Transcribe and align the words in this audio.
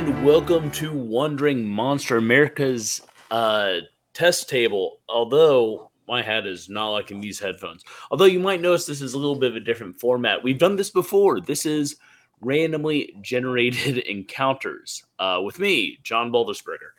And 0.00 0.24
welcome 0.24 0.70
to 0.70 0.94
Wandering 0.94 1.62
Monster 1.68 2.16
America's 2.16 3.02
uh, 3.30 3.80
test 4.14 4.48
table. 4.48 5.00
Although 5.10 5.90
my 6.08 6.22
hat 6.22 6.46
is 6.46 6.70
not 6.70 6.88
liking 6.88 7.20
these 7.20 7.38
headphones. 7.38 7.84
Although 8.10 8.24
you 8.24 8.40
might 8.40 8.62
notice 8.62 8.86
this 8.86 9.02
is 9.02 9.12
a 9.12 9.18
little 9.18 9.36
bit 9.36 9.50
of 9.50 9.56
a 9.56 9.60
different 9.60 10.00
format. 10.00 10.42
We've 10.42 10.56
done 10.56 10.76
this 10.76 10.88
before. 10.88 11.38
This 11.38 11.66
is 11.66 11.96
randomly 12.40 13.14
generated 13.20 13.98
encounters 14.10 15.04
uh, 15.18 15.42
with 15.44 15.58
me, 15.58 15.98
John 16.02 16.32
Baldersberger. 16.32 16.92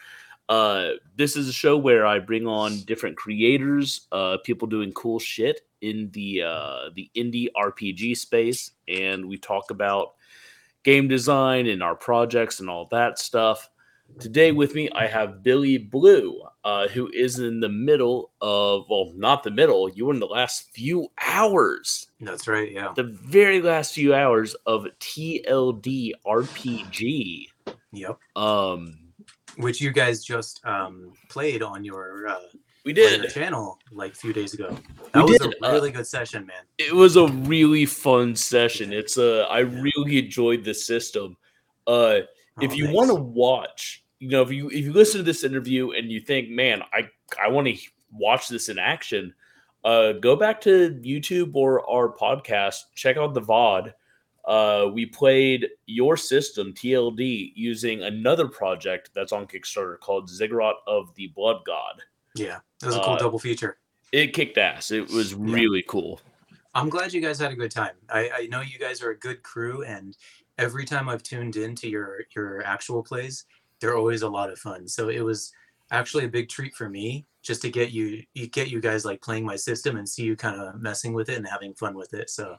Uh, 0.47 0.91
this 1.15 1.35
is 1.35 1.47
a 1.47 1.53
show 1.53 1.79
where 1.79 2.05
I 2.05 2.19
bring 2.19 2.45
on 2.45 2.81
different 2.81 3.17
creators, 3.17 4.05
uh, 4.11 4.37
people 4.43 4.67
doing 4.67 4.93
cool 4.93 5.17
shit 5.17 5.61
in 5.81 6.11
the 6.11 6.43
uh, 6.43 6.91
the 6.93 7.09
indie 7.17 7.47
RPG 7.57 8.15
space, 8.15 8.73
and 8.87 9.25
we 9.25 9.39
talk 9.39 9.71
about 9.71 10.13
game 10.83 11.07
design 11.07 11.67
and 11.67 11.81
our 11.83 11.95
projects 11.95 12.59
and 12.59 12.69
all 12.69 12.87
that 12.91 13.19
stuff. 13.19 13.69
Today 14.19 14.51
with 14.51 14.75
me, 14.75 14.89
I 14.93 15.07
have 15.07 15.41
Billy 15.41 15.77
Blue, 15.77 16.41
uh, 16.65 16.87
who 16.89 17.09
is 17.13 17.39
in 17.39 17.59
the 17.61 17.69
middle 17.69 18.31
of, 18.41 18.85
well, 18.89 19.13
not 19.15 19.41
the 19.43 19.51
middle, 19.51 19.87
you 19.89 20.05
were 20.05 20.13
in 20.13 20.19
the 20.19 20.25
last 20.27 20.69
few 20.71 21.07
hours, 21.25 22.07
That's 22.19 22.47
right. 22.47 22.71
Yeah. 22.71 22.91
the 22.95 23.03
very 23.03 23.61
last 23.61 23.93
few 23.93 24.13
hours 24.13 24.53
of 24.65 24.85
TLD 24.99 26.11
RPG. 26.25 27.47
Yep. 27.93 28.19
Um, 28.35 28.99
Which 29.57 29.79
you 29.79 29.91
guys 29.91 30.23
just 30.23 30.65
um, 30.65 31.13
played 31.29 31.63
on 31.63 31.85
your, 31.85 32.27
uh, 32.27 32.39
we 32.83 32.93
did. 32.93 33.29
channel 33.29 33.79
like 33.91 34.13
a 34.13 34.15
few 34.15 34.33
days 34.33 34.53
ago. 34.53 34.69
We 34.69 35.09
That 35.13 35.23
was 35.25 35.39
did, 35.39 35.53
a 35.61 35.67
uh, 35.67 35.71
really 35.71 35.91
good 35.91 36.07
session, 36.07 36.45
man. 36.45 36.63
It 36.77 36.93
was 36.93 37.15
a 37.15 37.27
really 37.27 37.85
fun 37.85 38.35
session. 38.35 38.91
It's 38.91 39.17
a, 39.17 39.43
I 39.49 39.59
really 39.59 40.17
enjoyed 40.19 40.63
the 40.63 40.73
system. 40.73 41.37
Uh, 41.85 42.21
if 42.61 42.71
Oh, 42.71 42.73
you 42.73 42.91
want 42.91 43.09
to 43.09 43.15
watch, 43.15 44.03
you 44.19 44.29
know, 44.29 44.41
if 44.41 44.51
you 44.51 44.69
if 44.69 44.85
you 44.85 44.93
listen 44.93 45.19
to 45.19 45.23
this 45.23 45.43
interview 45.43 45.91
and 45.91 46.11
you 46.11 46.19
think, 46.19 46.49
man, 46.49 46.81
I 46.93 47.09
I 47.41 47.49
want 47.49 47.67
to 47.67 47.77
watch 48.11 48.47
this 48.47 48.69
in 48.69 48.77
action, 48.77 49.33
uh, 49.83 50.13
go 50.13 50.35
back 50.35 50.61
to 50.61 50.99
YouTube 51.03 51.55
or 51.55 51.87
our 51.89 52.13
podcast, 52.15 52.75
check 52.95 53.17
out 53.17 53.33
the 53.33 53.41
VOD. 53.41 53.93
Uh, 54.45 54.89
we 54.91 55.05
played 55.05 55.69
your 55.85 56.17
system 56.17 56.73
TLD 56.73 57.53
using 57.55 58.03
another 58.03 58.47
project 58.47 59.11
that's 59.13 59.31
on 59.31 59.45
Kickstarter 59.45 59.99
called 59.99 60.29
Ziggurat 60.29 60.75
of 60.87 61.13
the 61.15 61.27
Blood 61.27 61.61
God. 61.65 62.01
Yeah, 62.35 62.59
it 62.81 62.85
was 62.85 62.95
a 62.95 62.99
cool 62.99 63.13
uh, 63.13 63.19
double 63.19 63.39
feature. 63.39 63.77
It 64.11 64.33
kicked 64.33 64.57
ass. 64.57 64.91
It 64.91 65.09
was 65.09 65.33
really 65.33 65.83
cool. 65.87 66.21
I'm 66.73 66.89
glad 66.89 67.13
you 67.13 67.21
guys 67.21 67.39
had 67.39 67.51
a 67.51 67.55
good 67.55 67.71
time. 67.71 67.95
I, 68.09 68.29
I 68.29 68.47
know 68.47 68.61
you 68.61 68.79
guys 68.79 69.01
are 69.01 69.11
a 69.11 69.17
good 69.17 69.43
crew, 69.43 69.83
and 69.83 70.15
every 70.57 70.85
time 70.85 71.09
I've 71.09 71.23
tuned 71.23 71.55
into 71.55 71.89
your 71.89 72.21
your 72.35 72.63
actual 72.63 73.03
plays, 73.03 73.45
they're 73.79 73.97
always 73.97 74.21
a 74.21 74.29
lot 74.29 74.49
of 74.49 74.59
fun. 74.59 74.87
So 74.87 75.09
it 75.09 75.21
was 75.21 75.51
actually 75.91 76.25
a 76.25 76.29
big 76.29 76.49
treat 76.49 76.73
for 76.75 76.89
me 76.89 77.25
just 77.41 77.61
to 77.63 77.69
get 77.69 77.91
you, 77.91 78.23
you 78.33 78.47
get 78.47 78.69
you 78.69 78.79
guys 78.79 79.03
like 79.03 79.21
playing 79.21 79.45
my 79.45 79.55
system 79.55 79.97
and 79.97 80.07
see 80.07 80.23
you 80.23 80.35
kind 80.35 80.59
of 80.59 80.79
messing 80.79 81.13
with 81.13 81.29
it 81.29 81.37
and 81.37 81.47
having 81.47 81.73
fun 81.73 81.95
with 81.95 82.13
it. 82.13 82.29
So 82.29 82.55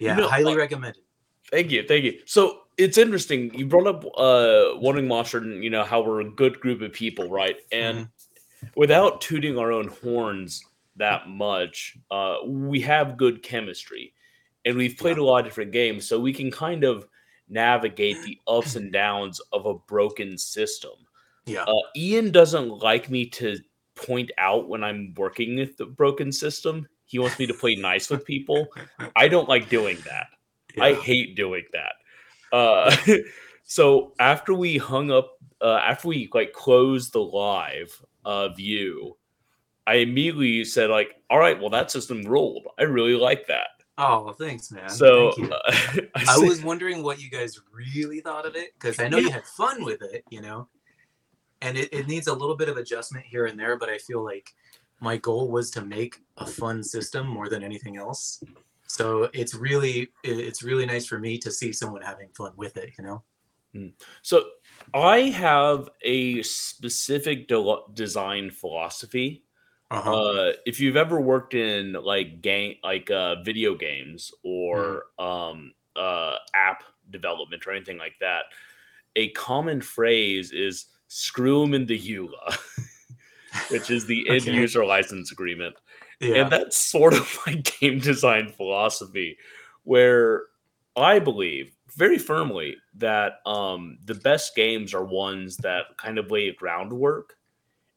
yeah, 0.00 0.16
know, 0.16 0.28
highly 0.28 0.54
uh, 0.54 0.56
recommended. 0.56 1.02
Thank 1.50 1.70
you, 1.70 1.84
thank 1.86 2.04
you. 2.04 2.20
So 2.24 2.60
it's 2.78 2.96
interesting. 2.96 3.52
You 3.54 3.66
brought 3.66 3.86
up 3.86 4.04
uh 4.16 4.78
Wandering 4.80 5.06
Monster 5.06 5.38
and 5.38 5.62
you 5.62 5.70
know 5.70 5.84
how 5.84 6.00
we're 6.02 6.22
a 6.22 6.30
good 6.30 6.58
group 6.60 6.80
of 6.80 6.92
people, 6.92 7.30
right? 7.30 7.56
And 7.70 8.08
without 8.76 9.20
tooting 9.20 9.58
our 9.58 9.72
own 9.72 9.88
horns 9.88 10.64
that 10.96 11.28
much, 11.28 11.96
uh, 12.10 12.36
we 12.46 12.80
have 12.80 13.16
good 13.16 13.42
chemistry, 13.42 14.12
and 14.64 14.76
we've 14.76 14.96
played 14.96 15.18
a 15.18 15.24
lot 15.24 15.40
of 15.40 15.44
different 15.46 15.72
games, 15.72 16.06
so 16.06 16.18
we 16.18 16.32
can 16.32 16.50
kind 16.50 16.84
of 16.84 17.06
navigate 17.48 18.22
the 18.22 18.38
ups 18.46 18.76
and 18.76 18.92
downs 18.92 19.40
of 19.52 19.66
a 19.66 19.74
broken 19.74 20.38
system. 20.38 20.92
Yeah. 21.46 21.64
Uh, 21.64 21.82
Ian 21.96 22.30
doesn't 22.30 22.68
like 22.68 23.10
me 23.10 23.26
to 23.26 23.58
point 23.94 24.30
out 24.38 24.68
when 24.68 24.82
I'm 24.82 25.14
working 25.16 25.56
with 25.56 25.76
the 25.76 25.86
broken 25.86 26.32
system. 26.32 26.86
He 27.04 27.18
wants 27.18 27.38
me 27.38 27.46
to 27.46 27.54
play 27.54 27.74
nice 27.74 28.08
with 28.08 28.24
people. 28.24 28.68
I 29.16 29.28
don't 29.28 29.48
like 29.48 29.68
doing 29.68 29.98
that. 30.06 30.28
I 30.80 30.94
hate 30.94 31.36
doing 31.36 31.64
that. 31.72 31.92
Uh, 32.56 32.96
so 33.64 34.14
after 34.18 34.54
we 34.54 34.78
hung 34.78 35.10
up, 35.10 35.31
uh, 35.62 35.80
after 35.84 36.08
we 36.08 36.28
like 36.34 36.52
closed 36.52 37.12
the 37.12 37.20
live 37.20 38.04
uh, 38.24 38.48
view, 38.48 39.16
I 39.86 39.96
immediately 39.96 40.64
said 40.64 40.90
like, 40.90 41.16
"All 41.30 41.38
right, 41.38 41.58
well 41.58 41.70
that 41.70 41.90
system 41.90 42.22
rolled. 42.22 42.66
I 42.78 42.82
really 42.82 43.14
like 43.14 43.46
that." 43.46 43.68
Oh, 43.98 44.32
thanks, 44.32 44.72
man. 44.72 44.88
so 44.88 45.32
Thank 45.32 45.48
you. 45.48 45.54
uh, 45.54 45.60
I, 46.16 46.36
I 46.36 46.38
was 46.38 46.62
wondering 46.62 47.02
what 47.02 47.20
you 47.20 47.30
guys 47.30 47.60
really 47.72 48.20
thought 48.20 48.46
of 48.46 48.56
it 48.56 48.72
because 48.74 48.98
I 48.98 49.08
know 49.08 49.18
you 49.18 49.30
had 49.30 49.44
fun 49.44 49.84
with 49.84 50.02
it, 50.02 50.24
you 50.30 50.40
know, 50.40 50.66
and 51.60 51.76
it, 51.76 51.92
it 51.92 52.08
needs 52.08 52.26
a 52.26 52.32
little 52.32 52.56
bit 52.56 52.68
of 52.68 52.76
adjustment 52.78 53.26
here 53.26 53.46
and 53.46 53.58
there, 53.58 53.76
but 53.76 53.88
I 53.88 53.98
feel 53.98 54.24
like 54.24 54.54
my 55.00 55.18
goal 55.18 55.48
was 55.48 55.70
to 55.72 55.84
make 55.84 56.20
a 56.38 56.46
fun 56.46 56.82
system 56.82 57.26
more 57.26 57.48
than 57.48 57.62
anything 57.62 57.96
else. 57.96 58.42
So 58.86 59.28
it's 59.32 59.54
really 59.54 60.08
it's 60.24 60.62
really 60.62 60.86
nice 60.86 61.06
for 61.06 61.18
me 61.18 61.38
to 61.38 61.50
see 61.50 61.72
someone 61.72 62.02
having 62.02 62.28
fun 62.36 62.52
with 62.56 62.76
it, 62.76 62.92
you 62.98 63.04
know. 63.04 63.92
so. 64.22 64.44
I 64.94 65.20
have 65.30 65.88
a 66.02 66.42
specific 66.42 67.48
de- 67.48 67.78
design 67.94 68.50
philosophy. 68.50 69.44
Uh-huh. 69.90 70.14
Uh, 70.14 70.52
if 70.64 70.80
you've 70.80 70.96
ever 70.96 71.20
worked 71.20 71.54
in 71.54 71.92
like 71.92 72.40
game, 72.40 72.76
like 72.82 73.10
uh, 73.10 73.42
video 73.42 73.74
games 73.74 74.32
or 74.42 75.04
um, 75.18 75.72
uh, 75.96 76.36
app 76.54 76.82
development 77.10 77.66
or 77.66 77.72
anything 77.72 77.98
like 77.98 78.14
that, 78.20 78.44
a 79.16 79.28
common 79.30 79.80
phrase 79.82 80.50
is 80.52 80.86
"screw 81.08 81.60
them 81.60 81.74
in 81.74 81.84
the 81.84 81.98
EULA," 81.98 82.58
which 83.70 83.90
is 83.90 84.06
the 84.06 84.26
end 84.30 84.46
user 84.46 84.84
license 84.84 85.30
agreement, 85.30 85.76
yeah. 86.20 86.36
and 86.36 86.50
that's 86.50 86.78
sort 86.78 87.12
of 87.12 87.38
my 87.46 87.54
game 87.56 87.98
design 87.98 88.48
philosophy, 88.48 89.36
where 89.84 90.44
I 90.96 91.18
believe 91.18 91.74
very 91.96 92.18
firmly 92.18 92.76
that 92.94 93.40
um, 93.46 93.98
the 94.04 94.14
best 94.14 94.54
games 94.54 94.94
are 94.94 95.04
ones 95.04 95.56
that 95.58 95.96
kind 95.96 96.18
of 96.18 96.30
lay 96.30 96.50
groundwork 96.52 97.36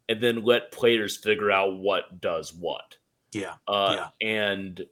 and 0.09 0.22
then 0.22 0.44
let 0.44 0.72
players 0.72 1.17
figure 1.17 1.51
out 1.51 1.78
what 1.78 2.22
does 2.22 2.53
what. 2.53 2.95
yeah. 3.31 3.55
Uh, 3.67 4.09
And 4.22 4.85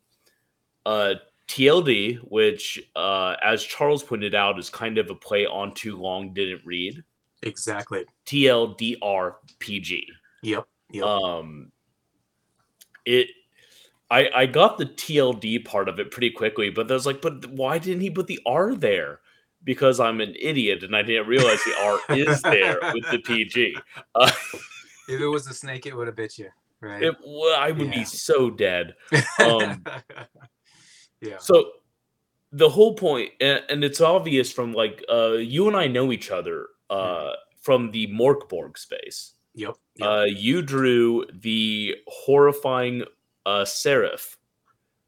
uh, 0.86 1.16
TLD, 1.47 2.18
which, 2.30 2.81
uh, 2.96 3.36
as 3.44 3.63
Charles 3.63 4.03
pointed 4.03 4.34
out, 4.36 4.58
is 4.58 4.69
kind 4.69 4.97
of 4.97 5.09
a 5.09 5.16
play 5.16 5.46
on 5.46 5.74
too 5.74 5.97
long, 5.97 6.34
didn't 6.34 6.62
read. 6.66 7.03
Exactly. 7.44 8.06
TLDRPG. 8.25 10.06
Yep. 10.42 10.68
Yep. 10.92 11.06
Um, 11.06 11.72
it. 13.06 13.30
I, 14.13 14.29
I 14.35 14.46
got 14.46 14.78
the 14.78 14.85
TLD 14.85 15.66
part 15.66 15.90
of 15.90 16.00
it 16.00 16.12
pretty 16.12 16.29
quickly, 16.29 16.69
but 16.69 16.90
I 16.90 16.94
was 16.94 17.07
like, 17.07 17.19
but 17.19 17.47
why 17.47 17.79
didn't 17.79 18.01
he 18.01 18.12
put 18.12 18.28
the 18.28 18.40
R 18.46 18.75
there? 18.75 19.22
Because 19.63 20.00
I'm 20.00 20.22
an 20.22 20.35
idiot 20.40 20.84
and 20.84 20.96
I 20.96 21.01
didn't 21.01 21.28
realize 21.28 21.57
the 21.66 21.75
R 21.81 22.00
is 22.16 22.40
there 22.44 22.79
with 22.94 23.09
the 23.12 23.19
PG. 23.19 23.75
Uh, 24.16 24.31
if 25.09 25.19
it 25.19 25.28
was 25.28 25.47
a 25.47 25.53
snake, 25.53 25.88
it 25.88 25.97
would 25.97 26.06
have 26.06 26.16
bit 26.16 26.38
you, 26.38 26.50
right? 26.79 27.01
it, 27.01 27.16
well, 27.25 27.59
I 27.59 27.72
would 27.72 27.88
Yeah. 27.88 28.00
be 28.00 28.06
so 28.06 28.51
dead. 28.51 28.94
um, 29.40 29.84
yeah. 31.22 31.38
So 31.40 31.72
the 32.51 32.69
whole 32.69 32.94
point, 32.94 33.31
and, 33.42 33.63
and 33.69 33.83
it's 33.83 34.00
obvious 34.00 34.51
from 34.51 34.74
like 34.74 35.04
uh, 35.12 35.33
you 35.33 35.68
and 35.68 35.75
I 35.75 35.88
know 35.88 36.12
each 36.12 36.30
other 36.30 36.68
uh, 36.92 37.31
from 37.62 37.89
the 37.89 38.07
Morkborg 38.07 38.77
space. 38.77 39.33
Yep. 39.56 39.75
yep. 39.95 40.07
Uh, 40.07 40.25
you 40.25 40.62
drew 40.62 41.25
the 41.33 41.95
horrifying 42.07 43.04
uh, 43.45 43.66
Seraph 43.66 44.38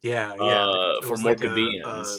yeah. 0.06 0.36
Yeah. 0.38 0.44
uh, 0.44 1.02
for 1.02 1.18
more 1.18 1.32
like 1.32 1.40
a, 1.40 1.48
convenience. 1.48 1.88
uh, 1.88 2.18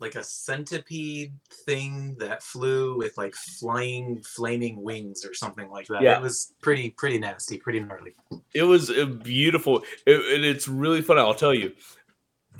like 0.00 0.16
a 0.16 0.24
centipede 0.24 1.32
thing 1.64 2.16
that 2.18 2.42
flew 2.42 2.98
with 2.98 3.16
like 3.16 3.34
flying 3.34 4.20
flaming 4.22 4.82
wings 4.82 5.24
or 5.24 5.32
something 5.32 5.70
like 5.70 5.86
that. 5.86 6.02
Yeah. 6.02 6.16
It 6.16 6.22
was 6.22 6.54
pretty 6.60 6.90
pretty 6.90 7.18
nasty, 7.18 7.56
pretty 7.56 7.80
gnarly. 7.80 8.14
it 8.52 8.64
was 8.64 8.90
a 8.90 9.06
beautiful, 9.06 9.84
it, 10.06 10.34
and 10.34 10.44
it's 10.44 10.66
really 10.66 11.02
fun. 11.02 11.18
I'll 11.18 11.34
tell 11.34 11.54
you, 11.54 11.72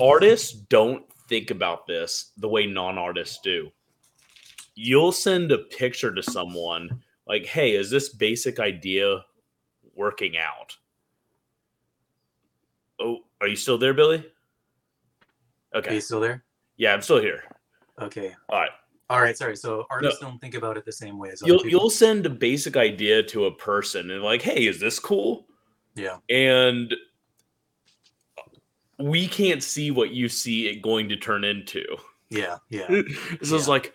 artists 0.01 0.53
don't 0.53 1.05
think 1.29 1.51
about 1.51 1.87
this 1.87 2.33
the 2.39 2.49
way 2.49 2.65
non-artists 2.65 3.41
do. 3.43 3.71
You'll 4.77 5.13
send 5.13 5.51
a 5.51 5.59
picture 5.59 6.15
to 6.15 6.23
someone 6.23 7.03
like, 7.27 7.45
"Hey, 7.45 7.73
is 7.73 7.91
this 7.91 8.11
basic 8.11 8.61
idea 8.61 9.25
working 9.95 10.37
out?" 10.39 10.77
Oh, 13.01 13.19
are 13.41 13.49
you 13.49 13.57
still 13.57 13.79
there, 13.79 13.95
Billy? 13.95 14.25
Okay. 15.75 15.91
Are 15.91 15.95
you 15.95 16.01
still 16.01 16.21
there? 16.21 16.45
Yeah, 16.77 16.95
I'm 16.95 17.03
still 17.03 17.21
here. 17.21 17.43
Okay. 18.01 18.35
All 18.49 18.61
right. 18.61 18.71
All 19.09 19.21
right, 19.21 19.37
sorry. 19.37 19.57
So 19.57 19.85
artists 19.91 20.21
don't 20.21 20.41
think 20.41 20.55
about 20.55 20.77
it 20.77 20.85
the 20.85 20.93
same 20.93 21.19
way 21.19 21.31
as 21.31 21.41
You'll 21.45 21.59
people. 21.59 21.71
you'll 21.71 21.91
send 21.91 22.27
a 22.27 22.31
basic 22.31 22.77
idea 22.77 23.23
to 23.25 23.45
a 23.47 23.55
person 23.55 24.11
and 24.11 24.23
like, 24.23 24.43
"Hey, 24.43 24.67
is 24.67 24.81
this 24.81 24.99
cool?" 24.99 25.47
Yeah. 25.95 26.19
and 26.29 26.95
we 28.99 29.27
can't 29.29 29.63
see 29.63 29.91
what 29.91 30.11
you 30.11 30.29
see 30.29 30.69
it 30.69 30.83
going 30.83 31.09
to 31.09 31.17
turn 31.17 31.45
into. 31.45 31.85
Yeah. 32.31 32.57
Yeah. 32.71 32.87
so 33.43 33.57
it's 33.57 33.69
like, 33.69 33.93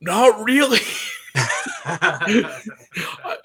Not 0.00 0.42
really. 0.44 0.80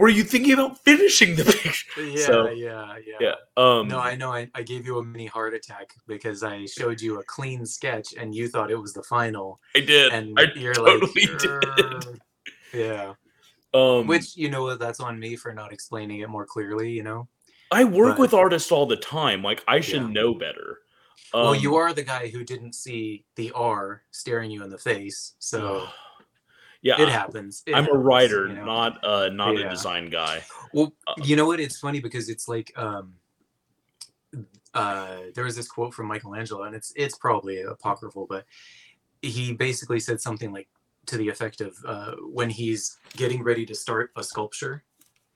Were 0.00 0.08
you 0.08 0.24
thinking 0.24 0.54
about 0.54 0.78
finishing 0.82 1.36
the 1.36 1.44
picture? 1.62 2.02
yeah, 2.02 2.24
So, 2.26 2.48
yeah, 2.48 2.96
yeah, 3.06 3.16
Yeah. 3.20 3.34
Um, 3.56 3.86
No, 3.86 3.98
I 4.00 4.16
know. 4.16 4.32
I, 4.32 4.48
I 4.54 4.62
gave 4.62 4.86
you 4.86 4.98
a 4.98 5.04
mini 5.04 5.26
heart 5.26 5.52
attack 5.54 5.92
because 6.08 6.42
I 6.42 6.64
showed 6.64 7.00
you 7.02 7.20
a 7.20 7.24
clean 7.24 7.66
sketch 7.66 8.14
and 8.18 8.34
you 8.34 8.48
thought 8.48 8.70
it 8.70 8.76
was 8.80 8.94
the 8.94 9.02
final, 9.02 9.60
I 9.76 9.80
did. 9.80 10.12
and 10.12 10.34
I 10.40 10.46
you're 10.56 10.72
totally 10.74 11.26
like, 11.26 11.38
did. 11.38 12.20
Yeah. 12.72 13.12
Um, 13.74 14.06
Which 14.06 14.36
you 14.36 14.48
know 14.50 14.74
that's 14.76 15.00
on 15.00 15.18
me 15.20 15.36
for 15.36 15.52
not 15.52 15.72
explaining 15.72 16.20
it 16.20 16.28
more 16.28 16.46
clearly. 16.46 16.90
You 16.90 17.02
know. 17.04 17.28
I 17.70 17.84
work 17.84 18.16
but- 18.16 18.20
with 18.22 18.34
artists 18.34 18.72
all 18.72 18.86
the 18.86 18.96
time. 18.96 19.42
Like 19.42 19.62
I 19.68 19.80
should 19.80 20.02
Yeah. 20.02 20.08
know 20.08 20.34
better. 20.34 20.78
well, 21.34 21.48
Um, 21.54 21.56
you 21.60 21.76
are 21.76 21.92
the 21.92 22.02
guy 22.02 22.28
who 22.28 22.42
didn't 22.42 22.74
see 22.74 23.24
the 23.36 23.52
R 23.52 24.02
staring 24.12 24.50
you 24.50 24.64
in 24.64 24.70
the 24.70 24.78
face, 24.78 25.34
so 25.38 25.86
yeah. 26.82 27.00
it 27.00 27.08
happens. 27.08 27.62
It 27.66 27.74
I'm 27.74 27.88
a 27.88 27.98
writer, 27.98 28.48
you 28.48 28.54
know? 28.54 28.64
not 28.64 29.04
uh, 29.04 29.28
not 29.30 29.56
Yeah. 29.56 29.66
a 29.66 29.70
design 29.70 30.10
guy. 30.10 30.42
Well, 30.72 30.92
Uh, 31.06 31.14
you 31.22 31.36
know 31.36 31.46
what? 31.46 31.60
It's 31.60 31.78
funny 31.78 32.00
because 32.00 32.28
it's 32.28 32.48
like 32.48 32.72
um, 32.76 33.14
uh, 34.74 35.18
there 35.34 35.44
was 35.44 35.56
this 35.56 35.68
quote 35.68 35.92
from 35.94 36.06
Michelangelo, 36.06 36.62
and 36.64 36.74
it's 36.74 36.92
it's 36.96 37.16
probably 37.16 37.62
apocryphal, 37.62 38.26
but 38.28 38.44
he 39.22 39.52
basically 39.52 40.00
said 40.00 40.20
something 40.20 40.52
like 40.52 40.68
to 41.06 41.16
the 41.16 41.28
effect 41.28 41.60
of 41.60 41.76
uh, 41.86 42.12
when 42.22 42.50
he's 42.50 42.98
getting 43.16 43.42
ready 43.42 43.66
to 43.66 43.74
start 43.74 44.10
a 44.16 44.22
sculpture, 44.22 44.84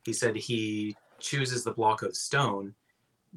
he 0.05 0.13
said 0.13 0.37
he 0.37 0.97
chooses 1.19 1.65
the 1.65 1.73
block 1.73 2.03
of 2.03 2.15
stone 2.17 2.75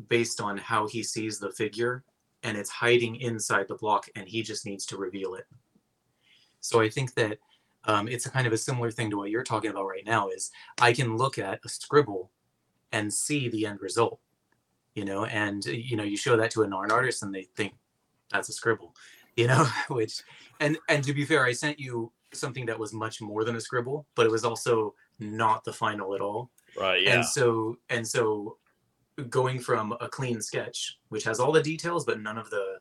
based 0.09 0.39
on 0.41 0.57
how 0.57 0.87
he 0.87 1.01
sees 1.01 1.39
the 1.39 1.51
figure, 1.51 2.03
and 2.43 2.57
it's 2.57 2.69
hiding 2.69 3.15
inside 3.15 3.67
the 3.67 3.75
block, 3.75 4.07
and 4.15 4.27
he 4.27 4.43
just 4.43 4.65
needs 4.65 4.85
to 4.85 4.97
reveal 4.97 5.33
it. 5.33 5.45
So 6.59 6.79
I 6.79 6.89
think 6.89 7.13
that 7.15 7.39
um, 7.87 8.07
it's 8.07 8.25
a 8.25 8.29
kind 8.29 8.45
of 8.47 8.53
a 8.53 8.57
similar 8.57 8.91
thing 8.91 9.09
to 9.09 9.17
what 9.17 9.29
you're 9.29 9.43
talking 9.43 9.71
about 9.71 9.85
right 9.87 10.05
now. 10.05 10.29
Is 10.29 10.51
I 10.79 10.93
can 10.93 11.17
look 11.17 11.37
at 11.37 11.59
a 11.65 11.69
scribble 11.69 12.31
and 12.91 13.13
see 13.13 13.49
the 13.49 13.65
end 13.65 13.81
result, 13.81 14.19
you 14.95 15.05
know, 15.05 15.25
and 15.25 15.65
uh, 15.67 15.71
you 15.71 15.95
know, 15.95 16.03
you 16.03 16.17
show 16.17 16.37
that 16.37 16.51
to 16.51 16.63
a 16.63 16.67
non 16.67 16.91
artist 16.91 17.23
and 17.23 17.33
they 17.33 17.43
think 17.55 17.73
that's 18.31 18.49
a 18.49 18.53
scribble, 18.53 18.95
you 19.35 19.47
know, 19.47 19.65
which 19.89 20.21
and 20.59 20.77
and 20.89 21.03
to 21.05 21.13
be 21.13 21.25
fair, 21.25 21.45
I 21.45 21.53
sent 21.53 21.79
you 21.79 22.11
something 22.33 22.65
that 22.65 22.77
was 22.77 22.93
much 22.93 23.21
more 23.21 23.43
than 23.45 23.55
a 23.55 23.61
scribble, 23.61 24.05
but 24.15 24.25
it 24.25 24.31
was 24.31 24.43
also 24.43 24.93
not 25.19 25.63
the 25.63 25.73
final 25.73 26.13
at 26.13 26.21
all. 26.21 26.51
Right. 26.79 27.01
Yeah. 27.01 27.15
And 27.15 27.25
so 27.25 27.77
and 27.89 28.05
so 28.07 28.57
going 29.29 29.59
from 29.59 29.93
a 29.99 30.07
clean 30.07 30.41
sketch, 30.41 30.99
which 31.09 31.23
has 31.23 31.39
all 31.39 31.51
the 31.51 31.63
details 31.63 32.05
but 32.05 32.19
none 32.19 32.37
of 32.37 32.49
the 32.49 32.79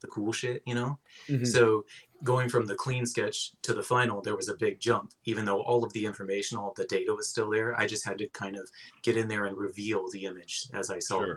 the 0.00 0.06
cool 0.08 0.32
shit, 0.32 0.62
you 0.66 0.74
know, 0.74 0.98
Mhm. 1.28 1.46
so 1.46 1.84
going 2.24 2.48
from 2.48 2.66
the 2.66 2.74
clean 2.74 3.06
sketch 3.06 3.52
to 3.62 3.72
the 3.74 3.82
final, 3.82 4.20
there 4.20 4.36
was 4.36 4.48
a 4.48 4.54
big 4.54 4.78
jump. 4.80 5.12
Even 5.24 5.44
though 5.44 5.62
all 5.62 5.84
of 5.84 5.92
the 5.92 6.04
information, 6.04 6.58
all 6.58 6.70
of 6.70 6.76
the 6.76 6.84
data 6.84 7.14
was 7.14 7.28
still 7.28 7.50
there, 7.50 7.78
I 7.78 7.86
just 7.86 8.04
had 8.04 8.18
to 8.18 8.26
kind 8.28 8.56
of 8.56 8.68
get 9.02 9.16
in 9.16 9.28
there 9.28 9.46
and 9.46 9.56
reveal 9.56 10.10
the 10.10 10.26
image 10.26 10.66
as 10.74 10.90
I 10.90 10.98
saw 10.98 11.22
it. 11.22 11.36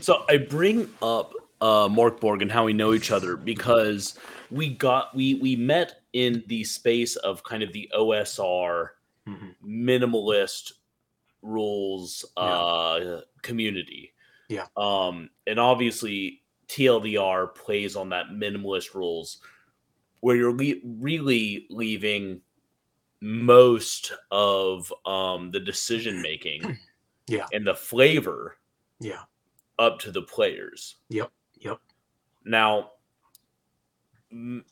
So 0.00 0.24
I 0.28 0.38
bring 0.38 0.88
up 1.02 1.32
uh, 1.60 1.88
Morkborg 1.88 2.42
and 2.42 2.50
how 2.50 2.64
we 2.64 2.72
know 2.72 2.92
each 2.94 3.10
other 3.10 3.36
because 3.36 4.18
we 4.50 4.70
got 4.70 5.14
we 5.14 5.34
we 5.34 5.54
met 5.56 6.00
in 6.12 6.42
the 6.46 6.64
space 6.64 7.16
of 7.16 7.42
kind 7.44 7.62
of 7.62 7.72
the 7.72 7.90
OSR 7.94 8.88
Mhm. 9.28 9.54
minimalist 9.64 10.72
rules 11.42 12.24
uh, 12.36 13.20
community. 13.42 14.12
Yeah. 14.48 14.66
Um, 14.76 15.30
and 15.46 15.60
obviously 15.60 16.42
TLDR 16.68 17.54
plays 17.54 17.94
on 17.96 18.08
that 18.10 18.26
minimalist 18.32 18.94
rules 18.94 19.38
where 20.22 20.36
you're 20.36 20.52
le- 20.56 20.80
really 20.84 21.66
leaving 21.68 22.40
most 23.20 24.12
of 24.30 24.92
um, 25.04 25.50
the 25.50 25.60
decision 25.60 26.22
making 26.22 26.78
Yeah. 27.28 27.46
and 27.52 27.66
the 27.66 27.74
flavor 27.74 28.56
Yeah. 29.00 29.22
up 29.78 29.98
to 30.00 30.10
the 30.10 30.22
players. 30.22 30.96
Yep, 31.10 31.30
yep. 31.60 31.78
Now, 32.44 32.92
I'm 34.32 34.64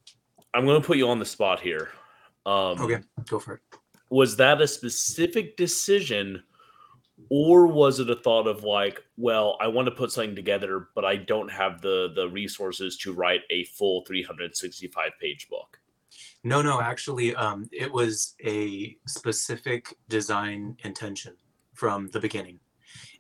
going 0.55 0.81
to 0.81 0.87
put 0.87 0.97
you 0.97 1.09
on 1.09 1.19
the 1.19 1.25
spot 1.27 1.61
here. 1.61 1.91
Um, 2.47 2.81
Okay, 2.81 2.99
go 3.29 3.39
for 3.39 3.55
it. 3.55 3.61
Was 4.09 4.37
that 4.37 4.61
a 4.61 4.67
specific 4.67 5.57
decision, 5.57 6.43
or 7.29 7.67
was 7.67 8.01
it 8.01 8.11
a 8.11 8.17
thought 8.17 8.47
of 8.47 8.65
like, 8.65 9.03
well, 9.17 9.57
I 9.61 9.69
want 9.69 9.87
to 9.87 9.93
put 9.93 10.13
something 10.13 10.35
together, 10.35 10.89
but 10.95 11.05
I 11.05 11.17
don't 11.17 11.51
have 11.51 11.81
the 11.81 12.13
the 12.15 12.29
resources 12.29 12.97
to 12.99 13.13
write 13.13 13.43
a 13.51 13.65
full 13.65 14.05
365 14.05 15.11
page 15.21 15.49
book? 15.49 15.79
No, 16.43 16.63
no, 16.63 16.81
actually, 16.81 17.35
um, 17.35 17.69
it 17.71 17.93
was 17.93 18.35
a 18.45 18.97
specific 19.07 19.95
design 20.09 20.77
intention 20.85 21.35
from 21.75 22.09
the 22.09 22.21
beginning. 22.21 22.61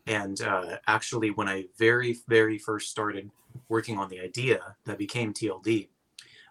And 0.06 0.40
uh, 0.40 0.78
actually, 0.86 1.30
when 1.30 1.46
I 1.46 1.66
very, 1.78 2.16
very 2.28 2.58
first 2.58 2.90
started 2.90 3.30
working 3.68 3.98
on 3.98 4.08
the 4.08 4.20
idea 4.20 4.74
that 4.86 4.96
became 4.96 5.34
TLD, 5.34 5.88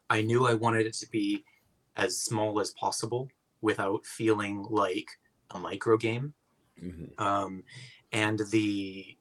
I 0.10 0.22
knew 0.22 0.46
I 0.46 0.54
wanted 0.54 0.86
it 0.86 0.94
to 0.96 1.10
be 1.10 1.44
as 1.98 2.18
small 2.18 2.60
as 2.60 2.72
possible 2.72 3.30
without 3.62 4.06
feeling 4.06 4.66
like 4.70 5.10
a 5.52 5.60
micro 5.60 5.98
game. 5.98 6.34
Um, 7.18 7.64
and 8.12 8.40
the 8.52 9.18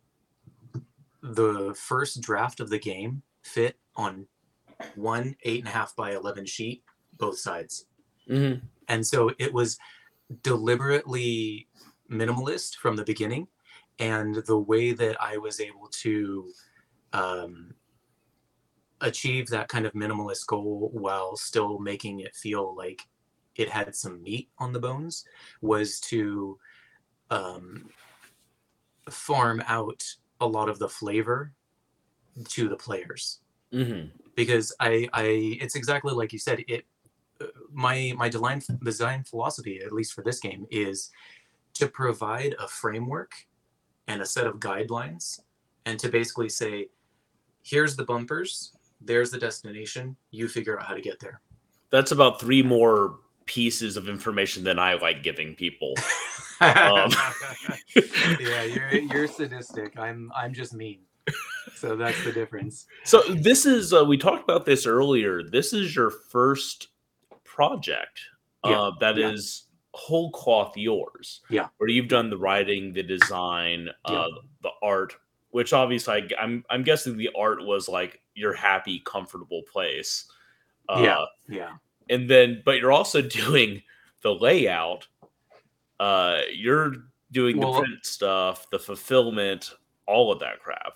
the 1.23 1.75
first 1.75 2.21
draft 2.21 2.61
of 2.61 2.71
the 2.71 2.79
game 2.79 3.23
fit 3.43 3.77
on 3.97 4.27
one 4.95 5.37
eight 5.43 5.61
and 5.61 5.69
a 5.69 5.73
half 5.73 5.95
by 5.97 6.13
eleven 6.15 6.47
sheet, 6.47 6.83
both 7.19 7.39
sides 7.39 7.87
Mm-hmm. 8.31 8.67
and 8.89 9.07
so 9.07 9.31
it 9.39 9.55
was 9.55 9.79
deliberately 10.43 11.67
minimalist 12.11 12.77
from 12.77 12.95
the 12.95 13.05
beginning 13.05 13.49
and 13.99 14.35
the 14.47 14.59
way 14.59 14.93
that 14.93 15.17
i 15.19 15.39
was 15.39 15.61
able 15.61 15.89
to 15.93 16.51
um, 17.15 17.73
achieve 19.01 19.49
that 19.49 19.69
kind 19.69 19.87
of 19.87 19.95
minimalist 19.95 20.47
goal 20.47 20.91
while 20.93 21.37
still 21.37 21.79
making 21.79 22.21
it 22.21 22.37
feel 22.37 22.77
like 22.77 23.01
it 23.57 23.71
had 23.71 23.97
some 23.97 24.23
meat 24.23 24.51
on 24.59 24.75
the 24.75 24.79
bones 24.79 25.25
was 25.63 25.99
to 26.01 26.59
um, 27.31 27.89
farm 29.11 29.63
out 29.67 30.03
a 30.41 30.47
lot 30.47 30.69
of 30.69 30.79
the 30.79 30.89
flavor 30.89 31.53
to 32.49 32.69
the 32.69 32.77
players 32.77 33.41
Mm-hmm. 33.71 34.09
because 34.35 34.75
I, 34.81 35.07
I 35.13 35.59
it's 35.61 35.75
exactly 35.77 36.15
like 36.15 36.33
you 36.33 36.39
said 36.39 36.65
it 36.69 36.87
uh, 37.39 37.49
my 37.71 38.15
my 38.17 38.31
design 38.31 38.63
design 38.83 39.25
philosophy 39.25 39.83
at 39.85 39.93
least 39.93 40.15
for 40.15 40.23
this 40.23 40.41
game 40.41 40.67
is 40.71 41.11
to 41.75 41.87
provide 41.87 42.55
a 42.59 42.67
framework 42.67 43.33
and 44.07 44.23
a 44.23 44.25
set 44.25 44.47
of 44.47 44.55
guidelines 44.55 45.41
and 45.85 45.99
to 45.99 46.09
basically 46.09 46.49
say 46.49 46.87
here's 47.63 47.95
the 47.95 48.05
bumpers 48.05 48.73
there's 49.03 49.31
the 49.31 49.39
destination 49.39 50.17
you 50.31 50.49
figure 50.49 50.81
out 50.81 50.87
how 50.87 50.95
to 50.95 51.03
get 51.03 51.21
there 51.21 51.43
That's 51.91 52.13
about 52.13 52.41
three 52.41 52.63
more 52.63 53.17
pieces 53.45 53.99
of 53.99 54.09
information 54.09 54.65
than 54.65 54.79
I 54.79 54.95
like 54.95 55.23
giving 55.23 55.55
people. 55.55 55.95
Um, 56.61 57.11
yeah 58.41 58.63
you're 58.65 58.91
you're 58.93 59.29
sadistic 59.29 59.99
i'm 59.99 60.31
i'm 60.37 60.53
just 60.53 60.75
mean 60.75 61.01
so 61.75 61.95
that's 61.97 62.23
the 62.25 62.33
difference 62.33 62.87
So 63.05 63.23
this 63.29 63.67
is 63.67 63.93
uh, 63.93 64.05
we 64.05 64.17
talked 64.17 64.43
about 64.43 64.65
this 64.65 64.87
earlier. 64.87 65.43
This 65.43 65.73
is 65.73 65.95
your 65.95 66.11
first 66.11 66.89
project 67.45 68.19
Yeah, 68.65 68.81
uh, 68.81 68.93
that 69.01 69.19
is 69.19 69.65
yeah. 69.71 69.77
whole 69.93 70.31
cloth 70.33 70.77
yours. 70.77 71.43
Yeah. 71.51 71.69
where 71.77 71.91
you've 71.91 72.09
done 72.09 72.31
the 72.31 72.39
writing, 72.39 72.93
the 72.95 73.03
design, 73.03 73.91
uh, 74.07 74.13
Yeah. 74.13 74.27
the 74.63 74.71
art. 74.83 75.15
Which 75.51 75.73
obviously, 75.75 76.15
I, 76.15 76.43
I'm 76.43 76.65
I'm 76.71 76.83
guessing 76.83 77.17
the 77.17 77.31
art 77.37 77.63
was 77.65 77.89
like 77.89 78.21
your 78.35 78.55
happy, 78.55 79.01
comfortable 79.05 79.63
place. 79.71 80.25
Uh, 80.89 81.01
Yeah. 81.05 81.25
yeah 81.49 81.73
and 82.11 82.29
then 82.29 82.63
but 82.65 82.79
you're 82.79 82.93
also 82.93 83.21
doing 83.43 83.83
the 84.23 84.35
layout. 84.35 85.07
Uh, 86.01 86.43
you're 86.53 86.93
doing 87.33 87.59
Well- 87.59 87.75
the 87.75 87.81
print 87.81 88.07
stuff, 88.07 88.69
the 88.71 88.79
fulfillment, 88.79 89.75
all 90.07 90.33
of 90.33 90.41
that 90.41 90.61
crap. 90.61 90.95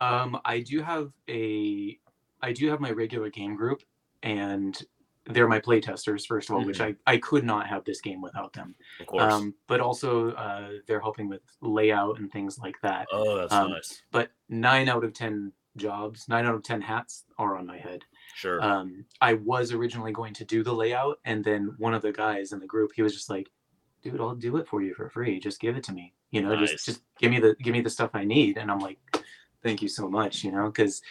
Um, 0.00 0.40
I 0.44 0.60
do 0.60 0.82
have 0.82 1.12
a, 1.28 1.98
I 2.40 2.52
do 2.52 2.68
have 2.68 2.80
my 2.80 2.90
regular 2.90 3.30
game 3.30 3.54
group, 3.54 3.82
and 4.22 4.80
they're 5.26 5.48
my 5.48 5.60
playtesters 5.60 6.26
first 6.26 6.50
of 6.50 6.56
all, 6.56 6.64
which 6.64 6.80
I 6.80 6.96
I 7.06 7.16
could 7.18 7.44
not 7.44 7.68
have 7.68 7.84
this 7.84 8.00
game 8.00 8.20
without 8.20 8.52
them. 8.52 8.74
Of 9.00 9.06
course. 9.06 9.32
Um, 9.32 9.54
but 9.68 9.80
also 9.80 10.32
uh, 10.32 10.70
they're 10.86 11.00
helping 11.00 11.28
with 11.28 11.42
layout 11.60 12.18
and 12.18 12.30
things 12.30 12.58
like 12.58 12.74
that. 12.82 13.06
oh, 13.12 13.36
that's 13.36 13.52
um, 13.52 13.70
nice. 13.70 14.02
But 14.10 14.30
nine 14.48 14.88
out 14.88 15.04
of 15.04 15.12
ten 15.12 15.52
jobs, 15.76 16.28
nine 16.28 16.46
out 16.46 16.54
of 16.54 16.62
ten 16.62 16.80
hats 16.80 17.24
are 17.38 17.56
on 17.56 17.66
my 17.66 17.78
head. 17.78 18.04
Sure. 18.34 18.62
Um, 18.62 19.04
I 19.20 19.34
was 19.34 19.72
originally 19.72 20.12
going 20.12 20.34
to 20.34 20.44
do 20.44 20.62
the 20.62 20.72
layout, 20.72 21.20
and 21.24 21.44
then 21.44 21.74
one 21.78 21.94
of 21.94 22.02
the 22.02 22.12
guys 22.12 22.52
in 22.52 22.58
the 22.58 22.66
group, 22.66 22.90
he 22.94 23.02
was 23.02 23.14
just 23.14 23.30
like, 23.30 23.48
"Dude, 24.02 24.20
I'll 24.20 24.34
do 24.34 24.56
it 24.56 24.66
for 24.68 24.82
you 24.82 24.94
for 24.94 25.08
free. 25.08 25.38
Just 25.40 25.60
give 25.60 25.76
it 25.76 25.84
to 25.84 25.92
me. 25.92 26.12
You 26.30 26.42
know, 26.42 26.54
Nice. 26.54 26.70
just 26.70 26.86
just 26.86 27.02
give 27.18 27.30
me 27.30 27.38
the 27.40 27.54
give 27.62 27.72
me 27.72 27.80
the 27.80 27.90
stuff 27.90 28.10
I 28.14 28.24
need." 28.24 28.58
And 28.58 28.70
I'm 28.70 28.78
like, 28.80 28.98
"Thank 29.62 29.82
you 29.82 29.88
so 29.88 30.08
much." 30.08 30.44
You 30.44 30.52
know, 30.52 30.66
because 30.66 31.02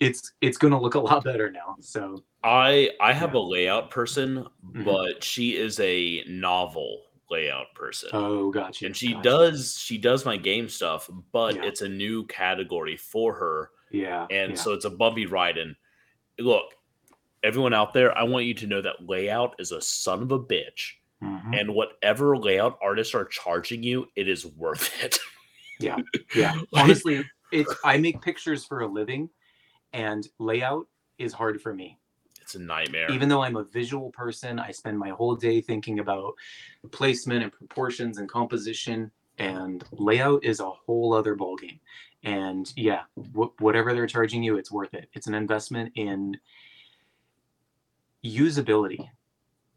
it's 0.00 0.32
it's 0.40 0.58
going 0.58 0.72
to 0.72 0.78
look 0.80 0.94
a 0.94 1.00
lot 1.00 1.22
better 1.30 1.50
now. 1.50 1.76
So 1.80 2.22
I 2.42 2.90
I 3.00 3.12
have 3.12 3.34
Yeah. 3.34 3.40
a 3.40 3.42
layout 3.42 3.90
person, 3.90 4.46
Mhm. 4.66 4.84
but 4.84 5.22
she 5.22 5.56
is 5.56 5.78
a 5.80 6.24
novel 6.26 7.02
layout 7.30 7.74
person. 7.74 8.10
oh, 8.12 8.50
gotcha. 8.50 8.84
and 8.84 8.94
she 8.96 9.12
gotcha. 9.14 9.22
does 9.22 9.78
she 9.78 9.96
does 9.96 10.24
my 10.26 10.36
game 10.36 10.68
stuff, 10.68 11.08
but 11.32 11.54
Yeah. 11.56 11.64
it's 11.64 11.80
a 11.80 11.88
new 11.88 12.26
category 12.26 12.96
for 12.96 13.32
her. 13.34 13.70
Yeah. 13.90 14.26
And 14.30 14.52
yeah. 14.52 14.56
so 14.58 14.72
it's 14.72 14.84
a 14.84 14.90
bumpy 14.90 15.24
ride. 15.26 15.56
And 15.58 15.74
look, 16.38 16.74
everyone 17.42 17.72
out 17.72 17.92
there, 17.94 18.16
I 18.16 18.22
want 18.24 18.44
you 18.46 18.54
to 18.54 18.66
know 18.66 18.82
that 18.82 19.06
layout 19.08 19.54
is 19.58 19.72
a 19.72 19.80
son 19.80 20.22
of 20.22 20.32
a 20.32 20.38
bitch. 20.38 20.92
Mhm. 21.22 21.58
And 21.60 21.74
whatever 21.74 22.36
layout 22.36 22.78
artists 22.82 23.14
are 23.14 23.24
charging 23.24 23.82
you, 23.82 24.06
it 24.16 24.28
is 24.28 24.44
worth 24.44 24.90
it. 25.04 25.18
Yeah. 25.78 25.98
yeah. 26.34 26.54
Honestly, 26.74 27.24
it's 27.52 27.72
I 27.84 27.96
make 27.98 28.20
pictures 28.20 28.64
for 28.64 28.80
a 28.80 28.86
living, 28.86 29.30
and 29.92 30.26
layout 30.38 30.86
is 31.18 31.32
hard 31.32 31.60
for 31.62 31.72
me. 31.74 31.98
it's 32.40 32.54
a 32.56 32.58
nightmare. 32.58 33.10
even 33.12 33.28
though 33.28 33.42
I'm 33.42 33.56
a 33.56 33.64
visual 33.64 34.10
person, 34.10 34.58
I 34.58 34.72
spend 34.72 34.98
my 34.98 35.10
whole 35.10 35.36
day 35.36 35.60
thinking 35.60 36.00
about 36.00 36.34
placement 36.90 37.42
and 37.44 37.52
proportions 37.52 38.18
and 38.18 38.28
composition. 38.28 39.10
And 39.38 39.82
layout 39.92 40.44
is 40.44 40.60
a 40.60 40.68
whole 40.68 41.14
other 41.14 41.36
ballgame. 41.36 41.78
And 42.24 42.72
yeah, 42.76 43.02
wh- 43.34 43.58
whatever 43.60 43.94
they're 43.94 44.06
charging 44.06 44.42
you, 44.42 44.56
it's 44.56 44.70
worth 44.70 44.92
it. 44.94 45.08
It's 45.14 45.26
an 45.26 45.34
investment 45.34 45.92
in 45.94 46.36
usability 48.24 49.08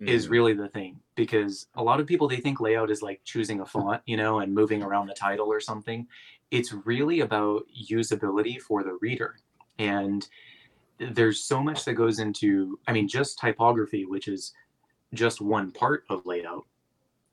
is 0.02 0.28
Mhm. 0.28 0.32
really 0.32 0.54
the 0.54 0.68
thing 0.68 1.00
because 1.16 1.68
a 1.76 1.84
lot 1.84 2.00
of 2.00 2.08
people 2.08 2.28
they 2.28 2.38
think 2.38 2.60
layout 2.60 2.92
is 2.92 3.02
like 3.02 3.22
choosing 3.24 3.62
a 3.62 3.66
font 3.66 4.02
you 4.06 4.18
know 4.18 4.40
and 4.40 4.54
moving 4.54 4.84
around 4.84 5.08
the 5.08 5.14
title 5.14 5.48
or 5.48 5.60
something 5.60 6.08
it's 6.52 6.74
really 6.74 7.22
about 7.22 7.64
usability 7.90 8.60
for 8.60 8.84
the 8.84 8.98
reader 9.02 9.38
and 9.80 10.28
there's 10.98 11.42
so 11.44 11.64
much 11.64 11.86
that 11.86 11.94
goes 11.94 12.20
into 12.20 12.78
i 12.88 12.92
mean 12.94 13.08
just 13.08 13.40
typography 13.40 14.06
which 14.06 14.28
is 14.28 14.54
just 15.14 15.40
one 15.42 15.72
part 15.72 16.04
of 16.10 16.26
layout 16.26 16.66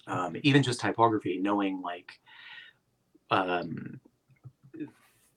um, 0.06 0.36
even 0.42 0.62
just 0.62 0.80
typography 0.80 1.38
knowing 1.38 1.80
like 1.80 2.20
um, 3.30 4.00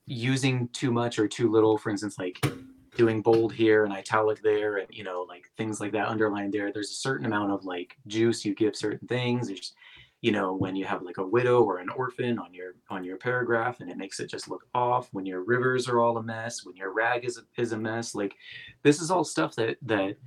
using 0.06 0.68
too 0.70 0.92
much 0.92 1.18
or 1.18 1.28
too 1.28 1.50
little 1.52 1.78
for 1.78 1.90
instance 1.90 2.18
like 2.20 2.46
doing 2.96 3.22
bold 3.22 3.52
here 3.54 3.84
and 3.84 3.94
italic 3.94 4.42
there 4.42 4.78
and 4.78 4.88
you 4.90 5.04
know 5.04 5.26
like 5.28 5.50
things 5.58 5.80
like 5.80 5.92
that 5.92 6.08
underlined 6.08 6.54
there 6.54 6.72
there's 6.72 6.92
a 6.92 6.96
certain 6.96 7.26
amount 7.26 7.52
of 7.52 7.66
like 7.66 7.98
juice 8.08 8.46
you 8.46 8.54
give 8.54 8.76
certain 8.76 9.08
things. 9.08 9.48
There's 9.48 9.74
you 10.22 10.32
know 10.32 10.54
when 10.54 10.76
you 10.76 10.86
have 10.86 11.04
like 11.04 11.18
a 11.18 11.26
widow 11.26 11.64
or 11.64 11.80
an 11.80 11.90
orphan 11.90 12.40
on 12.40 12.54
your 12.54 12.76
on 12.90 13.04
your 13.04 13.18
paragraph 13.18 13.80
and 13.80 13.90
it 13.90 13.98
makes 13.98 14.20
it 14.20 14.30
just 14.30 14.50
look 14.50 14.66
off. 14.74 15.10
When 15.12 15.26
your 15.26 15.44
rivers 15.44 15.88
are 15.88 16.00
all 16.00 16.18
a 16.18 16.24
mess 16.24 16.66
when 16.66 16.76
your 16.76 16.94
rag 16.94 17.26
is 17.26 17.38
a, 17.38 17.62
is 17.62 17.72
a 17.72 17.78
mess 17.78 18.16
like 18.16 18.36
this 18.84 19.02
is 19.02 19.12
all 19.12 19.24
stuff 19.24 19.56
that 19.56 19.78
that 19.84 20.18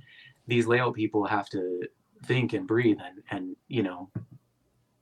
these 0.47 0.67
layout 0.67 0.95
people 0.95 1.25
have 1.25 1.49
to 1.49 1.81
think 2.25 2.53
and 2.53 2.67
breathe 2.67 2.97
and 3.05 3.21
and 3.31 3.55
you 3.67 3.83
know 3.83 4.09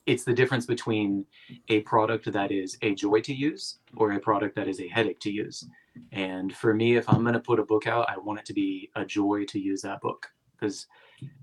it's 0.06 0.24
the 0.24 0.34
difference 0.34 0.66
between 0.66 1.26
a 1.68 1.82
product 1.82 2.32
that 2.32 2.50
is 2.50 2.78
a 2.82 2.96
joy 2.96 3.20
to 3.20 3.34
use 3.34 3.80
or 3.98 4.14
a 4.14 4.20
product 4.20 4.56
that 4.56 4.70
is 4.70 4.80
a 4.80 4.88
headache 4.88 5.20
to 5.20 5.32
use 5.32 5.68
and 6.12 6.56
for 6.56 6.74
me, 6.74 6.96
if 6.96 7.08
I'm 7.10 7.22
going 7.22 7.34
to 7.34 7.40
put 7.40 7.60
a 7.60 7.66
book 7.66 7.88
out, 7.88 8.10
I 8.10 8.18
want 8.18 8.40
it 8.40 8.46
to 8.46 8.54
be 8.54 8.90
a 8.96 9.06
joy 9.06 9.46
to 9.46 9.60
use 9.60 9.82
that 9.82 10.02
book 10.02 10.28
because 10.60 10.88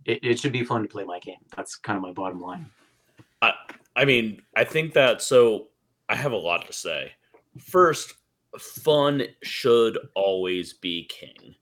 it, 0.04 0.20
it 0.22 0.38
should 0.38 0.52
be 0.52 0.64
fun 0.64 0.82
to 0.82 0.88
play 0.88 1.04
my 1.04 1.18
game. 1.18 1.38
That's 1.56 1.76
kind 1.76 1.96
of 1.96 2.02
my 2.02 2.12
bottom 2.12 2.40
line. 2.40 2.70
I 3.96 4.04
mean, 4.04 4.42
I 4.56 4.64
think 4.64 4.92
that 4.94 5.22
so 5.22 5.68
I 6.08 6.14
have 6.16 6.32
a 6.32 6.36
lot 6.36 6.66
to 6.66 6.72
say. 6.72 7.12
First, 7.58 8.14
fun 8.58 9.22
should 9.42 9.98
always 10.14 10.72
be 10.72 11.04
king. 11.04 11.54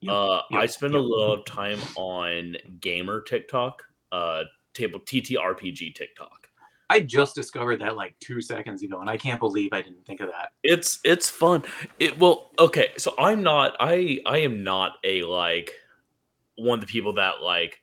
Yep, 0.00 0.12
Uh, 0.12 0.36
I 0.52 0.62
yep, 0.62 0.70
spend 0.70 0.94
a 0.94 1.00
lot 1.00 1.38
of 1.38 1.44
time 1.44 1.80
on 1.96 2.56
gamer 2.80 3.20
TikTok, 3.20 3.82
uh, 4.12 4.44
table 4.74 5.00
TTRPG 5.00 5.94
TikTok. 5.94 6.47
I 6.90 7.00
just 7.00 7.34
discovered 7.34 7.80
that 7.80 7.96
like 7.96 8.14
two 8.20 8.40
seconds 8.40 8.82
ago, 8.82 9.00
and 9.00 9.10
I 9.10 9.16
can't 9.16 9.38
believe 9.40 9.70
I 9.72 9.82
didn't 9.82 10.06
think 10.06 10.20
of 10.20 10.28
that. 10.28 10.52
It's 10.62 11.00
it's 11.04 11.28
fun. 11.28 11.64
It 11.98 12.18
well, 12.18 12.50
okay. 12.58 12.88
So 12.96 13.14
I'm 13.18 13.42
not. 13.42 13.76
I 13.80 14.20
I 14.26 14.38
am 14.38 14.62
not 14.64 14.92
a 15.04 15.22
like 15.22 15.72
one 16.56 16.78
of 16.78 16.86
the 16.86 16.90
people 16.90 17.12
that 17.14 17.42
like 17.42 17.80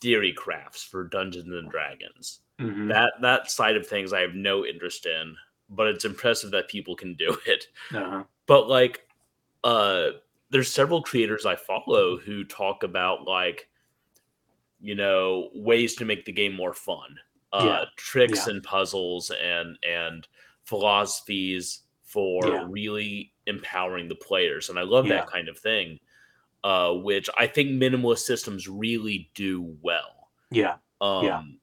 theory 0.00 0.32
crafts 0.32 0.82
for 0.82 1.04
Dungeons 1.08 1.48
and 1.52 1.70
Dragons. 1.70 2.40
Mhm. 2.60 2.88
That 2.88 3.14
that 3.22 3.50
side 3.50 3.76
of 3.76 3.86
things 3.86 4.12
I 4.12 4.20
have 4.20 4.34
no 4.34 4.64
interest 4.66 5.06
in. 5.06 5.34
But 5.70 5.86
it's 5.86 6.04
impressive 6.04 6.50
that 6.50 6.68
people 6.68 6.94
can 6.94 7.14
do 7.14 7.36
it. 7.46 7.66
Uh-huh. 7.94 8.24
but 8.46 8.68
like 8.68 9.06
uh 9.64 10.08
there's 10.50 10.70
several 10.70 11.00
creators 11.02 11.46
i 11.46 11.54
follow 11.56 12.18
who 12.18 12.42
talk 12.44 12.82
about 12.82 13.24
like 13.24 13.68
you 14.80 14.94
know 14.96 15.48
ways 15.54 15.94
to 15.94 16.04
make 16.04 16.24
the 16.24 16.32
game 16.32 16.52
more 16.52 16.74
fun 16.74 17.16
uh 17.52 17.64
Yeah, 17.64 17.84
tricks 17.96 18.46
yeah. 18.46 18.52
and 18.52 18.62
puzzles 18.62 19.30
and 19.30 19.78
and 19.82 20.26
philosophies 20.64 21.82
for 22.02 22.46
Yeah. 22.48 22.66
really 22.68 23.32
empowering 23.46 24.08
the 24.08 24.14
players 24.14 24.68
and 24.70 24.78
i 24.78 24.82
love 24.82 25.08
that 25.08 25.26
kind 25.26 25.48
of 25.48 25.58
thing 25.58 25.98
uh 26.64 26.92
which 26.92 27.28
i 27.36 27.46
think 27.46 27.70
minimalist 27.70 28.20
systems 28.20 28.68
really 28.68 29.30
do 29.34 29.76
well 29.82 30.30
Yeah. 30.50 30.76
um, 31.00 31.58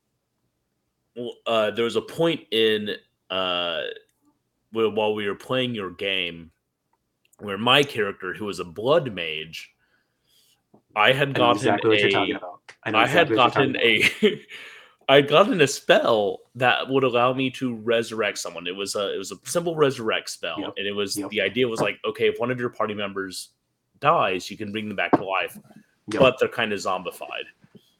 Yeah. 1.16 1.30
uh, 1.48 1.72
there 1.72 1.86
was 1.86 1.96
a 1.96 2.02
point 2.02 2.42
in 2.52 2.96
uh, 3.30 3.84
while 4.72 5.14
we 5.16 5.28
were 5.28 5.36
playing 5.36 5.74
your 5.76 5.92
game 5.92 6.52
where 7.40 7.58
my 7.58 7.84
character, 7.84 8.34
who 8.34 8.46
was 8.46 8.60
a 8.60 8.66
blood 8.66 9.14
mage, 9.14 9.72
I 10.96 11.14
had 11.14 11.34
gotten 11.34 11.56
exactly 11.56 11.90
what 11.90 12.00
you're 12.00 12.10
talking 12.10 12.36
about. 12.36 12.62
I, 12.86 13.08
had 13.08 13.32
exactly 13.32 13.36
you're 13.38 13.50
gotten 13.50 13.76
a, 13.78 14.42
I 15.10 15.16
had 15.16 15.28
gotten 15.28 15.60
a 15.60 15.68
spell 15.68 16.40
that 16.56 16.88
would 16.88 17.04
allow 17.04 17.34
me 17.34 17.50
to 17.52 17.76
resurrect 17.76 18.38
someone. 18.38 18.68
It 18.68 18.76
was 18.76 18.96
a, 18.96 19.14
it 19.14 19.18
was 19.18 19.32
a 19.32 19.36
simple 19.44 19.76
resurrect 19.76 20.30
spell, 20.30 20.58
Yep. 20.60 20.74
and 20.78 20.88
it 20.88 20.92
was 20.94 21.18
Yep. 21.18 21.32
the 21.32 21.42
idea 21.42 21.68
was 21.68 21.82
like, 21.82 21.98
okay, 22.08 22.28
if 22.28 22.40
one 22.40 22.52
of 22.52 22.60
your 22.60 22.70
party 22.70 22.94
members 22.94 23.50
dies, 24.00 24.50
you 24.52 24.56
can 24.58 24.72
bring 24.72 24.88
them 24.88 24.96
back 24.96 25.12
to 25.14 25.24
life, 25.26 25.58
Yep. 26.12 26.22
but 26.22 26.36
they're 26.40 26.48
kind 26.48 26.72
of 26.72 26.80
zombified 26.80 27.46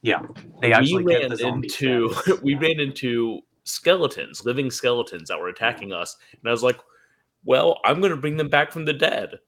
Yeah, 0.04 0.22
They 0.62 0.72
actually 0.72 1.04
we 1.04 1.16
ran 1.16 1.32
into 1.40 2.14
we 2.44 2.54
ran 2.56 2.80
into 2.80 3.42
skeletons, 3.64 4.46
living 4.46 4.70
skeletons 4.72 5.28
that 5.30 5.40
were 5.40 5.50
attacking 5.50 5.92
us, 5.92 6.16
and 6.40 6.48
I 6.48 6.52
was 6.52 6.64
like, 6.64 6.80
"Well, 7.44 7.80
I'm 7.84 8.00
going 8.00 8.12
to 8.12 8.18
bring 8.18 8.38
them 8.38 8.50
back 8.50 8.72
from 8.72 8.86
the 8.86 8.94
dead." 8.94 9.40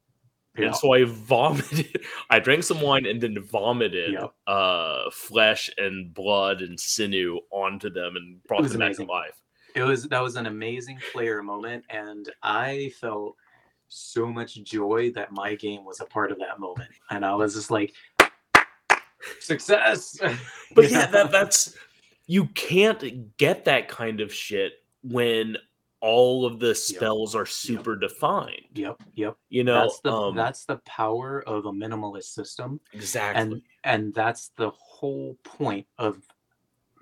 Yeah. 0.58 0.66
And 0.68 0.76
so 0.76 0.94
I 0.94 1.06
vomited. 1.06 2.02
I 2.30 2.40
drank 2.40 2.64
some 2.64 2.82
wine 2.82 3.06
and 3.06 3.22
then 3.22 3.42
vomited 3.42 4.14
Yep. 4.14 4.34
uh, 4.48 5.10
flesh 5.12 5.70
and 5.78 6.14
blood 6.14 6.62
and 6.62 6.78
sinew 6.80 7.40
onto 7.52 7.90
them 7.90 8.16
and 8.18 8.44
brought 8.44 8.64
them 8.64 8.82
amazing. 8.82 9.06
back 9.08 9.08
to 9.08 9.12
life. 9.12 9.42
it 9.76 9.84
was 9.84 10.04
that 10.10 10.20
was 10.22 10.36
an 10.36 10.48
amazing 10.48 11.00
player 11.14 11.42
moment 11.42 11.86
and 11.90 12.30
i 12.44 12.92
felt 13.00 13.36
so 13.88 14.26
much 14.28 14.56
joy 14.64 15.10
that 15.16 15.32
my 15.32 15.56
game 15.56 15.86
was 15.86 16.02
a 16.02 16.06
part 16.06 16.30
of 16.32 16.38
that 16.40 16.60
moment 16.60 16.90
and 17.12 17.24
i 17.26 17.34
was 17.34 17.54
just 17.54 17.72
like 17.72 17.94
success 19.40 20.18
But 20.76 20.90
yeah, 20.90 21.06
that 21.08 21.32
that's 21.32 21.76
you 22.28 22.46
can't 22.48 23.36
get 23.38 23.66
that 23.66 23.88
kind 23.90 24.22
of 24.22 24.34
shit 24.34 24.74
when 25.04 25.58
all 26.02 26.46
of 26.46 26.60
the 26.60 26.74
spells 26.74 27.36
are 27.36 27.46
super 27.46 27.96
defined. 27.96 28.66
yep 28.74 29.02
yep 29.14 29.38
You 29.50 29.64
know, 29.64 29.82
that's 29.82 30.00
the 30.02 30.12
um, 30.12 30.36
that's 30.36 30.66
the 30.66 30.78
power 30.78 31.42
of 31.48 31.66
a 31.68 31.72
minimalist 31.72 32.34
system 32.34 32.80
exactly. 32.92 33.42
and 33.42 33.62
and 33.84 34.14
that's 34.14 34.50
the 34.58 34.72
whole 34.72 35.36
point 35.44 35.88
of 35.98 36.24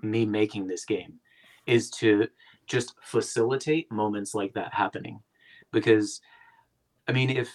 me 0.02 0.26
making 0.26 0.68
this 0.68 0.86
game 0.86 1.20
is 1.66 1.90
to 1.92 2.28
just 2.68 2.96
facilitate 3.02 3.92
moments 3.92 4.34
like 4.36 4.54
that 4.54 4.74
happening 4.74 5.22
because 5.72 6.22
i 7.08 7.12
mean 7.12 7.30
if 7.30 7.50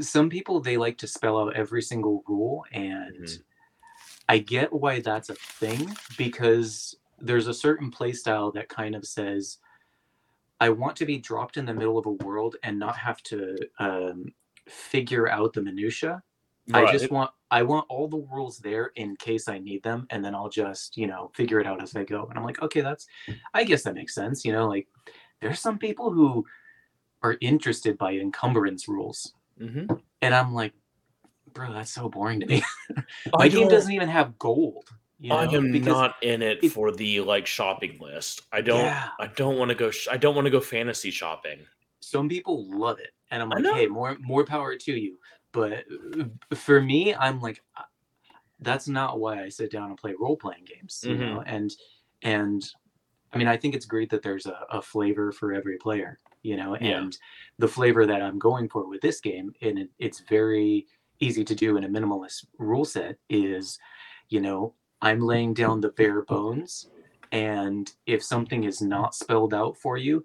some 0.00 0.28
people 0.30 0.60
they 0.60 0.76
like 0.76 0.98
to 0.98 1.06
spell 1.06 1.38
out 1.38 1.54
every 1.56 1.82
single 1.82 2.24
rule 2.26 2.64
and 2.72 3.14
Mhm. 3.24 3.42
i 4.28 4.38
get 4.38 4.72
why 4.72 5.00
that's 5.00 5.30
a 5.30 5.34
thing 5.34 5.96
because 6.16 6.94
there's 7.18 7.46
a 7.48 7.54
certain 7.54 7.90
play 7.90 8.12
style 8.12 8.50
that 8.52 8.68
kind 8.68 8.94
of 8.94 9.04
says 9.06 9.58
i 10.60 10.68
want 10.68 10.96
to 10.96 11.06
be 11.06 11.18
dropped 11.18 11.56
in 11.56 11.64
the 11.64 11.74
middle 11.74 11.98
of 11.98 12.06
a 12.06 12.12
world 12.24 12.56
and 12.62 12.78
not 12.78 12.96
have 12.96 13.22
to 13.22 13.56
um, 13.78 14.26
figure 14.68 15.28
out 15.28 15.52
the 15.52 15.62
minutia 15.62 16.22
I 16.72 16.92
just 16.92 17.10
want 17.10 17.32
I 17.50 17.64
want 17.64 17.86
all 17.88 18.06
the 18.06 18.24
rules 18.32 18.58
there 18.58 18.92
in 18.94 19.16
case 19.16 19.48
I 19.48 19.58
need 19.58 19.82
them, 19.82 20.06
and 20.10 20.24
then 20.24 20.36
I'll 20.36 20.48
just 20.48 20.96
you 20.96 21.08
know 21.08 21.32
figure 21.34 21.58
it 21.58 21.66
out 21.66 21.82
as 21.82 21.96
I 21.96 22.04
go. 22.04 22.26
And 22.26 22.38
I'm 22.38 22.44
like, 22.44 22.62
okay, 22.62 22.80
that's 22.80 23.08
I 23.54 23.64
guess 23.64 23.82
that 23.82 23.94
makes 23.94 24.14
sense. 24.14 24.44
You 24.44 24.52
know, 24.52 24.68
like 24.68 24.86
there's 25.40 25.58
some 25.58 25.78
people 25.78 26.12
who 26.12 26.46
are 27.22 27.36
interested 27.40 27.98
by 27.98 28.12
encumbrance 28.12 28.86
rules, 28.86 29.34
Mhm. 29.58 30.00
and 30.22 30.32
I'm 30.32 30.54
like, 30.54 30.74
bro, 31.54 31.72
that's 31.72 31.90
so 31.90 32.08
boring 32.08 32.38
to 32.40 32.46
me. 32.46 32.62
My 33.36 33.48
game 33.48 33.66
doesn't 33.68 33.92
even 33.92 34.08
have 34.08 34.38
gold. 34.38 34.88
You 35.20 35.28
know, 35.28 35.36
I 35.36 35.44
am 35.44 35.70
not 35.70 36.14
in 36.22 36.40
it 36.40 36.60
it- 36.64 36.70
for 36.72 36.90
the 36.92 37.20
like 37.20 37.46
shopping 37.46 37.98
list. 38.00 38.42
I 38.52 38.62
don't. 38.62 38.84
Yeah. 38.86 39.08
I 39.18 39.26
don't 39.26 39.58
want 39.58 39.68
to 39.68 39.74
go. 39.74 39.90
Sh- 39.90 40.08
I 40.10 40.16
don't 40.16 40.34
want 40.34 40.46
to 40.46 40.50
go 40.50 40.60
fantasy 40.60 41.10
shopping. 41.10 41.60
some 42.00 42.28
people 42.28 42.66
love 42.78 42.98
it 42.98 43.10
and 43.30 43.42
I'm 43.42 43.50
like, 43.50 43.62
hey, 43.74 43.86
more 43.86 44.16
more 44.20 44.44
power 44.44 44.74
to 44.76 44.92
you. 44.92 45.18
But 45.52 45.84
uh, 46.18 46.24
for 46.54 46.80
me, 46.80 47.14
I'm 47.14 47.40
like, 47.40 47.60
uh, 47.76 47.82
that's 48.60 48.88
not 48.88 49.20
why 49.20 49.42
I 49.42 49.48
sit 49.50 49.70
down 49.70 49.90
and 49.90 49.98
play 49.98 50.14
role 50.18 50.36
playing 50.36 50.64
games, 50.64 51.04
you 51.06 51.16
know. 51.16 51.42
And 51.46 51.70
and 52.22 52.62
I 53.32 53.38
mean, 53.38 53.48
I 53.48 53.56
think 53.58 53.74
it's 53.74 53.86
great 53.86 54.08
that 54.10 54.22
there's 54.22 54.46
a, 54.46 54.58
a 54.70 54.80
flavor 54.80 55.32
for 55.32 55.52
every 55.52 55.76
player, 55.76 56.18
you 56.42 56.56
know. 56.56 56.76
Yeah. 56.80 56.98
And 57.02 57.18
the 57.58 57.68
flavor 57.68 58.06
that 58.06 58.22
I'm 58.22 58.38
going 58.38 58.68
for 58.68 58.88
with 58.88 59.02
this 59.02 59.20
game, 59.20 59.52
and 59.60 59.78
it, 59.78 59.90
it's 59.98 60.20
very 60.20 60.86
easy 61.20 61.44
to 61.44 61.54
do 61.54 61.76
in 61.76 61.84
a 61.84 61.88
minimalist 61.88 62.46
rule 62.58 62.84
set, 62.86 63.16
is, 63.28 63.78
you 64.30 64.40
know, 64.40 64.74
I'm 65.02 65.20
laying 65.20 65.54
down 65.54 65.80
the 65.80 65.90
bare 65.90 66.22
bones, 66.22 66.90
and 67.32 67.90
if 68.06 68.22
something 68.22 68.64
is 68.64 68.80
not 68.82 69.14
spelled 69.14 69.54
out 69.54 69.76
for 69.76 69.96
you, 69.96 70.24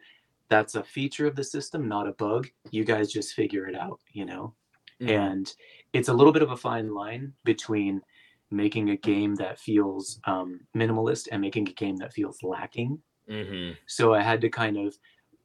that's 0.49 0.75
a 0.75 0.83
feature 0.83 1.25
of 1.27 1.35
the 1.35 1.43
system, 1.43 1.87
not 1.87 2.07
a 2.07 2.13
bug. 2.13 2.47
You 2.71 2.83
guys 2.83 3.11
just 3.11 3.33
figure 3.33 3.67
it 3.67 3.75
out, 3.75 3.99
you 4.11 4.25
know 4.25 4.53
Mhm. 5.01 5.09
and 5.09 5.53
it's 5.91 6.07
a 6.07 6.13
little 6.13 6.31
bit 6.31 6.41
of 6.41 6.51
a 6.51 6.57
fine 6.57 6.93
line 6.93 7.33
between 7.43 8.01
making 8.49 8.91
a 8.91 8.95
game 8.97 9.35
that 9.35 9.59
feels 9.59 10.21
um, 10.23 10.61
minimalist 10.73 11.27
and 11.33 11.41
making 11.41 11.67
a 11.67 11.73
game 11.73 11.97
that 11.97 12.13
feels 12.13 12.41
lacking 12.43 13.01
Mhm. 13.27 13.75
so 13.87 14.13
i 14.13 14.21
had 14.21 14.39
to 14.41 14.49
kind 14.49 14.77
of 14.77 14.97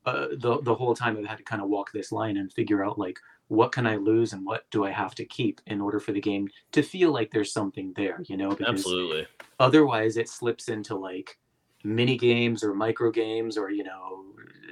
uh, 0.06 0.28
the, 0.38 0.60
the 0.62 0.74
whole 0.74 0.94
time 0.94 1.16
I've 1.18 1.26
had 1.26 1.38
to 1.38 1.44
kind 1.44 1.60
of 1.60 1.68
walk 1.68 1.90
this 1.92 2.10
line 2.12 2.36
and 2.36 2.52
figure 2.52 2.84
out 2.84 2.96
like 2.96 3.18
what 3.50 3.72
can 3.72 3.84
i 3.84 3.96
lose 3.96 4.32
and 4.32 4.46
what 4.46 4.62
do 4.70 4.84
i 4.84 4.90
have 4.90 5.12
to 5.14 5.24
keep 5.24 5.60
in 5.66 5.80
order 5.80 5.98
for 5.98 6.12
the 6.12 6.20
game 6.20 6.48
to 6.70 6.82
feel 6.82 7.12
like 7.12 7.30
there's 7.32 7.52
something 7.52 7.92
there 7.96 8.22
you 8.28 8.36
know 8.36 8.50
because 8.50 8.68
Absolutely. 8.68 9.26
otherwise 9.58 10.16
it 10.16 10.28
slips 10.28 10.68
into 10.68 10.94
like 10.94 11.36
mini 11.82 12.16
games 12.16 12.62
or 12.62 12.74
micro 12.74 13.10
games 13.10 13.58
or 13.58 13.70
you 13.70 13.82
know 13.82 14.24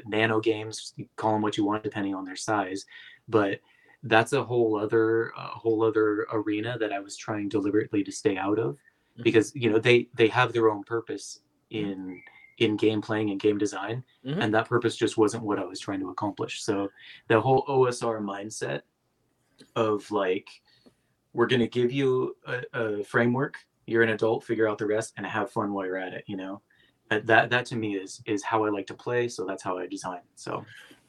nano 0.07 0.39
games 0.41 0.95
call 1.17 1.33
them 1.33 1.43
what 1.43 1.57
you 1.57 1.65
want 1.65 1.83
depending 1.83 2.15
on 2.15 2.25
their 2.25 2.37
size 2.37 2.87
but 3.29 3.59
that's 4.05 4.33
a 4.33 4.45
whole 4.45 4.79
other 4.79 5.31
a 5.37 5.41
whole 5.63 5.83
other 5.83 6.27
arena 6.33 6.79
that 6.79 6.93
i 6.93 7.01
was 7.01 7.17
trying 7.17 7.49
deliberately 7.49 8.05
to 8.05 8.13
stay 8.13 8.37
out 8.37 8.59
of 8.61 8.79
Mhm. 9.19 9.25
because 9.25 9.53
you 9.57 9.69
know 9.71 9.81
they 9.81 10.09
they 10.15 10.29
have 10.29 10.53
their 10.53 10.71
own 10.71 10.85
purpose 10.85 11.41
in 11.71 12.23
in 12.59 12.77
game 12.77 13.01
playing 13.01 13.31
and 13.31 13.41
game 13.41 13.57
design 13.59 14.03
Mhm. 14.25 14.43
and 14.43 14.55
that 14.55 14.69
purpose 14.69 14.97
just 14.97 15.17
wasn't 15.17 15.43
what 15.45 15.59
i 15.59 15.65
was 15.65 15.79
trying 15.81 16.01
to 16.01 16.11
accomplish 16.11 16.63
so 16.63 16.89
the 17.29 17.41
whole 17.41 17.65
osr 17.69 18.21
mindset 18.21 18.83
of 19.77 20.09
like 20.11 20.49
we're 21.33 21.47
going 21.47 21.61
to 21.61 21.69
give 21.69 21.93
you 21.93 22.37
a, 22.47 22.63
a 22.75 23.05
framework 23.05 23.57
you're 23.87 24.03
an 24.03 24.11
adult 24.11 24.45
figure 24.45 24.69
out 24.69 24.79
the 24.79 24.87
rest 24.87 25.15
and 25.17 25.27
have 25.27 25.51
fun 25.51 25.73
while 25.73 25.87
you're 25.87 25.97
at 25.97 26.13
it 26.13 26.25
you 26.27 26.37
know 26.37 26.61
that 27.11 27.49
that 27.51 27.65
to 27.67 27.77
me 27.77 27.97
is 27.97 28.21
is 28.27 28.43
how 28.43 28.65
i 28.65 28.69
like 28.69 28.87
to 28.87 28.95
play 28.95 29.29
so 29.29 29.45
that's 29.47 29.63
how 29.63 29.79
i 29.79 29.87
design 29.87 30.21
so 30.35 30.65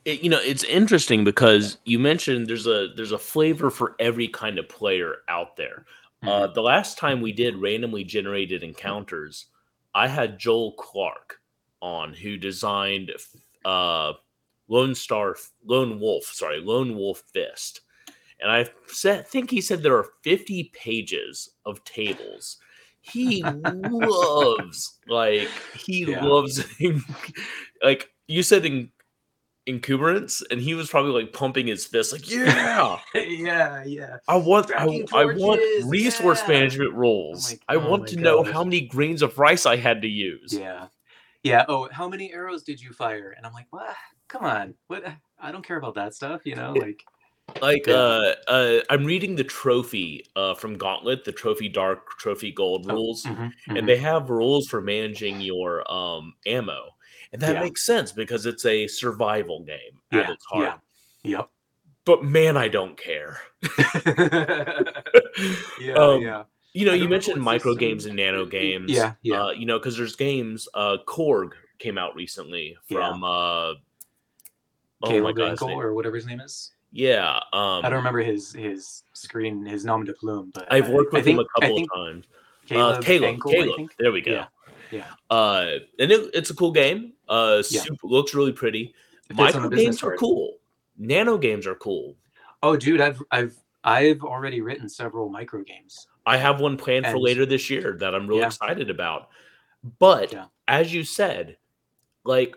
It- 0.06 0.22
you 0.24 0.30
know, 0.30 0.40
it's 0.40 0.64
interesting 0.64 1.24
because 1.26 1.78
you 1.84 2.00
mentioned 2.00 2.48
there's 2.48 2.68
a 2.68 2.88
there's 2.96 3.12
a 3.12 3.18
flavor 3.18 3.70
for 3.70 3.96
every 4.00 4.30
kind 4.30 4.58
of 4.58 4.70
player 4.70 5.18
out 5.28 5.58
there. 5.58 5.86
Uh, 6.24 6.48
the 6.48 6.62
last 6.62 6.98
time 6.98 7.20
we 7.22 7.34
did 7.34 7.58
randomly 7.58 8.06
generated 8.06 8.64
encounters, 8.64 9.48
I 9.94 10.08
had 10.08 10.40
Joel 10.40 10.72
Clark 10.74 11.39
on 11.82 12.14
who 12.14 12.38
designed 12.38 13.12
uh, 13.66 14.14
Lone 14.68 14.96
Star, 14.96 15.36
Lone 15.66 16.00
Wolf, 16.00 16.26
sorry, 16.26 16.60
Lone 16.60 16.96
Wolf 16.96 17.24
Fist, 17.34 17.82
and 18.42 18.52
I 18.52 18.66
think 19.24 19.50
he 19.50 19.62
said 19.62 19.82
there 19.84 19.98
are 19.98 20.08
50 20.24 20.72
pages 20.74 21.50
of 21.66 21.84
tables. 21.84 22.58
He 23.02 23.44
loves 23.44 24.98
like 25.08 25.48
he 25.78 26.04
Yeah. 26.06 26.24
loves 26.24 26.64
like 27.84 28.10
you 28.28 28.44
said 28.44 28.66
in 28.66 28.92
encumbrance, 29.68 30.42
and 30.52 30.60
he 30.60 30.74
was 30.74 30.90
probably 30.90 31.12
like 31.12 31.32
pumping 31.34 31.68
his 31.68 31.86
fist 31.86 32.12
like 32.12 32.30
yeah. 32.32 32.98
yeah 33.14 33.84
yeah 33.86 34.18
I 34.28 34.36
want 34.36 34.72
I, 34.76 35.04
I 35.14 35.26
want 35.26 35.62
resource 35.88 36.42
yeah. 36.44 36.48
management 36.54 36.94
rules. 36.94 37.52
my- 37.54 37.60
I 37.68 37.76
oh 37.78 37.90
want 37.90 38.02
my 38.04 38.08
to 38.10 38.16
know 38.20 38.44
how 38.44 38.64
many 38.64 38.82
grains 38.82 39.22
of 39.22 39.38
rice 39.38 39.66
I 39.66 39.76
had 39.78 40.02
to 40.02 40.08
use. 40.08 40.54
yeah 40.54 40.88
yeah 41.44 41.66
oh 41.68 41.88
how 41.92 42.08
many 42.08 42.34
arrows 42.34 42.64
did 42.64 42.82
you 42.82 42.92
fire 42.92 43.34
and 43.38 43.46
i'm 43.46 43.54
like 43.54 43.68
what 43.72 43.96
come 44.28 44.44
on 44.44 44.74
what 44.88 45.04
i 45.40 45.52
don't 45.52 45.66
care 45.66 45.78
about 45.78 45.96
that 45.96 46.14
stuff 46.14 46.46
you 46.46 46.56
know 46.56 46.74
like 46.74 47.04
Like 47.62 47.88
Yeah. 47.88 47.96
uh 47.96 48.36
uh 48.48 48.80
I'm 48.90 49.06
reading 49.06 49.36
the 49.36 49.44
trophy 49.44 50.26
uh 50.36 50.56
from 50.56 50.78
Gauntlet, 50.78 51.26
the 51.26 51.32
trophy 51.34 51.70
dark, 51.70 52.10
trophy 52.20 52.52
gold 52.52 52.86
Oh, 52.90 52.96
rules, 52.96 53.26
mhm, 53.26 53.52
mhm. 53.68 53.78
and 53.78 53.88
they 53.90 53.98
have 53.98 54.30
rules 54.30 54.68
for 54.68 54.82
managing 54.82 55.42
your 55.42 55.90
um 55.92 56.34
ammo. 56.46 56.96
And 57.34 57.42
that 57.42 57.54
Yeah. 57.56 57.62
makes 57.62 57.86
sense 57.86 58.12
because 58.14 58.46
it's 58.46 58.66
a 58.66 58.88
survival 58.88 59.64
game 59.64 60.02
at 60.12 60.20
Yeah, 60.20 60.30
its 60.30 60.46
heart. 60.46 60.74
yeah. 61.24 61.44
But 62.06 62.24
man, 62.24 62.58
I 62.58 62.68
don't 62.68 62.98
care. 62.98 63.40
yeah 65.78 65.96
Um, 65.96 66.22
yeah 66.22 66.44
You 66.74 66.86
know, 66.86 66.94
you 66.94 67.10
mentioned 67.10 67.42
micro 67.42 67.74
games 67.76 68.06
and 68.06 68.16
nano 68.16 68.46
games. 68.46 68.92
yeah 68.92 69.14
yeah 69.22 69.46
Uh, 69.46 69.52
you 69.52 69.66
know, 69.66 69.80
because 69.80 69.98
there's 69.98 70.16
games. 70.16 70.68
Uh, 70.74 70.98
Korg 71.08 71.52
came 71.80 71.98
out 71.98 72.16
recently 72.16 72.78
Yeah. 72.90 73.10
from. 73.10 73.24
Uh, 73.24 73.28
oh 73.28 73.76
my 75.02 75.08
Caleb 75.10 75.36
god, 75.38 75.48
Winkle 75.50 75.68
name- 75.70 75.80
or 75.80 75.94
whatever 75.94 76.16
his 76.16 76.26
name 76.26 76.42
is 76.42 76.72
yeah. 76.92 77.38
Um, 77.54 77.84
i 77.86 77.90
don't 77.90 78.00
remember 78.00 78.20
his 78.22 78.52
his 78.52 79.04
screen 79.14 79.64
his 79.66 79.86
nom 79.86 80.04
de 80.04 80.14
plume 80.14 80.52
but 80.54 80.68
I've 80.72 80.90
I- 80.90 80.94
worked 80.94 81.14
I 81.14 81.18
with 81.18 81.26
think, 81.26 81.40
him 81.40 81.46
a 81.46 81.48
I 81.58 81.62
couple 81.68 81.84
of 81.84 81.90
times. 81.96 82.26
caleb, 82.68 82.96
uh, 82.98 83.02
Caleb, 83.02 83.30
Ankle, 83.30 83.52
I 83.52 83.54
Caleb. 83.54 83.76
think. 83.76 83.96
There 84.00 84.12
we 84.12 84.22
go. 84.22 84.32
Yeah, 84.32 84.46
yeah. 84.92 85.06
Uh, 85.30 85.66
and 86.00 86.12
it, 86.12 86.30
it's 86.34 86.50
a 86.50 86.56
cool 86.56 86.72
game. 86.72 87.14
Uh, 87.28 87.62
Yeah. 87.70 87.82
super, 87.82 88.08
looks 88.08 88.34
really 88.34 88.52
pretty. 88.54 88.94
It 89.30 89.36
fits 89.38 89.56
on 89.56 89.62
Micro 89.64 89.78
games 89.78 90.02
are 90.04 90.18
cool. 90.18 90.58
Nano 90.98 91.38
games 91.38 91.66
are 91.68 91.76
cool. 91.76 92.16
oh 92.64 92.76
dude 92.76 93.00
i've 93.00 93.22
i've 93.32 93.56
i've 93.86 94.22
already 94.24 94.60
written 94.60 94.90
several 94.90 95.30
micro 95.30 95.64
games 95.64 96.08
I 96.26 96.38
have 96.38 96.60
one 96.62 96.78
planned 96.78 97.06
for 97.08 97.18
later 97.18 97.46
this 97.46 97.70
year 97.70 97.98
that 98.00 98.14
I'm 98.14 98.28
really 98.28 98.42
Yeah. 98.42 98.48
excited 98.48 98.90
about. 98.90 99.30
But 100.00 100.32
Yeah. 100.34 100.46
as 100.68 100.94
you 100.94 101.04
said, 101.04 101.58
like 102.24 102.56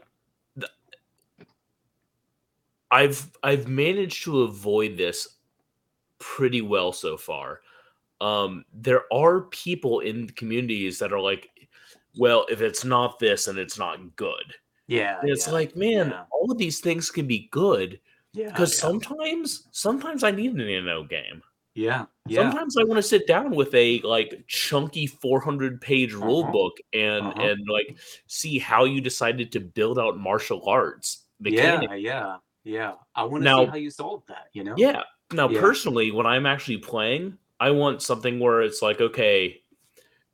I've 2.90 3.30
I've 3.42 3.68
managed 3.68 4.24
to 4.24 4.42
avoid 4.42 4.96
this 4.96 5.36
pretty 6.18 6.60
well 6.60 6.92
so 6.92 7.16
far. 7.16 7.60
Um, 8.20 8.64
there 8.72 9.12
are 9.12 9.42
people 9.42 10.00
in 10.00 10.28
communities 10.30 10.98
that 10.98 11.12
are 11.12 11.20
like, 11.20 11.48
well, 12.16 12.46
if 12.50 12.60
it's 12.60 12.84
not 12.84 13.18
this 13.18 13.48
and 13.48 13.58
it's 13.58 13.78
not 13.78 14.14
good. 14.16 14.54
yeah 14.86 15.18
And 15.20 15.30
it's 15.30 15.46
yeah, 15.46 15.52
like, 15.54 15.74
man, 15.76 16.10
yeah. 16.10 16.24
all 16.30 16.52
of 16.52 16.58
these 16.58 16.80
things 16.80 17.10
can 17.10 17.26
be 17.26 17.48
good 17.50 17.98
yeah 18.34 18.48
because 18.48 18.72
yeah. 18.74 18.80
sometimes 18.80 19.68
sometimes 19.72 20.22
I 20.22 20.30
need 20.30 20.52
an 20.52 20.84
NO 20.84 21.04
game. 21.04 21.42
Yeah 21.74 22.04
yeah 22.26 22.42
Sometimes 22.50 22.76
I 22.76 22.84
want 22.84 22.98
to 22.98 23.02
sit 23.02 23.26
down 23.26 23.50
with 23.54 23.74
a 23.74 24.00
like 24.00 24.44
chunky 24.46 25.06
400 25.06 25.80
page 25.80 26.12
rule 26.12 26.42
Uh-huh. 26.42 26.52
book 26.52 26.74
and 26.92 27.26
Uh-huh. 27.26 27.42
and 27.42 27.60
like 27.68 27.96
see 28.26 28.58
how 28.58 28.84
you 28.84 29.00
decided 29.00 29.50
to 29.52 29.60
build 29.60 29.98
out 29.98 30.18
martial 30.18 30.68
arts 30.68 31.26
yeah 31.40 31.50
mechanics. 31.80 32.02
yeah 32.02 32.36
yeah 32.64 32.92
i 33.14 33.24
want 33.24 33.42
to 33.42 33.50
Now- 33.50 33.64
see 33.64 33.70
how 33.70 33.76
you 33.76 33.90
solved 33.90 34.28
that 34.28 34.46
you 34.52 34.64
know 34.64 34.74
Yeah. 34.76 35.02
Now, 35.32 35.48
Yeah. 35.48 35.60
personally, 35.60 36.10
when 36.10 36.26
I'm 36.26 36.44
actually 36.44 36.76
playing, 36.76 37.38
I 37.58 37.70
want 37.70 38.02
something 38.02 38.38
where 38.38 38.60
it's 38.60 38.82
like, 38.82 39.00
okay, 39.00 39.62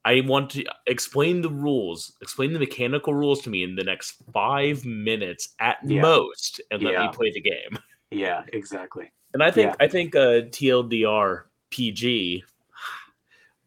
I 0.05 0.23
want 0.23 0.51
to 0.51 0.65
explain 0.89 1.41
the 1.41 1.51
rules, 1.51 2.17
explain 2.21 2.53
the 2.53 2.59
mechanical 2.59 3.15
rules 3.15 3.41
to 3.43 3.51
me 3.51 3.63
in 3.63 3.77
the 3.77 3.85
next 3.85 4.15
five 4.33 4.85
minutes 4.85 5.55
at 5.61 5.77
Yeah. 5.87 6.03
most, 6.03 6.61
and 6.73 6.83
let 6.83 6.95
Yeah. 6.95 7.03
me 7.07 7.13
play 7.13 7.31
the 7.31 7.41
game. 7.41 7.79
yeah 8.11 8.43
exactly 8.53 9.09
And 9.35 9.43
I 9.43 9.51
think 9.51 9.69
Yeah. 9.71 9.77
I 9.85 9.89
think 9.89 10.15
uh, 10.17 10.43
TLDR 10.51 11.43
PG. 11.71 12.07
you 12.37 12.43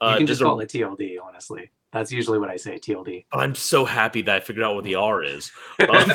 Uh, 0.01 0.17
can 0.17 0.25
does 0.25 0.37
just 0.39 0.41
a- 0.41 0.45
call 0.45 0.59
it 0.59 0.69
tld 0.69 1.17
honestly 1.23 1.69
that's 1.91 2.11
usually 2.11 2.39
what 2.39 2.49
i 2.49 2.55
say 2.57 2.79
tld 2.79 3.25
I'm 3.31 3.53
so 3.53 3.85
happy 3.85 4.21
that 4.23 4.35
I 4.35 4.39
figured 4.39 4.63
out 4.65 4.75
what 4.75 4.83
the 4.85 4.95
R 4.95 5.23
is. 5.23 5.51
Um, 5.89 6.11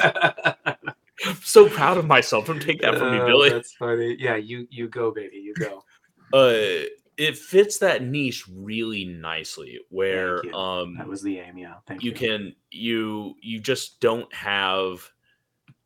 I'm 1.25 1.37
so 1.43 1.69
proud 1.69 1.97
of 1.97 2.07
myself. 2.07 2.47
Don't 2.47 2.61
take 2.61 2.81
that 2.83 2.99
from 2.99 3.13
me, 3.13 3.19
Oh, 3.21 3.27
Billy. 3.27 3.51
That's 3.51 3.73
funny. 3.73 4.17
Yeah, 4.19 4.37
you 4.37 4.67
you 4.71 4.89
go, 4.89 5.11
baby, 5.13 5.37
you 5.39 5.55
go. 5.55 5.85
Uh, 6.33 6.85
it 7.17 7.39
fits 7.39 7.79
that 7.79 8.03
niche 8.03 8.45
really 8.53 9.05
nicely, 9.07 9.81
where 9.89 10.43
um 10.55 10.97
That 10.99 11.07
was 11.09 11.23
the 11.23 11.39
aim. 11.39 11.57
Yeah, 11.57 11.75
thank 11.87 12.03
you 12.03 12.11
you. 12.11 12.17
can 12.17 12.55
you 12.71 13.35
you 13.41 13.61
just 13.61 14.01
don't 14.01 14.33
have 14.35 15.09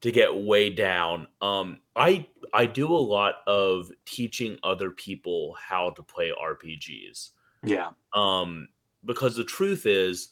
to 0.01 0.11
get 0.11 0.35
way 0.35 0.71
down. 0.71 1.27
Um, 1.41 1.81
I 1.97 2.27
I 2.53 2.67
do 2.67 2.89
a 2.89 2.97
lot 2.97 3.37
of 3.47 3.91
teaching 4.07 4.59
other 4.63 4.91
people 4.91 5.57
how 5.61 5.91
to 5.91 6.03
play 6.03 6.33
RPGs. 6.33 7.31
Yeah, 7.63 7.91
um 8.15 8.69
because 9.05 9.37
the 9.37 9.45
truth 9.45 9.87
is 9.87 10.31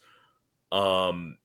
um 0.72 1.36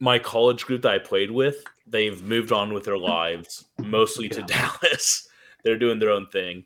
my 0.00 0.18
college 0.18 0.64
group 0.64 0.82
that 0.82 0.92
i 0.92 0.98
played 0.98 1.30
with 1.30 1.62
they've 1.86 2.22
moved 2.22 2.52
on 2.52 2.72
with 2.72 2.84
their 2.84 2.98
lives 2.98 3.66
mostly 3.78 4.28
to 4.28 4.42
dallas 4.42 5.28
they're 5.64 5.78
doing 5.78 5.98
their 5.98 6.10
own 6.10 6.26
thing 6.28 6.64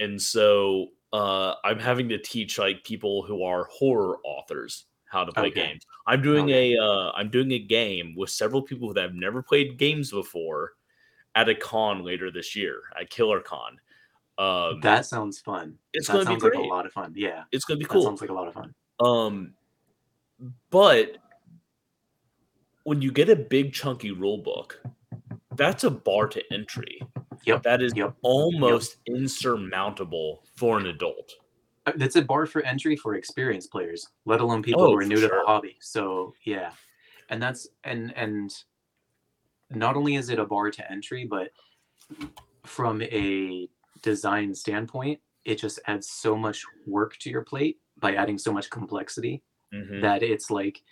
and 0.00 0.20
so 0.20 0.88
uh 1.12 1.54
i'm 1.64 1.78
having 1.78 2.08
to 2.08 2.18
teach 2.18 2.58
like 2.58 2.82
people 2.82 3.22
who 3.22 3.44
are 3.44 3.68
horror 3.70 4.18
authors 4.24 4.86
how 5.14 5.24
to 5.24 5.32
play 5.32 5.46
Okay. 5.46 5.68
games 5.68 5.86
i'm 6.06 6.20
doing 6.20 6.44
Okay. 6.44 6.74
a 6.74 6.82
uh 6.82 7.12
i'm 7.14 7.30
doing 7.30 7.52
a 7.52 7.58
game 7.58 8.14
with 8.16 8.28
several 8.30 8.60
people 8.60 8.92
that 8.92 9.00
have 9.02 9.14
never 9.14 9.42
played 9.42 9.78
games 9.78 10.10
before 10.10 10.72
at 11.36 11.48
a 11.48 11.54
con 11.54 12.02
later 12.04 12.30
this 12.30 12.54
year 12.54 12.82
at 13.00 13.10
Killer 13.10 13.40
Con. 13.40 13.78
Um, 14.38 14.80
that 14.82 15.04
sounds 15.06 15.40
fun. 15.40 15.76
it's 15.92 16.06
that 16.06 16.12
going 16.12 16.26
to 16.26 16.34
be 16.34 16.40
sounds 16.40 16.44
like 16.44 16.54
a 16.54 16.66
lot 16.74 16.86
of 16.86 16.92
fun. 16.92 17.12
Yeah, 17.16 17.42
it's 17.50 17.64
to 17.64 17.76
be 17.76 17.84
that 17.84 17.90
cool. 17.90 18.04
sounds 18.04 18.20
like 18.20 18.30
a 18.30 18.32
lot 18.32 18.46
of 18.46 18.54
fun. 18.54 18.72
Um, 19.00 19.54
but 20.70 21.16
when 22.84 23.02
you 23.02 23.10
get 23.10 23.28
a 23.30 23.36
big 23.36 23.72
chunky 23.72 24.12
rule 24.12 24.38
book, 24.38 24.80
that's 25.56 25.82
a 25.84 25.90
bar 25.90 26.28
to 26.28 26.42
entry. 26.52 27.00
Yep, 27.46 27.62
That 27.64 27.82
is 27.82 27.92
yep, 27.96 28.14
almost 28.22 28.98
insurmountable 29.06 30.44
for 30.56 30.78
an 30.78 30.86
adult. 30.86 31.32
Uh, 31.86 31.92
It's 31.96 32.16
a 32.16 32.22
bar 32.22 32.46
for 32.46 32.62
entry 32.62 32.96
for 32.96 33.14
experienced 33.14 33.70
players, 33.70 34.08
let 34.24 34.40
alone 34.40 34.62
people 34.62 34.82
Oh, 34.82 34.90
who 34.92 34.98
are 34.98 35.04
new 35.06 35.20
to 35.20 35.28
the 35.28 35.42
hobby. 35.46 35.76
So 35.80 36.34
yeah, 36.44 36.72
and 37.30 37.42
that's 37.42 37.68
and 37.84 38.16
and 38.16 38.54
not 39.70 39.96
only 39.96 40.16
is 40.16 40.28
it 40.28 40.38
a 40.38 40.44
bar 40.46 40.70
to 40.70 40.90
entry, 40.90 41.24
but 41.24 41.50
from 42.64 43.02
a 43.02 43.68
design 44.02 44.54
standpoint, 44.54 45.20
it 45.44 45.56
just 45.56 45.78
adds 45.86 46.08
so 46.10 46.36
much 46.36 46.64
work 46.86 47.16
to 47.18 47.30
your 47.30 47.42
plate 47.42 47.78
by 47.98 48.14
adding 48.14 48.38
so 48.38 48.52
much 48.52 48.70
complexity 48.70 49.42
Mhm. 49.72 50.00
that 50.02 50.22
it's 50.22 50.50
like 50.50 50.82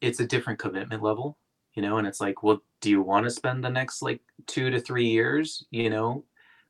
it's 0.00 0.20
a 0.20 0.26
different 0.26 0.58
commitment 0.58 1.02
level 1.02 1.38
you 1.74 1.82
know 1.82 1.98
and 1.98 2.06
it's 2.06 2.20
like 2.20 2.42
well 2.42 2.62
do 2.80 2.90
you 2.90 3.00
want 3.00 3.24
to 3.24 3.30
spend 3.30 3.64
the 3.64 3.70
next 3.70 4.02
like 4.02 4.20
two 4.46 4.70
to 4.70 4.80
three 4.80 5.06
years 5.06 5.64
you 5.70 5.88
know 5.88 6.24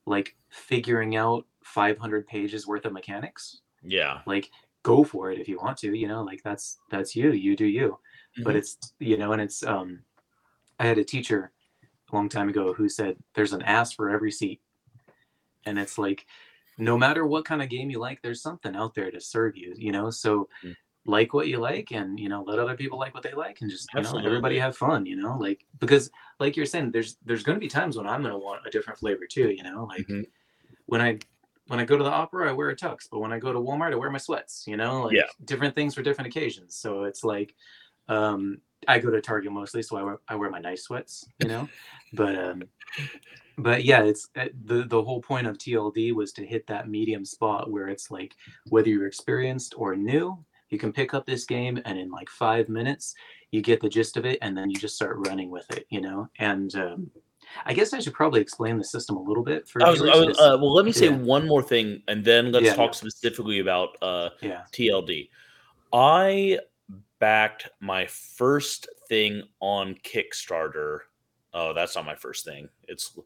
like 0.07 0.37
figuring 0.51 1.17
out 1.17 1.47
500 1.75 2.27
pages 2.27 2.67
worth 2.67 2.85
of 2.85 2.93
mechanics 2.93 3.61
Yeah. 3.83 4.21
like 4.27 4.51
go 4.83 5.03
for 5.05 5.31
it 5.33 5.39
if 5.41 5.49
you 5.49 5.59
want 5.59 5.77
to 5.79 5.95
you 5.97 6.07
know 6.09 6.23
like 6.23 6.43
that's 6.45 6.79
that's 6.91 7.17
you 7.17 7.33
you 7.33 7.57
do 7.57 7.67
you 7.67 7.99
but 8.45 8.55
Mhm. 8.55 8.59
it's 8.59 8.95
you 9.01 9.17
know 9.17 9.33
and 9.33 9.43
it's 9.43 9.63
um 9.65 10.03
i 10.79 10.87
had 10.87 10.99
a 10.99 11.05
teacher 11.05 11.53
a 12.11 12.15
long 12.15 12.29
time 12.29 12.49
ago 12.49 12.73
who 12.73 12.89
said 12.89 13.17
there's 13.35 13.53
an 13.53 13.63
ass 13.63 13.93
for 13.93 14.11
every 14.11 14.31
seat 14.31 14.61
and 15.65 15.79
it's 15.79 15.99
like 15.99 16.27
no 16.79 16.97
matter 16.97 17.27
what 17.27 17.45
kind 17.45 17.63
of 17.63 17.69
game 17.69 17.91
you 17.91 17.99
like 17.99 18.23
there's 18.23 18.43
something 18.43 18.77
out 18.77 18.95
there 18.95 19.11
to 19.11 19.21
serve 19.21 19.57
you 19.57 19.75
you 19.77 19.93
know 19.93 20.09
so 20.11 20.49
Mm. 20.65 20.77
like 21.09 21.35
what 21.35 21.47
you 21.49 21.59
like 21.59 21.93
and 21.93 22.19
you 22.19 22.29
know 22.29 22.43
let 22.43 22.59
other 22.59 22.77
people 22.77 22.99
like 22.99 23.15
what 23.15 23.23
they 23.23 23.33
like 23.33 23.61
and 23.61 23.71
just 23.71 23.89
you 23.95 24.03
know 24.03 24.19
everybody 24.19 24.59
have 24.59 24.77
fun 24.77 25.05
you 25.07 25.17
know 25.17 25.37
like 25.39 25.65
because 25.81 26.11
like 26.41 26.57
you're 26.57 26.67
saying 26.67 26.91
there's 26.91 27.17
there's 27.25 27.43
going 27.45 27.57
to 27.57 27.61
be 27.61 27.69
times 27.69 27.97
when 27.97 28.07
i'm 28.07 28.23
going 28.23 28.33
to 28.33 28.39
want 28.39 28.67
a 28.67 28.71
different 28.71 28.99
flavor 28.99 29.27
too 29.27 29.51
you 29.51 29.63
know 29.63 29.85
like 29.85 30.07
Mhm. 30.09 30.25
when 30.87 31.01
i 31.01 31.19
when 31.69 31.81
i 31.81 31.85
go 31.85 31.97
to 31.97 32.05
the 32.05 32.11
opera 32.11 32.49
i 32.49 32.53
wear 32.53 32.71
a 32.71 32.77
tux 32.77 33.09
but 33.11 33.21
when 33.21 33.33
i 33.33 33.39
go 33.39 33.53
to 33.53 33.59
walmart 33.59 33.93
i 33.93 33.97
wear 33.97 34.11
my 34.11 34.19
sweats 34.19 34.65
you 34.67 34.77
know 34.77 35.03
like 35.03 35.17
Yeah. 35.17 35.25
different 35.45 35.75
things 35.75 35.95
for 35.95 36.03
different 36.03 36.29
occasions. 36.29 36.77
So 36.77 37.05
it's 37.05 37.25
like 37.25 37.55
um 38.09 38.59
i 38.87 38.99
go 38.99 39.11
to 39.11 39.21
target 39.21 39.53
mostly 39.53 39.83
so 39.83 39.97
i 39.97 40.03
wear, 40.03 40.19
I 40.29 40.37
wear 40.37 40.51
my 40.51 40.61
nice 40.61 40.85
sweats 40.85 41.27
you 41.39 41.49
know? 41.49 41.69
But 42.13 42.37
um 42.37 42.63
but 43.59 43.85
yeah 43.85 44.03
it's 44.03 44.29
uh, 44.37 44.47
the 44.65 44.85
the 44.85 45.03
whole 45.03 45.21
point 45.21 45.47
of 45.47 45.59
tld 45.59 46.15
was 46.15 46.33
to 46.33 46.47
hit 46.47 46.67
that 46.67 46.89
medium 46.89 47.25
spot 47.25 47.71
where 47.71 47.89
it's 47.89 48.11
like 48.11 48.35
whether 48.69 48.89
you're 48.89 49.07
experienced 49.07 49.75
or 49.77 49.97
new 49.97 50.45
you 50.69 50.79
can 50.79 50.93
pick 50.93 51.15
up 51.15 51.27
this 51.27 51.45
game 51.47 51.81
and 51.85 51.99
in 51.99 52.11
like 52.11 52.29
five 52.29 52.69
minutes 52.69 53.15
you 53.51 53.63
get 53.63 53.81
the 53.81 53.89
gist 53.89 54.17
of 54.17 54.27
it 54.27 54.39
and 54.43 54.57
then 54.57 54.69
you 54.69 54.79
just 54.79 54.95
start 54.97 55.17
running 55.27 55.51
with 55.51 55.69
it 55.71 55.87
you 55.89 56.01
know? 56.01 56.29
And 56.39 56.75
um, 56.77 57.11
i 57.65 57.73
guess 57.73 57.93
i 57.93 57.99
should 58.01 58.13
probably 58.15 58.41
explain 58.41 58.79
the 58.79 58.85
system 58.85 59.17
a 59.17 59.23
little 59.23 59.43
bit 59.43 59.69
for 59.69 59.85
I 59.85 59.91
was, 59.91 60.01
I 60.03 60.17
was 60.17 60.39
uh, 60.39 60.57
well. 60.61 60.73
Let 60.73 60.85
me 60.85 60.93
say 60.93 61.07
yeah. 61.09 61.17
one 61.17 61.47
more 61.47 61.63
thing, 61.63 62.03
and 62.09 62.25
then 62.25 62.53
let's 62.53 62.65
Yeah, 62.67 62.75
talk 62.75 62.91
yeah. 62.93 62.99
specifically 62.99 63.61
about 63.61 63.97
uh, 64.03 64.31
TLD. 64.73 65.29
I 65.93 66.59
backed 67.19 67.69
my 67.81 68.07
first 68.07 68.89
thing 69.09 69.43
on 69.61 69.95
Kickstarter. 70.05 71.01
Oh, 71.55 71.73
that's 71.73 71.95
not 71.97 72.05
my 72.05 72.15
first 72.15 72.45
thing. 72.45 72.69
It's 72.89 73.19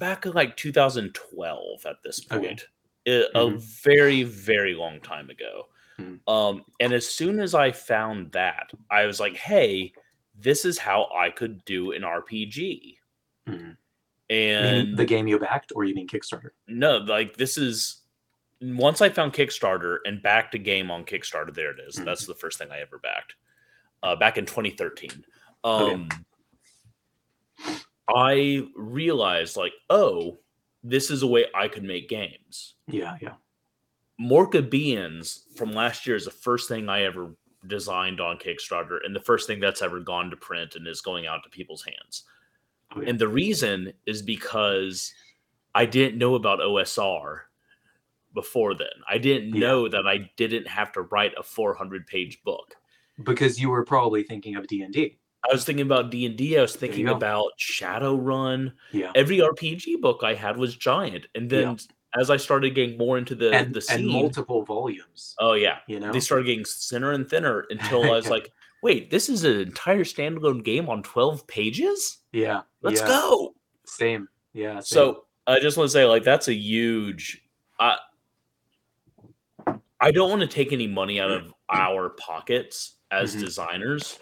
back 0.00 0.26
in 0.26 0.32
like 0.32 0.56
2012 0.56 1.86
at 1.86 1.96
this 2.02 2.20
Okay. 2.30 2.48
point. 2.48 2.66
It- 3.04 3.30
A 3.34 3.38
Mhm. 3.40 3.60
very, 3.84 4.22
very 4.24 4.74
long 4.74 5.00
time 5.00 5.30
ago. 5.30 5.68
Mhm. 6.00 6.20
Um, 6.28 6.64
and 6.80 6.92
as 6.92 7.08
soon 7.08 7.38
as 7.40 7.54
I 7.54 7.70
found 7.70 8.32
that, 8.32 8.70
I 8.90 9.06
was 9.06 9.20
like, 9.20 9.36
hey, 9.36 9.92
this 10.34 10.64
is 10.64 10.78
how 10.78 11.08
I 11.14 11.30
could 11.30 11.64
do 11.64 11.92
an 11.92 12.02
RPG. 12.02 12.98
Mhm. 13.48 13.76
And 14.28 14.96
the 14.96 15.04
game 15.04 15.28
you 15.28 15.38
backed 15.38 15.72
or 15.76 15.84
you 15.84 15.94
mean 15.94 16.08
kickstarter 16.08 16.50
no, 16.66 16.96
like 16.98 17.36
this 17.36 17.56
is 17.56 18.02
once 18.60 19.00
I 19.02 19.10
found 19.10 19.34
Kickstarter 19.34 19.98
and 20.06 20.22
backed 20.22 20.54
a 20.54 20.58
game 20.58 20.90
on 20.90 21.04
Kickstarter, 21.04 21.54
there 21.54 21.70
it 21.72 21.78
is. 21.86 21.96
Mhm. 21.96 22.06
That's 22.06 22.24
the 22.26 22.34
first 22.34 22.58
thing 22.58 22.70
I 22.72 22.80
ever 22.80 22.98
backed. 22.98 23.34
Uh, 24.02 24.16
back 24.16 24.38
in 24.38 24.46
2013. 24.46 25.10
Okay. 25.64 25.92
Um 25.94 26.08
I 28.08 28.66
realized 28.76 29.56
like, 29.56 29.72
oh, 29.90 30.38
this 30.82 31.10
is 31.10 31.22
a 31.22 31.26
way 31.26 31.46
I 31.54 31.68
could 31.68 31.82
make 31.84 32.08
games. 32.08 32.74
yeah 32.88 33.16
yeah 33.20 33.34
Morka 34.20 34.62
Beans 34.68 35.44
from 35.56 35.72
last 35.72 36.06
year 36.06 36.16
is 36.16 36.24
the 36.24 36.30
first 36.30 36.68
thing 36.68 36.88
I 36.88 37.02
ever 37.02 37.34
designed 37.66 38.20
on 38.20 38.38
Kickstarter 38.38 38.98
and 39.04 39.14
the 39.14 39.20
first 39.20 39.46
thing 39.46 39.60
that's 39.60 39.82
ever 39.82 40.00
gone 40.00 40.30
to 40.30 40.36
print 40.36 40.74
and 40.76 40.86
is 40.86 41.00
going 41.02 41.26
out 41.26 41.42
to 41.42 41.50
people's 41.50 41.84
hands. 41.84 42.24
Oh, 42.96 43.00
okay. 43.00 43.10
And 43.10 43.18
the 43.18 43.28
reason 43.28 43.92
is 44.06 44.22
because 44.22 45.12
I 45.74 45.86
didn't 45.86 46.18
know 46.18 46.34
about 46.34 46.60
OSR 46.60 47.40
before 48.34 48.74
then. 48.74 48.88
I 49.08 49.18
didn't 49.18 49.54
Yeah. 49.54 49.60
know 49.60 49.88
that 49.88 50.06
I 50.06 50.30
didn't 50.36 50.66
have 50.68 50.92
to 50.92 51.02
write 51.02 51.32
a 51.36 51.42
400 51.42 52.06
page 52.06 52.42
book. 52.44 52.74
because 53.22 53.58
you 53.58 53.70
were 53.70 53.82
probably 53.82 54.22
thinking 54.22 54.56
of 54.56 54.66
d&d 54.66 55.16
I 55.48 55.52
was 55.52 55.64
thinking 55.64 55.86
about 55.86 56.10
D&D, 56.10 56.58
I 56.58 56.62
was 56.62 56.74
thinking 56.76 57.08
about 57.08 57.52
Shadowrun. 57.58 58.72
yeah 58.92 59.12
Every 59.14 59.38
RPG 59.38 60.00
book 60.00 60.20
I 60.24 60.34
had 60.34 60.56
was 60.56 60.74
giant. 60.76 61.26
And 61.34 61.48
then 61.48 61.78
as 62.18 62.30
I 62.30 62.36
started 62.36 62.74
getting 62.74 62.98
more 62.98 63.16
into 63.16 63.34
the 63.34 63.52
and, 63.54 63.72
the 63.72 63.86
and 63.90 64.06
multiple 64.06 64.64
volumes 64.64 65.34
oh 65.38 65.52
yeah, 65.54 65.78
you 65.86 66.00
know 66.00 66.12
they 66.12 66.20
started 66.20 66.46
getting 66.46 66.64
thinner 66.64 67.12
and 67.12 67.28
thinner 67.28 67.64
until 67.70 68.02
I 68.04 68.16
was 68.16 68.28
like, 68.36 68.52
wait, 68.86 69.10
this 69.10 69.28
is 69.28 69.42
an 69.44 69.60
entire 69.60 70.04
standalone 70.04 70.62
game 70.62 70.88
on 70.88 71.02
12 71.02 71.44
pages? 71.48 72.18
yeah 72.32 72.62
Let's 72.82 73.00
yeah. 73.00 73.06
go. 73.08 73.54
same 73.84 74.28
yeah 74.52 74.74
same. 74.80 74.82
So 74.84 75.24
I 75.48 75.58
just 75.60 75.76
want 75.76 75.86
to 75.88 75.92
say, 75.92 76.04
like, 76.04 76.22
that's 76.24 76.48
a 76.48 76.54
huge. 76.54 77.42
I 77.80 77.98
I 80.00 80.10
don't 80.10 80.28
want 80.30 80.42
to 80.42 80.46
take 80.48 80.72
any 80.72 80.86
money 80.86 81.20
out 81.20 81.30
of 81.30 81.54
our 81.70 82.10
pockets 82.10 82.96
as 83.10 83.34
Mhm. 83.34 83.40
designers, 83.40 84.18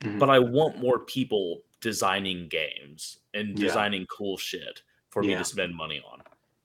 Mhm. 0.00 0.18
but 0.18 0.30
I 0.30 0.38
want 0.38 0.78
more 0.78 1.00
people 1.00 1.62
designing 1.80 2.48
games 2.48 3.18
and 3.34 3.58
Yeah. 3.58 3.66
designing 3.68 4.06
cool 4.06 4.36
shit 4.36 4.82
for 5.10 5.22
me 5.22 5.34
to 5.34 5.44
spend 5.44 5.74
money 5.74 6.00
on. 6.10 6.22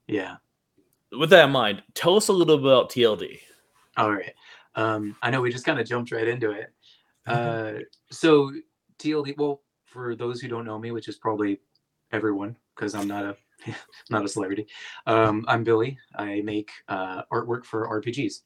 yeah 0.08 0.36
With 1.12 1.28
that 1.30 1.44
in 1.46 1.50
mind, 1.52 1.82
tell 1.94 2.16
us 2.16 2.28
a 2.28 2.32
little 2.32 2.56
bit 2.56 2.66
about 2.66 2.88
TLD. 2.90 3.40
All 3.98 4.10
right. 4.10 4.34
Um, 4.74 5.14
I 5.22 5.30
know 5.30 5.42
we 5.42 5.52
just 5.52 5.66
kind 5.66 5.78
of 5.78 5.86
jumped 5.86 6.10
right 6.12 6.26
into 6.26 6.50
it. 6.52 6.72
Uh, 7.26 7.74
so 8.10 8.52
TLD. 8.98 9.36
Well, 9.38 9.62
for 9.86 10.16
those 10.16 10.40
who 10.40 10.48
don't 10.48 10.64
know 10.64 10.78
me, 10.78 10.90
which 10.90 11.08
is 11.08 11.16
probably 11.16 11.60
everyone, 12.12 12.56
because 12.74 12.94
I'm 12.94 13.08
not 13.08 13.24
a 13.24 13.36
not 14.10 14.24
a 14.24 14.28
celebrity. 14.28 14.66
Um, 15.06 15.44
I'm 15.48 15.62
Billy. 15.64 15.98
I 16.16 16.40
make 16.42 16.70
uh, 16.88 17.22
artwork 17.32 17.64
for 17.64 18.00
RPGs, 18.00 18.40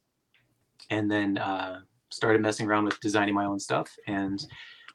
and 0.91 1.11
then 1.11 1.39
uh, 1.39 1.81
started 2.11 2.43
messing 2.43 2.67
around 2.67 2.85
with 2.85 3.01
designing 3.01 3.35
my 3.35 3.45
own 3.45 3.59
stuff. 3.59 3.95
And 4.07 4.45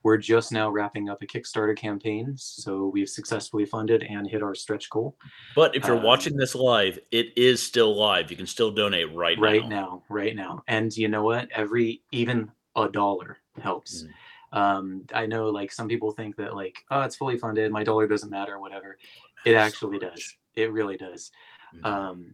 we're 0.04 0.17
just 0.17 0.52
now 0.52 0.70
wrapping 0.70 1.10
up 1.10 1.22
a 1.22 1.28
Kickstarter 1.28 1.78
campaign, 1.78 2.34
so 2.36 2.88
we've 2.88 3.10
successfully 3.10 3.65
funded 3.65 4.04
and 4.04 4.28
hit 4.28 4.41
our 4.41 4.56
stretch 4.56 4.89
goal 4.89 5.15
But 5.56 5.76
if 5.76 5.86
you're 5.86 5.98
Um, 5.98 6.04
watching 6.04 6.36
this 6.38 6.56
live, 6.56 6.98
it 7.12 7.38
is 7.38 7.62
still 7.62 7.96
live. 7.96 8.32
You 8.32 8.38
can 8.38 8.48
still 8.48 8.72
donate 8.72 9.13
right, 9.13 9.38
right 9.39 9.67
now. 9.67 9.70
Right 9.70 9.70
now 9.70 10.04
right 10.10 10.36
now 10.36 10.63
and 10.67 10.96
you 10.98 11.08
know 11.08 11.24
what 11.24 11.50
every 11.52 12.02
even 12.12 12.52
a 12.76 12.89
dollar 12.89 13.38
helps. 13.60 14.04
Mm. 14.04 14.58
um 14.58 15.06
i 15.14 15.26
know 15.26 15.50
like 15.50 15.72
some 15.72 15.88
people 15.88 16.12
think 16.12 16.36
that 16.36 16.56
like 16.56 16.76
oh 16.92 17.02
it's 17.02 17.16
fully 17.16 17.38
funded 17.38 17.72
my 17.72 17.84
dollar 17.84 18.08
doesn't 18.08 18.30
matter 18.30 18.60
whatever. 18.60 18.98
It 19.46 19.56
actually 19.56 20.00
does. 20.00 20.36
it 20.56 20.72
really 20.72 20.98
does. 20.98 21.32
Mhm. 21.76 21.86
um 21.86 22.34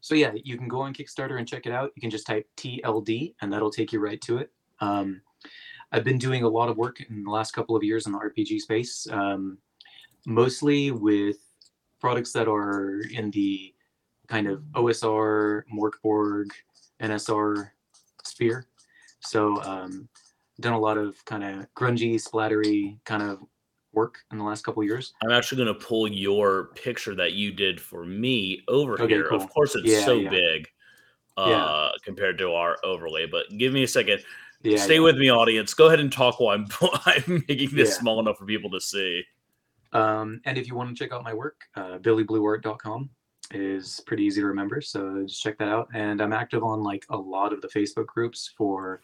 so 0.00 0.14
yeah 0.14 0.32
you 0.34 0.56
can 0.56 0.68
go 0.68 0.80
on 0.80 0.94
kickstarter 0.94 1.38
and 1.38 1.48
check 1.48 1.66
it 1.66 1.72
out. 1.72 1.92
You 1.96 2.00
can 2.00 2.10
just 2.10 2.26
type 2.26 2.48
tld 2.56 3.34
and 3.40 3.52
that'll 3.52 3.70
take 3.70 3.92
you 3.92 4.00
right 4.00 4.20
to 4.22 4.38
it. 4.38 4.52
Um 4.80 5.22
i've 5.92 6.04
been 6.04 6.18
doing 6.18 6.42
a 6.42 6.48
lot 6.48 6.68
of 6.68 6.76
work 6.76 7.00
in 7.00 7.22
the 7.22 7.30
last 7.30 7.52
couple 7.52 7.76
of 7.76 7.82
years 7.84 8.06
in 8.06 8.12
the 8.12 8.18
rpg 8.18 8.58
space 8.58 9.06
um 9.12 9.56
mostly 10.26 10.90
with 10.90 11.36
products 12.00 12.32
that 12.32 12.48
are 12.48 13.00
in 13.12 13.30
the 13.30 13.72
kind 14.26 14.46
of 14.48 14.62
OSR, 14.74 15.62
Morkborg, 15.72 16.50
NSR 17.00 17.70
sphere. 18.24 18.66
So 19.20 19.62
um, 19.62 20.08
done 20.60 20.72
a 20.72 20.78
lot 20.78 20.98
of 20.98 21.22
kind 21.24 21.44
of 21.44 21.66
grungy, 21.74 22.14
splattery 22.14 22.98
kind 23.04 23.22
of 23.22 23.40
work 23.92 24.18
in 24.30 24.38
the 24.38 24.44
last 24.44 24.64
couple 24.64 24.82
of 24.82 24.86
years. 24.88 25.14
I'm 25.22 25.30
actually 25.30 25.64
going 25.64 25.78
to 25.78 25.86
pull 25.86 26.06
your 26.08 26.66
picture 26.74 27.14
that 27.14 27.32
you 27.32 27.52
did 27.52 27.80
for 27.80 28.04
me 28.04 28.62
over 28.68 29.00
Okay, 29.00 29.14
here. 29.14 29.28
cool. 29.28 29.42
Of 29.42 29.50
course, 29.50 29.74
it's 29.74 29.86
Yeah, 29.86 30.04
so 30.04 30.18
yeah. 30.18 30.30
big 30.30 30.68
uh, 31.36 31.48
Yeah. 31.48 31.90
compared 32.04 32.38
to 32.38 32.52
our 32.52 32.76
overlay, 32.84 33.26
but 33.26 33.46
give 33.56 33.72
me 33.72 33.82
a 33.82 33.88
second. 33.88 34.22
Stay 34.76 34.98
with 35.00 35.16
me, 35.16 35.30
audience. 35.30 35.74
Go 35.74 35.86
ahead 35.86 36.00
and 36.00 36.10
talk 36.12 36.40
while 36.40 36.54
I'm, 36.54 36.66
I'm 37.06 37.44
making 37.48 37.70
this 37.74 37.96
small 37.96 38.18
enough 38.20 38.38
for 38.38 38.46
people 38.46 38.70
to 38.70 38.80
see. 38.80 39.22
Um, 39.92 40.40
and 40.44 40.58
if 40.58 40.66
you 40.66 40.74
want 40.74 40.88
to 40.88 40.94
check 40.94 41.12
out 41.12 41.22
my 41.22 41.32
work, 41.32 41.60
uh, 41.76 41.98
billyblueart.com 41.98 43.08
is 43.52 44.00
pretty 44.06 44.24
easy 44.24 44.40
to 44.40 44.46
remember. 44.46 44.80
So 44.80 45.22
just 45.26 45.40
check 45.40 45.56
that 45.58 45.68
out. 45.68 45.88
And 45.94 46.20
I'm 46.20 46.32
active 46.32 46.64
on 46.64 46.82
like 46.82 47.06
a 47.10 47.16
lot 47.16 47.52
of 47.52 47.60
the 47.62 47.68
Facebook 47.68 48.06
groups 48.06 48.52
for, 48.58 49.00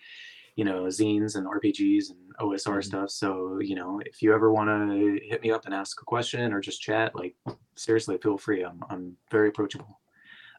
you 0.56 0.64
know, 0.64 0.84
zines 0.84 1.36
and 1.36 1.46
RPGs 1.46 2.10
and 2.10 2.18
OSR 2.40 2.78
Mhm. 2.78 2.84
stuff. 2.84 3.10
So, 3.10 3.58
you 3.60 3.74
know, 3.74 4.00
if 4.04 4.20
you 4.22 4.34
ever 4.34 4.52
want 4.52 4.68
to 4.68 5.20
hit 5.26 5.42
me 5.42 5.50
up 5.50 5.64
and 5.64 5.74
ask 5.74 6.00
a 6.02 6.04
question 6.04 6.52
or 6.52 6.60
just 6.60 6.80
chat, 6.82 7.14
like 7.14 7.36
seriously, 7.76 8.18
feel 8.18 8.36
free. 8.38 8.62
I'm, 8.64 8.82
I'm 8.90 9.16
very 9.30 9.48
approachable. 9.48 10.00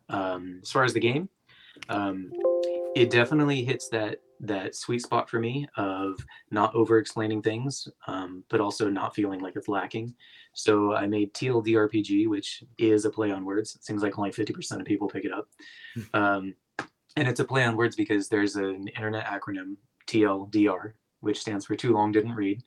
Um, 0.10 0.60
as 0.63 0.71
far 0.71 0.84
as 0.84 0.93
the 0.93 0.99
game, 0.99 1.29
um, 1.89 2.34
it 2.95 3.10
definitely 3.10 3.63
hits 3.63 3.88
that 3.89 4.19
that 4.39 4.75
sweet 4.75 5.01
spot 5.01 5.29
for 5.29 5.39
me 5.39 5.65
of 5.77 6.19
not 6.51 6.75
over 6.75 6.97
explaining 6.97 7.41
things, 7.41 7.88
um, 8.08 8.43
but 8.49 8.60
also 8.60 8.89
not 8.89 9.15
feeling 9.15 9.39
like 9.39 9.56
it's 9.56 9.69
lacking. 9.69 10.13
So 10.53 10.93
I 10.93 11.08
made 11.08 11.34
TLDRPG, 11.34 12.27
which 12.27 12.62
is 12.77 13.06
a 13.06 13.10
play 13.10 13.32
on 13.32 13.45
words. 13.45 13.73
It 13.75 13.86
seems 13.86 14.03
like 14.03 14.17
only 14.19 14.32
50% 14.32 14.82
of 14.82 14.86
people 14.86 15.08
pick 15.08 15.23
it 15.23 15.32
up. 15.32 15.47
Um, 16.13 16.56
and 17.15 17.28
it's 17.28 17.39
a 17.39 17.45
play 17.45 17.63
on 17.63 17.76
words 17.76 17.95
because 17.95 18.28
there's 18.28 18.56
an 18.56 18.88
internet 18.89 19.26
acronym, 19.26 19.76
TLDR, 20.08 20.93
which 21.19 21.39
stands 21.39 21.65
for 21.65 21.76
Too 21.76 21.93
Long 21.93 22.12
Didn't 22.12 22.36
Read. 22.36 22.63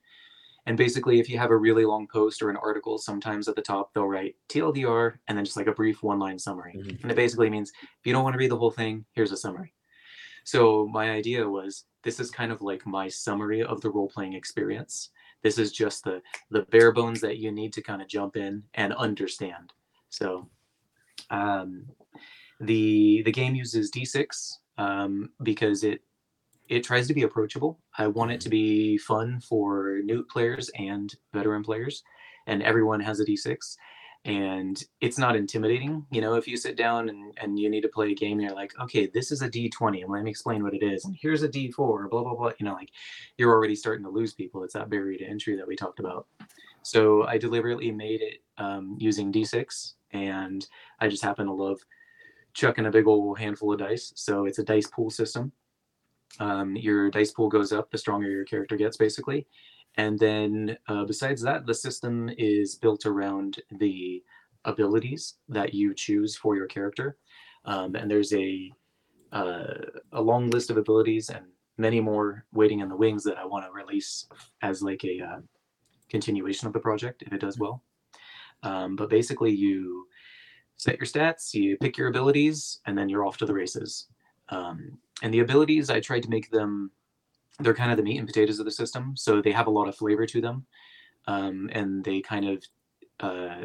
And 0.66 0.76
basically, 0.76 1.20
if 1.20 1.28
you 1.28 1.38
have 1.38 1.50
a 1.50 1.56
really 1.56 1.84
long 1.84 2.08
post 2.08 2.42
or 2.42 2.50
an 2.50 2.56
article, 2.56 2.98
sometimes 2.98 3.46
at 3.46 3.54
the 3.54 3.62
top 3.62 3.92
they'll 3.94 4.08
write 4.08 4.34
TLDR 4.48 5.14
and 5.28 5.38
then 5.38 5.44
just 5.44 5.56
like 5.56 5.68
a 5.68 5.72
brief 5.72 6.02
one 6.02 6.18
line 6.18 6.38
summary. 6.38 6.74
Mhm. 6.76 7.02
And 7.02 7.12
it 7.12 7.14
basically 7.14 7.48
means 7.48 7.70
if 7.70 8.04
you 8.04 8.12
don't 8.12 8.24
want 8.24 8.34
to 8.34 8.38
read 8.38 8.50
the 8.50 8.58
whole 8.58 8.72
thing, 8.72 9.04
here's 9.12 9.32
a 9.32 9.36
summary. 9.36 9.72
So 10.44 10.86
my 10.88 11.10
idea 11.10 11.48
was 11.48 11.86
this 12.02 12.18
is 12.18 12.30
kind 12.30 12.50
of 12.50 12.62
like 12.62 12.86
my 12.86 13.08
summary 13.08 13.62
of 13.62 13.80
the 13.80 13.90
role 13.90 14.08
playing 14.08 14.32
experience. 14.32 15.10
This 15.42 15.58
is 15.58 15.70
just 15.70 16.02
the 16.02 16.20
the 16.50 16.62
bare 16.62 16.92
bones 16.92 17.20
that 17.20 17.38
you 17.38 17.52
need 17.52 17.72
to 17.74 17.82
kind 17.82 18.02
of 18.02 18.08
jump 18.08 18.36
in 18.36 18.64
and 18.74 18.92
understand. 18.92 19.72
So 20.10 20.48
um, 21.30 21.86
the 22.60 23.22
the 23.24 23.32
game 23.32 23.54
uses 23.54 23.90
D6 23.90 24.52
um, 24.78 25.30
because 25.42 25.84
it 25.84 26.00
it 26.68 26.82
tries 26.82 27.06
to 27.08 27.14
be 27.14 27.22
approachable. 27.22 27.78
I 27.96 28.08
want 28.08 28.32
it 28.32 28.40
to 28.42 28.48
be 28.48 28.98
fun 28.98 29.40
for 29.40 30.00
new 30.04 30.24
players 30.24 30.70
and 30.78 31.14
veteran 31.32 31.62
players, 31.62 32.02
and 32.46 32.62
everyone 32.62 33.00
has 33.00 33.20
a 33.20 33.24
D6 33.24 33.76
and 34.26 34.82
it's 35.00 35.18
not 35.18 35.36
intimidating. 35.36 36.04
You 36.10 36.20
know, 36.20 36.34
if 36.34 36.48
you 36.48 36.56
sit 36.56 36.76
down 36.76 37.08
and, 37.08 37.32
and 37.40 37.58
you 37.58 37.70
need 37.70 37.82
to 37.82 37.88
play 37.88 38.10
a 38.10 38.14
game, 38.14 38.40
you're 38.40 38.52
like, 38.52 38.72
okay, 38.80 39.06
this 39.06 39.30
is 39.30 39.40
a 39.40 39.48
D20, 39.48 40.02
and 40.02 40.10
let 40.10 40.24
me 40.24 40.30
explain 40.30 40.64
what 40.64 40.74
it 40.74 40.82
is, 40.82 41.04
and 41.04 41.16
here's 41.18 41.44
a 41.44 41.48
D4, 41.48 42.10
blah 42.10 42.24
blah 42.24 42.34
blah. 42.34 42.50
You 42.58 42.66
know, 42.66 42.74
like 42.74 42.90
you're 43.38 43.52
already 43.52 43.76
starting 43.76 44.04
to 44.04 44.10
lose 44.10 44.34
people. 44.34 44.64
It's 44.64 44.74
that 44.74 44.90
barrier 44.90 45.16
to 45.18 45.24
entry 45.24 45.56
that 45.56 45.66
we 45.66 45.76
talked 45.76 46.00
about. 46.00 46.26
So 46.82 47.24
I 47.24 47.38
deliberately 47.38 47.92
made 47.92 48.20
it 48.20 48.42
um, 48.58 48.96
using 48.98 49.32
D6, 49.32 49.92
and 50.12 50.66
I 51.00 51.06
just 51.06 51.22
happen 51.22 51.46
to 51.46 51.52
love 51.52 51.78
chucking 52.56 52.86
a 52.86 52.90
big 52.90 53.06
old 53.06 53.38
handful 53.38 53.72
of 53.72 53.78
dice. 53.78 54.12
So 54.16 54.46
it's 54.46 54.58
a 54.58 54.64
dice 54.64 54.86
pool 54.86 55.10
system. 55.10 55.52
Um, 56.40 56.74
your 56.74 57.10
dice 57.10 57.30
pool 57.30 57.48
goes 57.48 57.70
up 57.70 57.90
the 57.90 57.98
stronger 57.98 58.30
your 58.30 58.44
character 58.44 58.76
gets, 58.76 58.96
basically. 58.96 59.46
And 59.98 60.18
then 60.18 60.76
uh, 60.88 61.04
besides 61.04 61.42
that, 61.42 61.66
the 61.66 61.74
system 61.74 62.30
is 62.38 62.74
built 62.74 63.04
around 63.04 63.60
the 63.78 64.22
abilities 64.64 65.34
that 65.50 65.74
you 65.74 65.94
choose 65.94 66.34
for 66.34 66.56
your 66.56 66.66
character. 66.66 67.18
Um, 67.66 67.94
and 67.94 68.10
there's 68.10 68.32
a 68.32 68.72
uh, 69.32 69.74
a 70.12 70.20
long 70.20 70.50
list 70.50 70.70
of 70.70 70.76
abilities 70.76 71.28
and 71.30 71.44
many 71.78 72.00
more 72.00 72.46
waiting 72.52 72.80
in 72.80 72.88
the 72.88 72.96
wings 72.96 73.22
that 73.24 73.36
I 73.36 73.44
want 73.44 73.66
to 73.66 73.72
release 73.72 74.26
as 74.62 74.82
like 74.82 75.04
a 75.04 75.20
uh, 75.20 75.40
continuation 76.08 76.66
of 76.66 76.72
the 76.72 76.80
project 76.80 77.22
if 77.22 77.32
it 77.32 77.40
does 77.40 77.58
well. 77.58 77.82
Um, 78.62 78.96
but 78.96 79.10
basically, 79.10 79.52
you 79.52 80.06
set 80.76 80.98
your 80.98 81.06
stats, 81.06 81.54
you 81.54 81.76
pick 81.78 81.96
your 81.96 82.08
abilities, 82.08 82.80
and 82.86 82.96
then 82.96 83.08
you're 83.08 83.26
off 83.26 83.38
to 83.38 83.46
the 83.46 83.54
races. 83.54 84.06
Um, 84.50 84.98
and 85.22 85.32
the 85.32 85.40
abilities, 85.40 85.90
I 85.90 86.00
tried 86.00 86.22
to 86.24 86.30
make 86.30 86.50
them 86.50 86.90
they're 87.58 87.74
kind 87.74 87.90
of 87.90 87.96
the 87.96 88.02
meat 88.02 88.18
and 88.18 88.26
potatoes 88.26 88.58
of 88.58 88.64
the 88.64 88.70
system 88.70 89.16
so 89.16 89.40
they 89.40 89.52
have 89.52 89.66
a 89.66 89.70
lot 89.70 89.88
of 89.88 89.96
flavor 89.96 90.26
to 90.26 90.40
them 90.40 90.66
um, 91.26 91.68
and 91.72 92.04
they 92.04 92.20
kind 92.20 92.48
of 92.48 92.64
uh, 93.20 93.64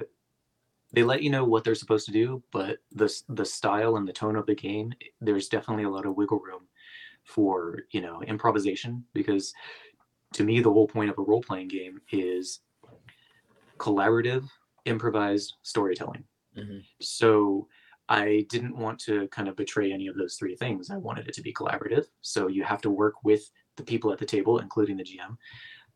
they 0.93 1.03
let 1.03 1.21
you 1.21 1.29
know 1.29 1.43
what 1.43 1.63
they're 1.63 1.75
supposed 1.75 2.05
to 2.05 2.11
do 2.11 2.41
but 2.51 2.77
the, 2.93 3.13
the 3.29 3.45
style 3.45 3.97
and 3.97 4.07
the 4.07 4.13
tone 4.13 4.35
of 4.35 4.45
the 4.45 4.55
game 4.55 4.93
there's 5.19 5.49
definitely 5.49 5.83
a 5.83 5.89
lot 5.89 6.05
of 6.05 6.15
wiggle 6.15 6.39
room 6.39 6.61
for 7.23 7.79
you 7.91 8.01
know 8.01 8.21
improvisation 8.23 9.03
because 9.13 9.53
to 10.33 10.43
me 10.43 10.59
the 10.59 10.71
whole 10.71 10.87
point 10.87 11.09
of 11.09 11.17
a 11.17 11.21
role-playing 11.21 11.67
game 11.67 11.99
is 12.11 12.61
collaborative 13.77 14.47
improvised 14.85 15.55
storytelling 15.61 16.23
Mhm. 16.57 16.83
so 17.01 17.67
I 18.09 18.45
didn't 18.49 18.75
want 18.77 18.99
to 19.01 19.27
kind 19.29 19.47
of 19.47 19.55
betray 19.55 19.91
any 19.91 20.07
of 20.07 20.15
those 20.15 20.35
three 20.35 20.55
things. 20.55 20.89
I 20.89 20.97
wanted 20.97 21.27
it 21.29 21.33
to 21.35 21.41
be 21.41 21.53
collaborative. 21.53 22.07
So 22.21 22.47
you 22.47 22.63
have 22.63 22.81
to 22.81 22.89
work 22.89 23.23
with 23.23 23.49
the 23.77 23.83
people 23.83 24.11
at 24.11 24.19
the 24.19 24.25
table, 24.25 24.59
including 24.59 24.97
the 24.97 25.03
GM. 25.03 25.37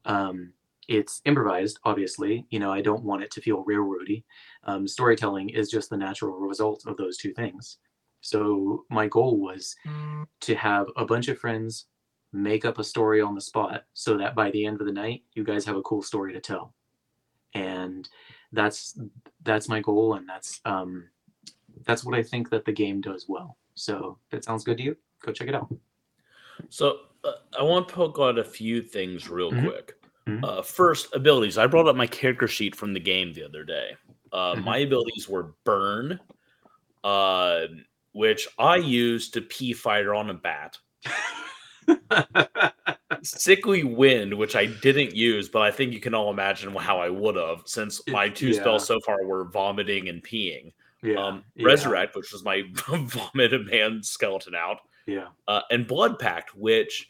Um, 0.05 0.53
it's 0.87 1.21
improvised, 1.25 1.79
obviously. 1.83 2.45
You 2.51 2.59
know, 2.59 2.71
I 2.71 2.81
don't 2.81 3.03
want 3.03 3.23
it 3.23 3.31
to 3.31 3.41
feel 3.41 3.65
railroady. 3.65 4.23
Um, 4.63 4.87
storytelling 4.87 5.49
is 5.49 5.69
just 5.69 5.89
the 5.89 5.97
natural 5.97 6.37
result 6.39 6.83
of 6.85 6.95
those 6.97 7.17
two 7.17 7.33
things. 7.33 7.79
So 8.21 8.85
my 8.89 9.07
goal 9.07 9.37
was 9.39 9.75
to 10.41 10.55
have 10.55 10.87
a 10.95 11.05
bunch 11.05 11.27
of 11.27 11.39
friends 11.39 11.87
make 12.33 12.65
up 12.65 12.79
a 12.79 12.83
story 12.83 13.21
on 13.21 13.35
the 13.35 13.41
spot 13.41 13.85
so 13.93 14.17
that 14.17 14.35
by 14.35 14.51
the 14.51 14.65
end 14.65 14.79
of 14.81 14.87
the 14.87 14.93
night, 14.93 15.23
you 15.33 15.43
guys 15.43 15.65
have 15.65 15.75
a 15.77 15.81
cool 15.83 16.01
story 16.01 16.33
to 16.33 16.39
tell. 16.41 16.75
And 17.53 18.09
that's 18.55 18.99
that's 19.43 19.69
my 19.69 19.79
goal, 19.81 20.15
and 20.15 20.27
that's 20.27 20.61
um, 20.65 21.05
that's 21.85 22.03
what 22.03 22.15
I 22.15 22.23
think 22.23 22.49
that 22.49 22.65
the 22.65 22.71
game 22.71 23.01
does 23.01 23.25
well. 23.27 23.57
So 23.75 24.17
if 24.25 24.31
that 24.31 24.43
sounds 24.43 24.63
good 24.63 24.77
to 24.77 24.83
you, 24.83 24.97
go 25.21 25.31
check 25.31 25.47
it 25.47 25.55
out. 25.55 25.73
So 26.69 26.99
uh, 27.23 27.33
I 27.59 27.63
want 27.63 27.87
to 27.89 27.93
poke 27.93 28.17
out 28.19 28.39
a 28.39 28.43
few 28.43 28.81
things 28.81 29.29
real 29.29 29.51
Mhm. 29.51 29.63
quick. 29.63 29.93
Mhm. 30.27 30.43
Uh, 30.43 30.61
first, 30.61 31.13
abilities. 31.13 31.57
I 31.57 31.67
brought 31.67 31.87
up 31.87 31.95
my 31.95 32.07
character 32.07 32.47
sheet 32.47 32.75
from 32.75 32.93
the 32.93 32.99
game 32.99 33.33
the 33.33 33.43
other 33.43 33.63
day. 33.63 33.95
Uh, 34.31 34.55
Mhm. 34.55 34.63
My 34.63 34.77
abilities 34.77 35.29
were 35.29 35.53
burn, 35.65 36.19
uh, 37.03 37.67
which 38.13 38.47
I 38.57 38.77
used 38.77 39.33
to 39.33 39.41
pee 39.41 39.73
fighter 39.73 40.15
on 40.15 40.29
a 40.29 40.33
bat. 40.33 40.77
Sickly 43.23 43.83
wind, 43.83 44.33
which 44.33 44.55
I 44.55 44.65
didn't 44.65 45.15
use, 45.15 45.49
but 45.49 45.61
I 45.61 45.71
think 45.71 45.93
you 45.93 45.99
can 45.99 46.13
all 46.13 46.31
imagine 46.31 46.73
how 46.75 46.99
I 46.99 47.09
would 47.09 47.35
have, 47.35 47.61
since 47.65 48.01
my 48.07 48.29
two 48.29 48.49
yeah. 48.49 48.61
spells 48.61 48.85
so 48.85 48.99
far 49.01 49.25
were 49.25 49.45
vomiting 49.45 50.09
and 50.09 50.23
peeing. 50.23 50.73
yeah, 51.01 51.15
um, 51.15 51.43
yeah, 51.55 51.65
Resurrect, 51.65 52.15
which 52.15 52.31
was 52.31 52.43
my 52.43 52.63
vomit 52.73 53.53
a 53.53 53.59
man 53.59 54.01
skeleton 54.03 54.55
out, 54.55 54.79
Yeah, 55.05 55.27
uh, 55.47 55.61
and 55.71 55.87
Blood 55.87 56.19
Pact, 56.19 56.55
which 56.55 57.07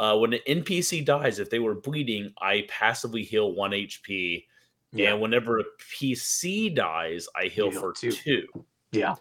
uh, 0.00 0.16
when 0.16 0.32
an 0.32 0.40
NPC 0.48 1.04
dies, 1.04 1.38
if 1.38 1.50
they 1.50 1.58
were 1.58 1.74
bleeding, 1.74 2.32
I 2.40 2.66
passively 2.68 3.22
heal 3.22 3.52
one 3.52 3.72
HP, 3.72 4.44
yeah, 4.92 5.12
and 5.12 5.20
whenever 5.20 5.58
a 5.58 5.64
PC 5.92 6.74
dies, 6.74 7.28
I 7.36 7.46
heal 7.46 7.70
for 7.70 7.92
two. 7.92 8.12
two. 8.12 8.46
yeah. 8.92 9.16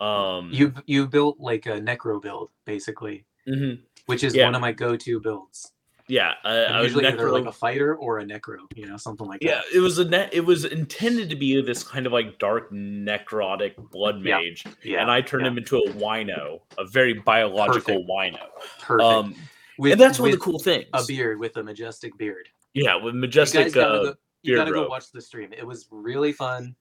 Um, 0.00 0.50
You 0.52 0.74
you 0.86 1.06
built 1.06 1.40
like 1.40 1.66
a 1.66 1.80
necro 1.80 2.20
build 2.20 2.50
basically, 2.64 3.24
mhm. 3.48 3.80
Which 4.06 4.24
is 4.24 4.34
Yeah. 4.34 4.44
one 4.46 4.54
of 4.54 4.60
my 4.60 4.72
go-to 4.72 5.20
builds. 5.20 5.72
yeah, 6.08 6.34
uh, 6.44 6.48
I 6.68 6.80
was 6.80 6.88
usually 6.92 7.06
either 7.06 7.30
like 7.30 7.46
a 7.46 7.52
fighter 7.52 7.94
or 7.96 8.18
a 8.18 8.24
necro, 8.24 8.58
you 8.74 8.86
know, 8.86 8.96
something 8.96 9.26
like 9.26 9.42
Yeah, 9.42 9.56
that. 9.56 9.64
Yeah, 9.72 9.78
it 9.78 9.80
was 9.80 9.98
a 9.98 10.04
net. 10.04 10.30
It 10.32 10.40
was 10.40 10.64
intended 10.64 11.30
to 11.30 11.36
be 11.36 11.60
this 11.62 11.82
kind 11.84 12.06
of 12.06 12.12
like 12.12 12.38
dark 12.38 12.70
necrotic 12.72 13.74
blood 13.90 14.20
mage, 14.20 14.64
Yeah, 14.82 15.00
and 15.02 15.10
I 15.10 15.20
turned 15.20 15.44
yeah. 15.44 15.52
him 15.52 15.58
into 15.58 15.78
a 15.78 15.90
wino, 15.92 16.60
a 16.76 16.84
very 16.84 17.14
biological 17.14 18.04
Perfect. 18.04 18.10
wino. 18.10 18.48
perfect. 18.80 19.02
Um, 19.02 19.34
with, 19.78 19.92
and 19.92 20.00
that's 20.00 20.18
one 20.18 20.28
of 20.28 20.34
the 20.34 20.40
cool 20.40 20.58
things. 20.58 20.86
a 20.92 21.02
beard 21.06 21.38
with 21.38 21.56
a 21.56 21.62
majestic 21.62 22.16
beard. 22.18 22.48
Yeah, 22.74 22.96
with 22.96 23.14
You 23.14 23.20
majestic. 23.20 23.64
guys 23.66 23.74
gotta 23.74 23.94
uh, 23.94 24.02
go, 24.04 24.14
you 24.42 24.56
gotta 24.56 24.70
go 24.72 24.88
watch 24.88 25.10
the 25.12 25.20
stream. 25.20 25.52
It 25.56 25.66
was 25.66 25.86
really 25.90 26.32
fun. 26.32 26.74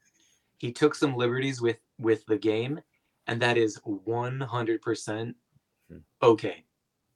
He 0.58 0.72
took 0.72 0.94
some 0.96 1.16
liberties 1.16 1.62
with 1.62 1.78
with 2.00 2.26
the 2.26 2.38
game, 2.38 2.82
and 3.28 3.42
that 3.42 3.56
is 3.58 3.80
one 3.86 4.42
hundred 4.42 4.82
percent 4.82 5.36
Hmm. 5.90 5.98
okay. 6.24 6.66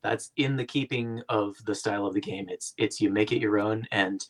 That's 0.05 0.31
in 0.37 0.55
the 0.55 0.65
keeping 0.65 1.19
of 1.29 1.55
the 1.65 1.73
style 1.73 2.05
of 2.05 2.13
the 2.13 2.21
game. 2.21 2.45
It's 2.47 2.73
it's 2.77 3.01
you 3.01 3.09
make 3.09 3.31
it 3.31 3.39
your 3.41 3.57
own, 3.59 3.87
and 3.91 4.23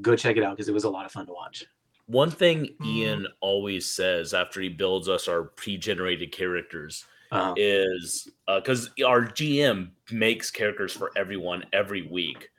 go 0.00 0.16
check 0.16 0.36
it 0.36 0.42
out 0.42 0.56
because 0.56 0.68
it 0.68 0.74
was 0.74 0.82
a 0.82 0.90
lot 0.90 1.06
of 1.06 1.12
fun 1.12 1.26
to 1.26 1.32
watch. 1.32 1.64
One 2.06 2.30
thing 2.30 2.74
Mm. 2.80 2.86
Ian 2.86 3.26
always 3.40 3.86
says 3.88 4.34
after 4.34 4.60
he 4.60 4.68
builds 4.68 5.08
us 5.08 5.28
our 5.28 5.44
pre-generated 5.44 6.32
characters 6.32 7.04
Uh, 7.30 7.54
is 7.56 8.28
because 8.46 8.90
our 9.06 9.22
GM 9.24 9.92
makes 10.10 10.50
characters 10.50 10.92
for 10.92 11.12
everyone 11.16 11.64
every 11.72 12.02
week, 12.02 12.50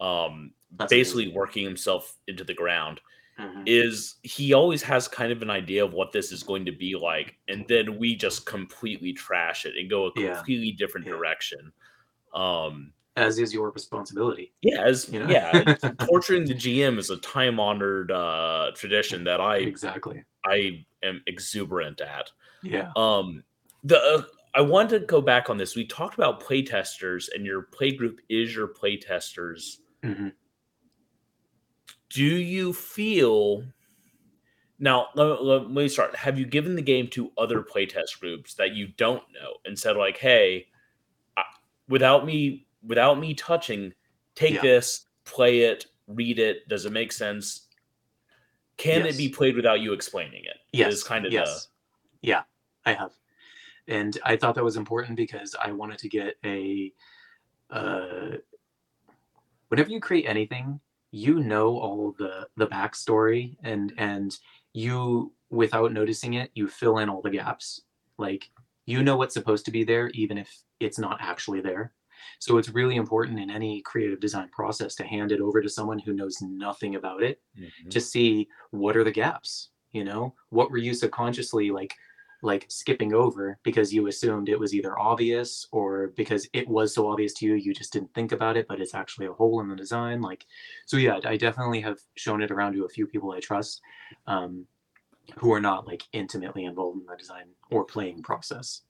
um, 0.00 0.52
That's 0.76 0.90
basically 0.90 1.24
amazing. 1.24 1.38
working 1.38 1.64
himself 1.64 2.16
into 2.28 2.44
the 2.44 2.54
ground. 2.54 3.00
mhm. 3.38 3.62
Is 3.66 4.16
he 4.22 4.52
always 4.52 4.82
has 4.82 5.08
kind 5.08 5.32
of 5.32 5.40
an 5.40 5.48
idea 5.48 5.82
of 5.82 5.94
what 5.94 6.12
this 6.12 6.30
is 6.30 6.42
going 6.42 6.66
to 6.66 6.72
be 6.72 6.94
like, 6.94 7.38
and 7.48 7.66
then 7.68 7.96
we 7.98 8.14
just 8.14 8.44
completely 8.44 9.14
trash 9.14 9.64
it 9.64 9.74
and 9.78 9.88
go 9.88 10.08
a 10.08 10.12
Yeah. 10.14 10.34
completely 10.34 10.72
different 10.72 11.06
Yeah. 11.06 11.14
direction. 11.14 11.72
Um, 12.32 12.92
as 13.16 13.38
is 13.38 13.52
your 13.52 13.70
responsibility. 13.70 14.52
Yeah, 14.62 14.82
as 14.82 15.08
You 15.12 15.20
know? 15.20 15.28
yeah, 15.28 15.74
torturing 16.08 16.44
the 16.44 16.54
GM 16.54 16.98
is 16.98 17.10
a 17.10 17.16
time 17.18 17.60
honored 17.60 18.10
uh, 18.10 18.70
tradition 18.74 19.24
that 19.24 19.40
I 19.40 19.56
Exactly. 19.56 20.24
I 20.44 20.84
am 21.02 21.22
exuberant 21.26 22.00
at. 22.00 22.30
Yeah. 22.62 22.92
Um, 22.96 23.42
the 23.84 23.98
uh, 23.98 24.22
I 24.54 24.62
wanted 24.62 25.00
to 25.00 25.06
go 25.06 25.20
back 25.20 25.50
on 25.50 25.58
this. 25.58 25.76
We 25.76 25.86
talked 25.86 26.14
about 26.14 26.42
playtesters, 26.42 27.28
and 27.34 27.44
your 27.44 27.62
play 27.62 27.92
group 27.92 28.20
is 28.28 28.54
your 28.54 28.68
playtesters. 28.68 29.78
hmm 30.04 30.28
Do 32.10 32.24
you 32.24 32.72
feel 32.72 33.64
now? 34.78 35.08
Let, 35.14 35.42
let 35.42 35.70
me 35.70 35.88
start. 35.88 36.16
Have 36.16 36.38
you 36.38 36.46
given 36.46 36.74
the 36.74 36.82
game 36.82 37.08
to 37.08 37.30
other 37.38 37.62
playtest 37.62 38.18
groups 38.20 38.54
that 38.54 38.72
you 38.74 38.88
don't 38.96 39.22
know 39.32 39.54
and 39.64 39.78
said 39.78 39.96
like, 39.96 40.16
"Hey, 40.16 40.66
without 41.90 42.24
me, 42.24 42.66
without 42.86 43.18
me 43.18 43.34
touching, 43.34 43.92
take 44.34 44.54
Yeah. 44.54 44.62
this, 44.62 45.06
play 45.24 45.60
it, 45.62 45.86
read 46.06 46.38
it. 46.38 46.66
Does 46.68 46.86
it 46.86 46.92
make 46.92 47.12
sense? 47.12 47.66
Can 48.78 49.04
Yes. 49.04 49.14
it 49.14 49.18
be 49.18 49.28
played 49.28 49.56
without 49.56 49.80
you 49.80 49.92
explaining 49.92 50.44
it? 50.44 50.56
Yes. 50.72 50.94
is 50.94 51.04
kind 51.04 51.26
of 51.26 51.32
yes. 51.32 51.68
Yeah, 52.22 52.44
I 52.86 52.94
have. 52.94 53.12
And 53.88 54.16
I 54.24 54.36
thought 54.36 54.54
that 54.54 54.64
was 54.64 54.76
important 54.76 55.16
because 55.16 55.54
I 55.60 55.72
wanted 55.72 55.98
to 55.98 56.08
get 56.08 56.36
a 56.44 56.94
uh 57.70 58.36
whenever 59.68 59.90
you 59.90 60.00
create 60.00 60.26
anything, 60.26 60.80
you 61.10 61.40
know 61.40 61.78
all 61.78 62.12
the 62.18 62.48
the 62.56 62.66
backstory 62.66 63.56
and 63.62 63.92
and 63.98 64.38
you 64.72 65.32
without 65.50 65.92
noticing 65.92 66.34
it, 66.34 66.50
you 66.54 66.68
fill 66.68 66.98
in 66.98 67.08
all 67.08 67.20
the 67.20 67.30
gaps. 67.30 67.82
Like 68.16 68.50
you 68.86 69.02
know 69.02 69.16
what's 69.16 69.34
supposed 69.34 69.64
to 69.66 69.70
be 69.70 69.84
there 69.84 70.08
even 70.10 70.38
if 70.38 70.62
it's 70.80 70.98
not 70.98 71.18
actually 71.20 71.60
there. 71.60 71.92
So 72.38 72.58
it's 72.58 72.68
really 72.70 72.96
important 72.96 73.38
in 73.38 73.50
any 73.50 73.80
creative 73.82 74.20
design 74.20 74.48
process 74.50 74.94
to 74.96 75.04
hand 75.04 75.32
it 75.32 75.40
over 75.40 75.60
to 75.62 75.68
someone 75.68 75.98
who 75.98 76.12
knows 76.12 76.40
nothing 76.42 76.94
about 76.96 77.22
it 77.22 77.40
Mhm. 77.58 77.90
to 77.90 78.00
see 78.00 78.48
what 78.70 78.96
are 78.96 79.04
the 79.04 79.10
gaps 79.12 79.70
you 79.92 80.04
know 80.04 80.34
what 80.50 80.70
were 80.70 80.78
you 80.78 80.94
subconsciously 80.94 81.70
like 81.72 81.94
like 82.42 82.64
skipping 82.68 83.12
over 83.12 83.58
because 83.64 83.92
you 83.92 84.06
assumed 84.06 84.48
it 84.48 84.58
was 84.58 84.72
either 84.72 84.96
obvious 84.98 85.66
or 85.72 86.08
because 86.16 86.48
it 86.52 86.66
was 86.68 86.94
so 86.94 87.08
obvious 87.08 87.34
to 87.34 87.44
you 87.46 87.54
you 87.54 87.74
just 87.74 87.92
didn't 87.92 88.14
think 88.14 88.30
about 88.32 88.56
it 88.56 88.66
but 88.68 88.80
it's 88.80 88.94
actually 88.94 89.26
a 89.26 89.32
hole 89.32 89.60
in 89.60 89.68
the 89.68 89.74
design 89.74 90.20
like 90.22 90.46
so 90.86 90.96
yeah 90.96 91.18
i 91.24 91.36
definitely 91.36 91.80
have 91.80 91.98
shown 92.14 92.40
it 92.40 92.52
around 92.52 92.72
to 92.74 92.84
a 92.84 92.88
few 92.88 93.06
people 93.06 93.32
i 93.32 93.40
trust 93.40 93.80
um, 94.28 94.64
who 95.38 95.52
are 95.52 95.60
not 95.60 95.86
like 95.88 96.04
intimately 96.12 96.64
involved 96.64 97.00
in 97.00 97.06
the 97.06 97.16
design 97.16 97.48
or 97.72 97.84
playing 97.84 98.22
process 98.22 98.82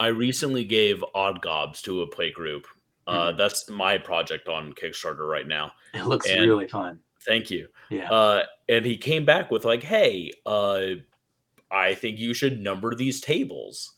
I 0.00 0.08
recently 0.08 0.64
gave 0.64 1.04
Odd 1.14 1.42
Gobs 1.42 1.82
to 1.82 2.02
a 2.02 2.06
play 2.06 2.30
group. 2.30 2.66
Uh, 3.06 3.32
Mhm. 3.32 3.36
That's 3.38 3.68
my 3.70 3.98
project 3.98 4.48
on 4.48 4.72
Kickstarter 4.72 5.28
right 5.28 5.46
now. 5.46 5.72
it 5.94 6.04
looks 6.04 6.28
And- 6.28 6.40
really 6.42 6.68
fun 6.68 7.00
Thank 7.24 7.50
you. 7.50 7.68
yeah 7.90 8.10
Uh, 8.12 8.44
and 8.68 8.84
he 8.84 8.96
came 8.96 9.24
back 9.24 9.50
with 9.50 9.64
like, 9.64 9.82
"Hey, 9.82 10.30
uh, 10.44 10.96
I 11.70 11.94
think 11.94 12.18
you 12.18 12.34
should 12.34 12.60
number 12.60 12.94
these 12.94 13.20
tables 13.20 13.94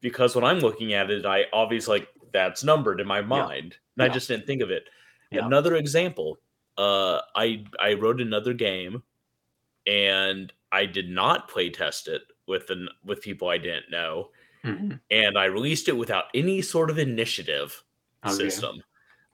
because 0.00 0.34
when 0.34 0.44
I'm 0.44 0.58
looking 0.60 0.92
at 0.92 1.10
it, 1.10 1.24
I 1.24 1.46
obviously 1.52 2.00
like 2.00 2.08
that's 2.32 2.62
numbered 2.64 3.00
in 3.00 3.06
my 3.06 3.20
mind, 3.22 3.78
and 3.96 4.02
I 4.02 4.12
just 4.12 4.28
didn't 4.28 4.46
think 4.46 4.60
of 4.62 4.70
it." 4.70 4.88
Yeah. 5.30 5.46
Another 5.46 5.76
example, 5.76 6.38
uh, 6.76 7.20
I 7.34 7.64
I 7.80 7.94
wrote 7.94 8.20
another 8.20 8.52
game, 8.52 9.02
and 9.86 10.52
I 10.72 10.86
did 10.86 11.08
not 11.08 11.48
play 11.48 11.70
test 11.70 12.08
it 12.08 12.22
with 12.46 12.70
an 12.70 12.88
with 13.04 13.22
people 13.22 13.48
I 13.48 13.58
didn't 13.58 13.90
know, 13.90 14.30
Mhm. 14.66 15.00
and 15.10 15.38
I 15.38 15.44
released 15.46 15.88
it 15.88 15.96
without 15.96 16.24
any 16.34 16.60
sort 16.62 16.90
of 16.90 16.98
initiative 16.98 17.82
Okay. 18.24 18.34
system. 18.34 18.82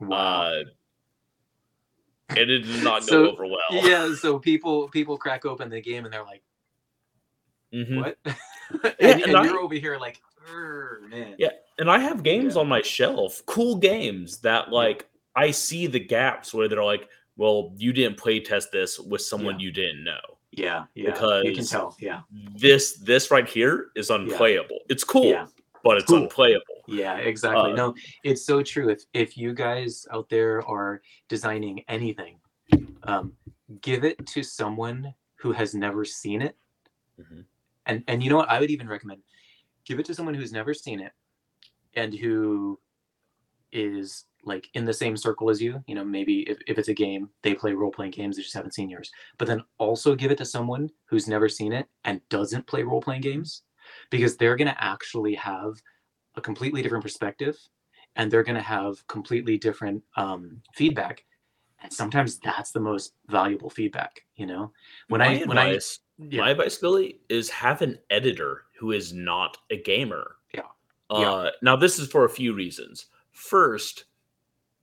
wow 0.01 0.43
Uh, 0.53 0.65
and 2.31 2.39
it 2.51 2.59
did 2.61 2.83
not 2.85 3.07
go 3.07 3.29
over 3.33 3.47
well. 3.47 3.59
yeah 3.71 4.15
so 4.15 4.39
people 4.39 4.89
people 4.89 5.17
crack 5.17 5.45
open 5.45 5.69
the 5.71 5.81
game 5.81 6.05
and 6.05 6.13
they're 6.13 6.25
like 6.25 6.43
mm-hmm. 7.73 8.01
what? 8.01 8.19
and, 8.25 8.37
Yeah, 9.01 9.09
and 9.11 9.23
and 9.23 9.37
I- 9.37 9.45
you're 9.45 9.61
over 9.61 9.75
here 9.75 9.99
like, 9.99 10.21
man. 11.09 11.35
Yeah, 11.39 11.51
And 11.79 11.91
I 11.91 11.99
have 11.99 12.23
games 12.23 12.55
Yeah. 12.55 12.61
on 12.63 12.69
my 12.69 12.83
shelf, 12.83 13.43
cool 13.47 13.77
games 13.77 14.39
that 14.39 14.71
like 14.71 15.09
I 15.35 15.51
see 15.51 15.87
the 15.87 16.01
gaps 16.01 16.53
where 16.53 16.69
they're 16.69 16.85
like, 16.85 17.09
well, 17.37 17.73
you 17.77 17.93
didn't 17.95 18.19
play 18.19 18.41
test 18.41 18.71
this 18.73 18.99
with 18.99 19.23
someone 19.23 19.59
you 19.61 19.71
didn't 19.73 20.05
know. 20.05 20.21
Yeah, 20.53 20.85
yeah. 20.95 21.11
Because 21.11 21.45
you 21.45 21.55
can 21.55 21.65
tell. 21.67 21.97
Yeah, 21.99 22.21
This 22.55 22.95
this 22.99 23.31
right 23.31 23.49
here 23.49 23.89
is 23.97 24.11
unplayable. 24.11 24.79
It's 24.89 25.05
cool, 25.05 25.27
Yeah. 25.27 25.47
but 25.83 25.97
it's 25.99 26.07
Cool. 26.07 26.23
unplayable. 26.25 26.83
yeah, 26.87 27.17
exactly. 27.17 27.73
Uh, 27.73 27.75
no, 27.77 27.95
it's 28.25 28.45
so 28.45 28.63
true. 28.63 28.89
If 28.91 29.03
if 29.15 29.37
you 29.37 29.55
guys 29.55 30.07
out 30.13 30.29
there 30.29 30.63
are 30.69 31.01
designing 31.29 31.85
anything, 31.89 32.39
um, 33.05 33.33
give 33.81 34.05
it 34.05 34.25
to 34.27 34.43
someone 34.43 35.15
who 35.37 35.53
has 35.53 35.75
never 35.75 36.05
seen 36.05 36.43
it. 36.43 36.57
Mhm. 37.21 37.45
And 37.87 38.05
and 38.07 38.23
you 38.23 38.31
know 38.31 38.37
what? 38.37 38.51
I 38.51 38.61
would 38.61 38.71
even 38.71 38.89
recommend 38.89 39.23
give 39.85 39.99
it 39.99 40.07
to 40.07 40.15
someone 40.15 40.35
who's 40.35 40.53
never 40.53 40.73
seen 40.73 41.01
it 41.01 41.13
and 41.95 42.15
who 42.15 42.79
is 43.73 44.27
like 44.45 44.69
in 44.75 44.85
the 44.85 44.93
same 44.93 45.17
circle 45.17 45.51
as 45.51 45.61
you 45.61 45.83
you 45.87 45.95
know 45.95 46.05
maybe 46.05 46.41
if, 46.43 46.59
if 46.67 46.79
it's 46.79 46.89
a 46.89 46.95
game 46.95 47.29
they 47.43 47.55
play 47.55 47.73
role-playing 47.73 48.11
games 48.11 48.37
they 48.37 48.43
just 48.43 48.55
haven't 48.55 48.75
seen 48.75 48.91
yours 48.91 49.11
but 49.39 49.47
then 49.47 49.63
also 49.79 50.15
give 50.15 50.31
it 50.31 50.39
to 50.39 50.45
someone 50.45 50.91
who's 51.05 51.29
never 51.29 51.49
seen 51.49 51.73
it 51.73 51.87
and 52.05 52.21
doesn't 52.29 52.67
play 52.67 52.83
role-playing 52.83 53.21
games 53.21 53.63
because 54.11 54.37
they're 54.37 54.57
going 54.57 54.69
to 54.69 54.85
actually 54.85 55.35
have 55.35 55.75
a 56.37 56.41
completely 56.41 56.83
different 56.83 57.05
perspective 57.05 57.57
and 58.17 58.31
they're 58.31 58.43
going 58.43 58.57
to 58.57 58.63
have 58.63 59.07
completely 59.07 59.57
different 59.57 60.03
um, 60.17 60.61
feedback 60.75 61.25
and 61.83 61.93
sometimes 61.93 62.39
that's 62.39 62.73
the 62.73 62.81
most 62.81 63.15
valuable 63.29 63.71
feedback 63.71 64.23
you 64.37 64.47
know 64.47 64.73
when 65.09 65.21
my 65.21 65.41
i 65.41 65.45
when 65.45 65.59
i 65.59 65.79
yeah, 66.31 66.41
my 66.41 66.51
advice, 66.51 66.79
Billy, 66.79 67.21
is 67.29 67.51
have 67.51 67.83
an 67.83 67.99
editor 68.11 68.65
who 68.79 68.93
is 68.93 69.13
not 69.13 69.57
a 69.71 69.77
gamer. 69.83 70.37
Yeah. 70.55 70.63
Uh, 71.11 71.19
Yeah. 71.19 71.51
Now, 71.63 71.77
this 71.77 71.99
is 71.99 72.09
for 72.09 72.25
a 72.25 72.31
few 72.31 72.55
reasons. 72.55 73.07
First, 73.33 74.05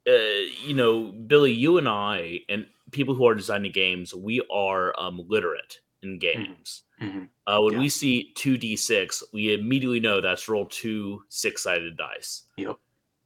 uh, 0.10 0.66
you 0.66 0.74
know, 0.74 1.12
Billy, 1.12 1.52
you 1.52 1.78
and 1.78 1.88
I, 1.88 2.40
and 2.50 2.66
people 2.92 3.14
who 3.16 3.28
are 3.28 3.36
designing 3.36 3.72
games, 3.72 4.14
we 4.16 4.42
are 4.52 5.00
um, 5.00 5.22
literate 5.28 5.80
in 6.02 6.18
games. 6.18 6.84
Mhm. 7.02 7.30
Uh, 7.48 7.60
when 7.62 7.74
Yeah. 7.74 7.80
we 7.80 7.90
see 7.90 8.32
2d6, 8.36 9.24
we 9.34 9.54
immediately 9.54 10.00
know 10.00 10.22
that's 10.22 10.48
roll 10.50 10.66
two 10.66 11.24
six 11.30 11.64
sided 11.64 11.98
dice. 11.98 12.44
Yep. 12.58 12.78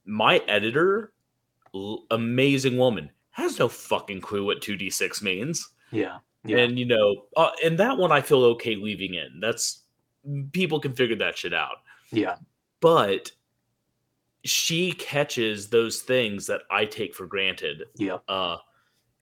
My 0.05 0.37
editor, 0.47 1.13
l- 1.73 2.05
amazing 2.11 2.77
woman, 2.77 3.09
has 3.31 3.57
no 3.59 3.67
fucking 3.67 4.21
clue 4.21 4.45
what 4.45 4.61
2d6 4.61 5.21
means. 5.21 5.69
yeah 5.91 6.19
yeah 6.45 6.57
And, 6.57 6.77
you 6.77 6.85
know, 6.85 7.25
uh, 7.37 7.51
and 7.63 7.77
that 7.79 7.97
one 7.97 8.11
I 8.11 8.21
feel 8.21 8.43
okay 8.45 8.75
leaving 8.75 9.13
in. 9.13 9.39
That's 9.39 9.83
people 10.51 10.79
can 10.79 10.93
figure 10.93 11.15
that 11.17 11.37
shit 11.37 11.53
out. 11.53 11.77
yeah 12.11 12.35
But 12.79 13.31
she 14.45 14.91
catches 14.93 15.69
those 15.69 16.01
things 16.01 16.47
that 16.47 16.61
I 16.69 16.85
take 16.85 17.13
for 17.15 17.25
granted 17.27 17.83
yeah 17.95 18.17
uh, 18.27 18.57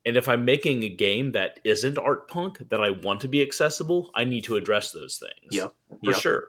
and 0.05 0.17
if 0.17 0.27
I'm 0.27 0.43
making 0.45 0.83
a 0.83 0.89
game 0.89 1.31
that 1.33 1.59
isn't 1.63 1.97
art 1.97 2.27
punk 2.27 2.57
that 2.69 2.81
I 2.81 2.89
want 2.89 3.21
to 3.21 3.27
be 3.27 3.41
accessible, 3.41 4.09
I 4.15 4.23
need 4.23 4.43
to 4.45 4.55
address 4.55 4.91
those 4.91 5.17
things. 5.17 5.53
Yep, 5.53 5.73
For 6.03 6.11
yep. 6.11 6.15
sure. 6.15 6.47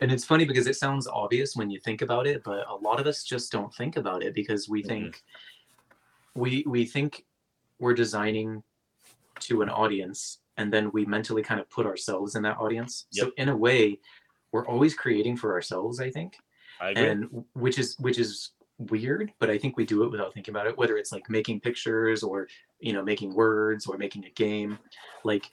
And 0.00 0.10
it's 0.10 0.24
funny 0.24 0.44
because 0.44 0.66
it 0.66 0.74
sounds 0.74 1.06
obvious 1.06 1.54
when 1.54 1.70
you 1.70 1.78
think 1.78 2.02
about 2.02 2.26
it, 2.26 2.42
but 2.42 2.66
a 2.68 2.74
lot 2.74 2.98
of 2.98 3.06
us 3.06 3.22
just 3.22 3.52
don't 3.52 3.72
think 3.74 3.96
about 3.96 4.24
it 4.24 4.34
because 4.34 4.68
we 4.68 4.82
Mhm. 4.82 4.88
think 4.88 5.22
we 6.34 6.64
we 6.66 6.84
think 6.84 7.26
we're 7.78 7.94
designing 7.94 8.62
to 9.40 9.62
an 9.62 9.70
audience 9.70 10.38
and 10.56 10.72
then 10.72 10.90
we 10.92 11.06
mentally 11.06 11.42
kind 11.42 11.60
of 11.60 11.70
put 11.70 11.86
ourselves 11.86 12.34
in 12.34 12.42
that 12.42 12.58
audience. 12.58 13.06
So 13.10 13.30
in 13.36 13.48
a 13.48 13.56
way, 13.56 14.00
we're 14.52 14.66
always 14.66 14.94
creating 14.94 15.36
for 15.36 15.52
ourselves, 15.52 16.00
I 16.00 16.10
think. 16.10 16.36
And 16.96 17.44
which 17.54 17.78
is 17.78 17.96
which 17.98 18.18
is 18.18 18.50
weird, 18.78 19.32
but 19.38 19.50
I 19.50 19.58
think 19.58 19.76
we 19.76 19.84
do 19.84 20.04
it 20.04 20.10
without 20.10 20.32
thinking 20.32 20.52
about 20.52 20.66
it, 20.66 20.76
whether 20.76 20.96
it's 20.96 21.12
like 21.12 21.28
making 21.28 21.60
pictures 21.60 22.22
or 22.22 22.48
you 22.80 22.92
know, 22.92 23.02
making 23.02 23.34
words 23.34 23.86
or 23.86 23.98
making 23.98 24.24
a 24.24 24.30
game. 24.30 24.78
Like 25.24 25.50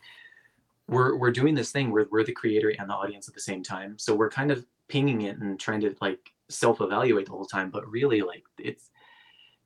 we're 0.88 1.18
we're 1.18 1.32
doing 1.32 1.56
this 1.56 1.72
thing 1.72 1.92
where 1.92 2.06
we're 2.10 2.24
the 2.24 2.32
creator 2.32 2.74
and 2.80 2.90
the 2.90 2.94
audience 2.94 3.28
at 3.28 3.34
the 3.34 3.42
same 3.42 3.64
time. 3.64 3.98
So 3.98 4.16
we're 4.16 4.30
kind 4.30 4.52
of 4.52 4.66
pinging 4.88 5.22
it 5.24 5.38
and 5.38 5.60
trying 5.60 5.82
to 5.82 5.96
like 6.02 6.32
self-evaluate 6.50 7.26
the 7.26 7.32
whole 7.32 7.46
time, 7.46 7.70
but 7.70 7.90
really 7.90 8.22
like 8.22 8.44
it's 8.58 8.90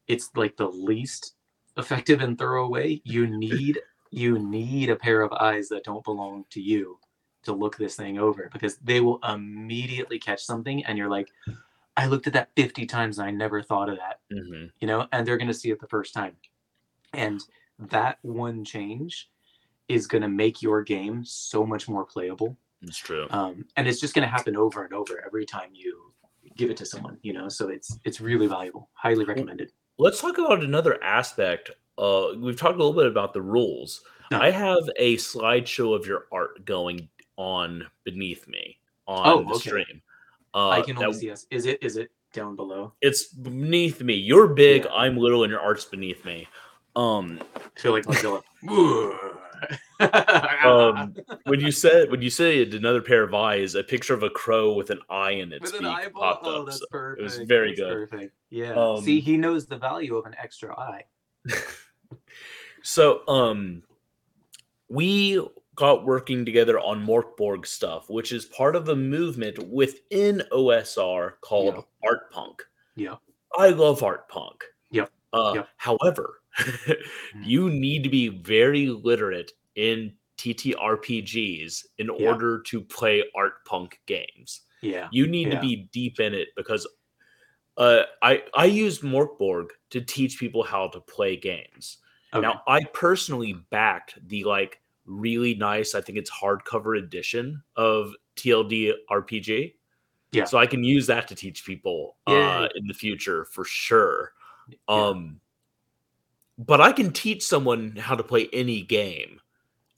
it's 0.07 0.31
like 0.35 0.57
the 0.57 0.67
least 0.67 1.35
effective 1.77 2.21
and 2.21 2.37
thorough 2.37 2.67
way. 2.67 3.01
You 3.05 3.27
need 3.27 3.79
you 4.09 4.39
need 4.39 4.89
a 4.89 4.95
pair 4.95 5.21
of 5.21 5.31
eyes 5.33 5.69
that 5.69 5.83
don't 5.83 6.03
belong 6.03 6.45
to 6.49 6.61
you 6.61 6.97
to 7.43 7.53
look 7.53 7.77
this 7.77 7.95
thing 7.95 8.17
over 8.19 8.49
because 8.53 8.77
they 8.77 8.99
will 9.01 9.19
immediately 9.27 10.19
catch 10.19 10.43
something 10.43 10.83
and 10.85 10.97
you're 10.97 11.09
like 11.09 11.29
I 11.97 12.05
looked 12.05 12.25
at 12.27 12.33
that 12.33 12.49
50 12.55 12.85
times 12.85 13.19
and 13.19 13.27
I 13.27 13.31
never 13.31 13.61
thought 13.61 13.89
of 13.89 13.97
that 13.97 14.19
Mhm. 14.31 14.71
you 14.79 14.87
know, 14.87 15.07
and 15.11 15.27
they're 15.27 15.37
going 15.37 15.47
to 15.49 15.53
see 15.53 15.71
it 15.71 15.79
the 15.79 15.87
first 15.87 16.13
time. 16.13 16.37
And 17.13 17.41
that 17.79 18.19
one 18.21 18.63
change 18.63 19.29
is 19.89 20.07
going 20.07 20.21
to 20.21 20.29
make 20.29 20.61
your 20.61 20.83
game 20.83 21.25
so 21.25 21.65
much 21.65 21.89
more 21.89 22.05
playable. 22.05 22.57
It's 22.81 22.97
true. 22.97 23.27
Um, 23.29 23.65
and 23.75 23.87
it's 23.87 23.99
just 23.99 24.13
going 24.13 24.25
to 24.25 24.31
happen 24.31 24.55
over 24.55 24.85
and 24.85 24.93
over 24.93 25.21
every 25.25 25.45
time 25.45 25.71
you 25.73 26.13
give 26.55 26.69
it 26.69 26.77
to 26.77 26.85
someone, 26.85 27.17
you 27.23 27.33
know, 27.33 27.49
so 27.49 27.67
it's, 27.67 27.97
it's 28.05 28.21
really 28.21 28.47
valuable. 28.47 28.89
Highly 28.93 29.25
recommended. 29.25 29.71
let's 29.97 30.21
talk 30.21 30.37
about 30.37 30.63
another 30.63 31.01
aspect. 31.03 31.71
Uh, 31.97 32.29
we've 32.37 32.55
talked 32.57 32.75
a 32.75 32.77
little 32.77 32.93
bit 32.93 33.05
about 33.05 33.33
the 33.33 33.41
rules. 33.41 34.01
No. 34.31 34.39
I 34.39 34.49
have 34.49 34.83
a 34.95 35.17
slideshow 35.17 35.93
of 35.95 36.07
your 36.07 36.25
art 36.31 36.63
going 36.65 37.09
on 37.41 37.83
beneath 38.03 38.47
me 38.47 38.77
on 39.07 39.27
Oh, 39.27 39.43
the 39.43 39.49
okay. 39.55 39.69
stream. 39.69 40.01
Uh, 40.53 40.69
I 40.69 40.81
can 40.81 40.95
that- 40.97 41.05
only 41.07 41.17
see 41.19 41.31
us. 41.31 41.47
Is 41.49 41.65
it? 41.65 41.81
Is 41.81 41.97
it 41.97 42.11
down 42.33 42.55
below? 42.55 42.93
it's 43.01 43.27
beneath 43.27 44.01
me. 44.01 44.13
You're 44.13 44.47
big, 44.47 44.83
Yeah. 44.85 44.91
I'm 44.93 45.17
little, 45.17 45.43
and 45.43 45.51
your 45.51 45.59
art's 45.59 45.85
beneath 45.85 46.23
me. 46.23 46.47
Um, 46.95 47.39
I 47.55 47.79
feel 47.79 47.91
like 47.93 48.05
Godzilla. 48.05 48.41
um, 50.65 51.15
when 51.45 51.59
you 51.59 51.71
said 51.71 52.09
when 52.11 52.21
you 52.21 52.29
said 52.31 52.73
another 52.73 53.01
pair 53.01 53.23
of 53.23 53.33
eyes, 53.33 53.75
a 53.75 53.83
picture 53.83 54.13
of 54.13 54.23
a 54.23 54.29
crow 54.29 54.73
with 54.73 54.89
an 54.89 54.99
eye 55.09 55.31
in 55.31 55.51
its 55.53 55.61
With 55.63 55.73
beak 55.73 55.81
an 55.81 55.87
eyeball. 55.87 56.21
popped 56.21 56.45
Oh, 56.47 56.59
up. 56.61 56.65
that's 56.67 56.79
so- 56.79 56.85
perfect. 56.91 57.23
was 57.23 57.37
very 57.47 57.69
That's 57.69 57.79
good. 57.79 58.09
Perfect. 58.09 58.33
Yeah. 58.49 58.73
Um, 58.73 59.01
See, 59.03 59.19
he 59.19 59.37
knows 59.37 59.65
the 59.67 59.77
value 59.77 60.15
of 60.15 60.25
an 60.25 60.35
extra 60.41 60.77
eye. 60.77 61.03
So, 62.83 63.21
um, 63.27 63.83
we 64.89 65.39
got 65.75 66.05
working 66.05 66.45
together 66.45 66.79
on 66.79 67.05
Morkborg 67.05 67.65
stuff, 67.65 68.09
which 68.09 68.31
is 68.31 68.45
part 68.45 68.75
of 68.75 68.89
a 68.89 68.95
movement 68.95 69.57
within 69.69 70.43
OSR 70.51 71.33
called 71.41 71.75
Yeah. 71.75 72.09
Art 72.09 72.31
Punk. 72.31 72.63
Yeah. 72.95 73.15
I 73.57 73.69
love 73.69 74.03
Art 74.03 74.27
Punk. 74.29 74.63
Yeah. 74.89 75.05
Uh, 75.33 75.53
Yep. 75.55 75.69
However, 75.77 76.41
you 77.41 77.69
need 77.69 78.03
to 78.03 78.09
be 78.09 78.27
very 78.27 78.87
literate 78.87 79.51
in 79.75 80.13
TTRPGs 80.37 81.85
in 81.99 82.07
Yeah. 82.07 82.27
order 82.29 82.61
to 82.63 82.81
play 82.81 83.23
Art 83.35 83.63
Punk 83.65 83.99
games. 84.05 84.61
Yeah. 84.81 85.07
You 85.11 85.27
need 85.27 85.51
to 85.51 85.59
be 85.59 85.87
deep 85.93 86.19
in 86.19 86.33
it 86.33 86.49
because 86.57 86.87
uh, 87.77 88.03
I 88.21 88.43
I 88.53 88.65
used 88.65 89.01
Morkborg 89.03 89.67
to 89.91 90.01
teach 90.01 90.37
people 90.39 90.63
how 90.63 90.87
to 90.89 90.99
play 90.99 91.37
games. 91.37 91.97
Okay. 92.33 92.41
Now, 92.41 92.63
I 92.67 92.83
personally 92.93 93.53
backed 93.69 94.19
the 94.27 94.43
like 94.43 94.81
really 95.11 95.55
nice, 95.55 95.93
I 95.95 96.01
think 96.01 96.17
it's 96.17 96.31
hardcover 96.31 96.97
edition 96.97 97.61
of 97.75 98.13
TLD 98.35 98.93
RPG. 99.09 99.73
Yeah. 100.31 100.45
So 100.45 100.57
I 100.57 100.65
can 100.65 100.83
use 100.83 101.07
that 101.07 101.27
to 101.27 101.35
teach 101.35 101.65
people 101.65 102.15
Yeah. 102.27 102.61
uh, 102.61 102.69
in 102.75 102.87
the 102.87 102.93
future 102.93 103.45
for 103.45 103.65
sure. 103.65 104.33
Yeah. 104.69 104.77
Um, 104.87 105.41
but 106.57 106.79
I 106.79 106.91
can 106.91 107.11
teach 107.11 107.43
someone 107.43 107.95
how 107.97 108.15
to 108.15 108.23
play 108.23 108.47
any 108.53 108.81
game. 108.81 109.39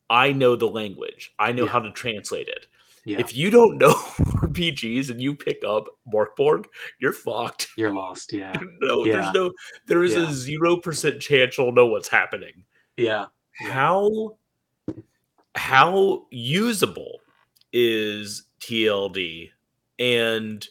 I 0.10 0.32
know 0.32 0.56
the 0.56 0.68
language. 0.68 1.34
I 1.38 1.52
know 1.52 1.66
Yeah. 1.66 1.72
how 1.72 1.80
to 1.80 1.92
translate 1.92 2.48
it. 2.48 2.68
yeah. 3.06 3.20
If 3.20 3.36
you 3.36 3.50
don't 3.52 3.78
know 3.78 3.94
RPGs 4.42 5.10
and 5.10 5.22
you 5.22 5.36
pick 5.36 5.64
up 5.66 5.86
Morkborg, 6.12 6.66
you're 7.00 7.12
fucked. 7.14 7.68
You're 7.78 7.94
lost. 7.94 8.32
Yeah. 8.34 8.54
No, 8.82 9.04
there's 9.06 9.34
no 9.34 9.52
there 9.88 10.04
is 10.04 10.16
a 10.16 10.32
zero 10.34 10.78
percent 10.78 11.22
chance 11.22 11.58
you'll 11.58 11.72
know 11.74 11.86
what's 11.88 12.08
happening. 12.08 12.64
Yeah. 12.98 13.26
How 13.60 14.38
how 15.56 16.26
usable 16.32 17.20
is 17.72 18.46
TLD 18.60 19.52
and 20.00 20.68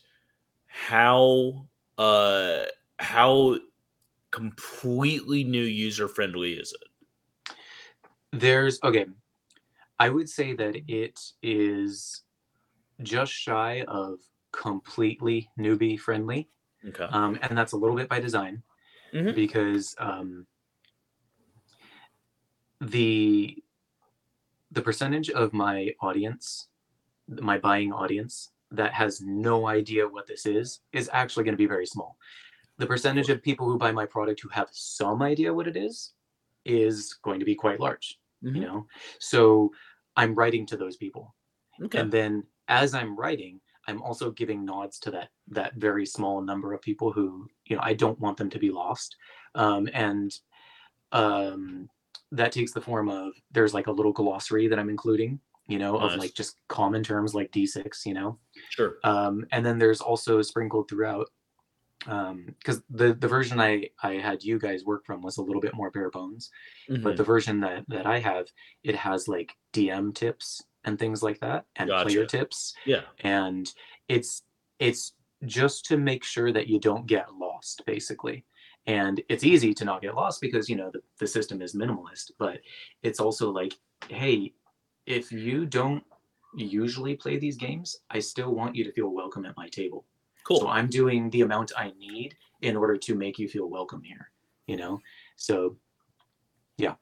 how 0.67 1.67
uh 1.99 2.65
how 2.99 3.57
completely 4.31 5.45
new 5.45 5.65
user 5.65 6.09
friendly 6.09 6.55
is 6.55 6.73
it? 6.73 6.89
There's 8.33 8.79
okay. 8.83 9.07
I 9.99 10.09
would 10.09 10.29
say 10.29 10.55
that 10.55 10.77
it 10.89 11.21
is 11.43 12.23
just 13.03 13.33
shy 13.33 13.83
of 13.89 14.21
completely 14.53 15.51
newbie 15.59 15.99
friendly, 15.99 16.49
Okay. 16.89 17.07
um, 17.11 17.39
and 17.43 17.57
that's 17.57 17.73
a 17.73 17.77
little 17.77 17.97
bit 17.97 18.09
by 18.09 18.21
design 18.21 18.63
Mhm. 19.15 19.35
because 19.35 19.95
um, 19.99 20.47
the 22.81 23.63
the 24.73 24.83
percentage 24.83 25.31
of 25.31 25.53
my 25.53 25.95
audience, 26.01 26.69
my 27.29 27.59
buying 27.59 27.93
audience, 27.93 28.51
that 28.71 28.93
has 28.93 29.21
no 29.21 29.67
idea 29.69 30.09
what 30.09 30.27
this 30.27 30.47
is, 30.47 30.81
is 30.93 31.11
actually 31.13 31.45
going 31.45 31.53
to 31.53 31.59
be 31.59 31.67
very 31.67 31.87
small. 31.87 32.17
The 32.79 32.87
percentage 32.87 33.29
of 33.29 33.43
people 33.43 33.67
who 33.67 33.79
buy 33.79 33.93
my 33.93 34.07
product 34.07 34.41
who 34.41 34.49
have 34.49 34.69
some 34.73 35.23
idea 35.23 35.53
what 35.53 35.69
it 35.69 35.77
is 35.77 36.15
is 36.65 37.15
going 37.23 37.39
to 37.39 37.45
be 37.45 37.55
quite 37.55 37.81
large 37.81 38.19
you 38.41 38.51
Mhm. 38.53 38.61
know 38.63 38.87
so 39.21 39.71
i'm 40.17 40.35
writing 40.35 40.65
to 40.67 40.77
those 40.77 40.97
people 40.97 41.35
Okay. 41.85 41.99
and 42.01 42.11
then 42.13 42.45
as 42.69 42.95
i'm 42.95 43.17
writing 43.17 43.61
i'm 43.89 44.01
also 44.03 44.31
giving 44.31 44.65
nods 44.65 44.99
to 45.01 45.11
that 45.11 45.31
that 45.49 45.75
very 45.75 46.07
small 46.07 46.41
number 46.41 46.73
of 46.73 46.81
people 46.83 47.13
who 47.13 47.49
you 47.67 47.77
know 47.77 47.83
i 47.85 47.95
don't 47.95 48.19
want 48.21 48.37
them 48.37 48.51
to 48.51 48.59
be 48.59 48.71
lost 48.71 49.17
um, 49.55 49.89
and 49.93 50.31
um, 51.13 51.89
that 52.33 52.51
takes 52.53 52.73
the 52.73 52.81
form 52.81 53.09
of 53.09 53.33
there's 53.53 53.75
like 53.75 53.87
a 53.87 53.93
little 53.93 54.13
glossary 54.13 54.67
that 54.69 54.79
i'm 54.79 54.89
including 54.91 55.39
you 55.69 55.79
know 55.79 55.97
of 55.97 56.17
like 56.17 56.35
just 56.35 56.57
common 56.69 57.03
terms 57.03 57.35
like 57.35 57.51
d6 57.53 58.05
you 58.05 58.15
know 58.15 58.39
Sure. 58.71 58.97
um, 59.05 59.45
and 59.53 59.65
then 59.65 59.79
there's 59.79 60.01
also 60.01 60.43
sprinkled 60.43 60.89
throughout 60.89 61.29
um 62.07 62.47
because 62.59 62.83
the 62.91 63.15
the 63.15 63.29
version 63.29 63.61
I 63.61 63.89
I 64.03 64.15
had 64.15 64.43
you 64.43 64.59
guys 64.59 64.85
work 64.85 65.07
from 65.07 65.23
was 65.23 65.37
a 65.37 65.43
little 65.43 65.61
bit 65.63 65.75
more 65.75 65.89
bare 65.93 66.11
bones, 66.11 66.51
Mhm. 66.91 67.03
but 67.05 67.17
the 67.17 67.23
version 67.23 67.61
that 67.61 67.85
that 67.89 68.07
I 68.07 68.19
have 68.19 68.47
it 68.83 68.97
has 68.97 69.29
like 69.29 69.53
DM 69.73 70.13
tips 70.13 70.63
and 70.85 70.99
things 70.99 71.23
like 71.23 71.39
that 71.41 71.65
and 71.77 71.89
player 71.89 72.27
tips 72.27 72.75
yeah. 72.87 73.03
and 73.21 73.73
it's 74.09 74.43
it's 74.81 75.13
just 75.47 75.85
to 75.87 75.97
make 75.97 76.25
sure 76.25 76.51
that 76.51 76.67
you 76.67 76.81
don't 76.81 77.07
get 77.07 77.35
lost 77.35 77.83
basically 77.87 78.45
and 78.87 79.23
it's 79.29 79.45
easy 79.45 79.73
to 79.73 79.85
not 79.85 80.03
get 80.03 80.15
lost 80.15 80.41
because 80.41 80.69
you 80.69 80.77
know 80.77 80.91
the, 80.93 81.01
the 81.19 81.27
system 81.27 81.63
is 81.63 81.75
minimalist 81.75 82.33
but 82.39 82.61
it's 83.03 83.21
also 83.21 83.51
like 83.51 83.75
hey 84.09 84.53
if 85.07 85.31
you 85.31 85.67
don't 85.67 86.03
usually 86.57 87.15
play 87.15 87.39
these 87.39 87.57
games 87.57 87.99
i 88.11 88.19
still 88.19 88.55
want 88.55 88.75
you 88.75 88.85
to 88.85 88.93
feel 88.93 89.09
welcome 89.09 89.47
at 89.47 89.57
my 89.57 89.69
table 89.69 90.05
Cool. 90.45 90.61
so 90.61 90.69
i'm 90.69 90.89
doing 90.89 91.31
the 91.31 91.43
amount 91.43 91.73
i 91.77 91.93
need 91.99 92.35
in 92.63 92.77
order 92.77 92.97
to 92.97 93.15
make 93.15 93.39
you 93.39 93.49
feel 93.49 93.71
welcome 93.71 94.03
here 94.03 94.31
you 94.67 94.77
know 94.77 95.01
so 95.37 95.77
yeah. 96.79 96.95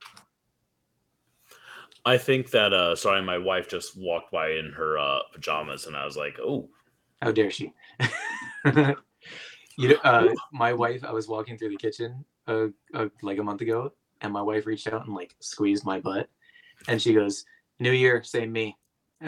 I 2.04 2.18
think 2.18 2.50
that 2.50 2.72
uh 2.72 2.96
sorry, 2.96 3.22
my 3.22 3.38
wife 3.38 3.68
just 3.68 3.96
walked 3.96 4.32
by 4.32 4.50
in 4.52 4.72
her 4.72 4.98
uh 4.98 5.20
pajamas 5.32 5.86
and 5.86 5.96
I 5.96 6.04
was 6.04 6.16
like, 6.16 6.38
oh, 6.40 6.68
How 7.22 7.32
dare 7.32 7.50
she? 7.50 7.72
you 9.80 9.88
know, 9.88 9.96
uh, 10.04 10.28
my 10.52 10.72
wife. 10.72 11.04
I 11.04 11.12
was 11.12 11.28
walking 11.28 11.56
through 11.56 11.70
the 11.70 11.76
kitchen 11.76 12.24
uh, 12.46 12.66
uh, 12.94 13.08
like 13.22 13.38
a 13.38 13.42
month 13.42 13.60
ago, 13.60 13.92
and 14.20 14.32
my 14.32 14.42
wife 14.42 14.66
reached 14.66 14.88
out 14.88 15.06
and 15.06 15.14
like 15.14 15.34
squeezed 15.40 15.84
my 15.84 16.00
butt, 16.00 16.28
and 16.88 17.00
she 17.00 17.14
goes, 17.14 17.44
"New 17.78 17.92
Year, 17.92 18.22
same 18.22 18.52
me." 18.52 18.76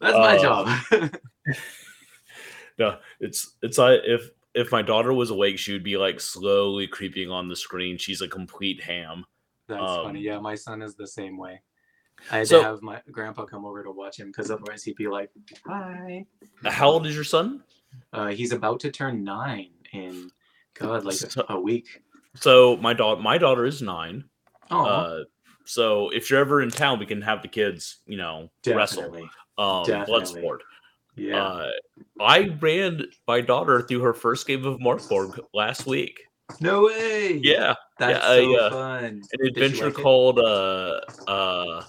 That's 0.00 0.18
my 0.18 0.36
Uh, 0.36 0.42
job. 0.42 0.68
no, 2.78 2.98
it's 3.20 3.56
it's 3.62 3.78
like 3.78 4.00
if 4.04 4.30
if 4.54 4.72
my 4.72 4.82
daughter 4.82 5.12
was 5.12 5.30
awake, 5.30 5.58
she 5.58 5.72
would 5.72 5.84
be 5.84 5.96
like 5.96 6.20
slowly 6.20 6.86
creeping 6.86 7.30
on 7.30 7.48
the 7.48 7.56
screen. 7.56 7.98
She's 7.98 8.22
a 8.22 8.28
complete 8.28 8.82
ham. 8.82 9.24
That's 9.68 9.82
um, 9.82 10.04
funny. 10.04 10.20
Yeah, 10.20 10.38
my 10.38 10.54
son 10.54 10.82
is 10.82 10.94
the 10.94 11.06
same 11.06 11.36
way. 11.36 11.60
I 12.30 12.38
had 12.38 12.48
So- 12.48 12.60
to 12.60 12.64
have 12.66 12.82
my 12.82 13.00
grandpa 13.10 13.44
come 13.44 13.64
over 13.64 13.82
to 13.84 13.90
watch 13.90 14.18
him 14.18 14.28
because 14.28 14.50
otherwise 14.50 14.82
he'd 14.84 14.96
be 14.96 15.06
like, 15.08 15.30
"Hi." 15.66 16.26
How 16.64 16.88
old 16.90 17.06
is 17.06 17.14
your 17.14 17.24
son? 17.24 17.62
Uh, 18.12 18.28
he's 18.28 18.52
about 18.52 18.80
to 18.80 18.90
turn 18.90 19.22
nine 19.24 19.70
in 19.92 20.30
God, 20.74 21.04
like 21.04 21.16
So- 21.16 21.44
a, 21.48 21.58
week. 21.60 22.02
So 22.34 22.76
my 22.78 22.92
daughter, 22.92 23.20
my 23.22 23.38
daughter 23.38 23.64
is 23.64 23.80
nine. 23.80 24.24
Oh, 24.70 24.84
Uh, 24.84 25.24
so 25.64 26.10
if 26.10 26.28
you're 26.30 26.40
ever 26.40 26.60
in 26.62 26.70
town, 26.70 26.98
we 26.98 27.06
can 27.06 27.22
have 27.22 27.40
the 27.42 27.48
kids, 27.48 27.98
you 28.06 28.16
know, 28.16 28.50
wrestle, 28.66 29.02
definitely. 29.02 29.30
um, 29.58 30.04
blood 30.04 30.26
sport. 30.28 30.62
Yeah. 31.14 31.42
Uh, 31.42 31.70
I 32.20 32.48
ran 32.60 33.06
my 33.26 33.40
daughter 33.40 33.80
through 33.80 34.00
her 34.00 34.12
first 34.12 34.46
game 34.46 34.66
of 34.66 34.78
Morkborg 34.80 35.38
last 35.54 35.86
week. 35.86 36.20
no 36.60 36.84
way. 36.84 37.40
Yeah, 37.42 37.74
That's 37.98 38.22
I, 38.24 38.36
so 38.42 38.56
uh, 38.60 38.70
fun. 38.70 39.04
an 39.04 39.22
Did 39.38 39.46
adventure 39.56 39.86
like 39.86 39.98
it? 39.98 40.02
called 40.02 40.38
uh, 40.38 41.00
uh, 41.26 41.84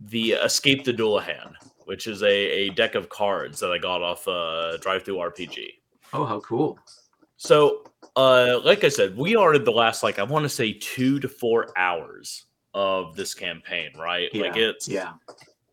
the 0.00 0.32
Escape 0.32 0.84
the 0.84 0.92
Dullahan, 0.92 1.52
which 1.84 2.06
is 2.06 2.22
a, 2.22 2.26
a 2.28 2.70
deck 2.70 2.94
of 2.94 3.08
cards 3.08 3.58
that 3.60 3.72
I 3.72 3.78
got 3.78 4.02
off 4.02 4.26
uh, 4.28 4.76
DriveThruRPG. 4.80 5.74
Oh, 6.12 6.24
how 6.24 6.40
cool. 6.40 6.78
So, 7.36 7.84
uh, 8.16 8.60
like 8.64 8.84
I 8.84 8.88
said, 8.88 9.16
we 9.16 9.36
are 9.36 9.54
in 9.54 9.64
the 9.64 9.70
last 9.72 10.02
like 10.02 10.18
I 10.18 10.22
want 10.22 10.44
to 10.44 10.48
say 10.48 10.72
two 10.72 11.20
to 11.20 11.28
four 11.28 11.68
hours 11.76 12.46
of 12.74 13.14
this 13.16 13.34
campaign, 13.34 13.90
right? 13.98 14.28
Yeah, 14.32 14.42
Like 14.44 14.56
it's 14.56 14.88
Yeah. 14.88 15.12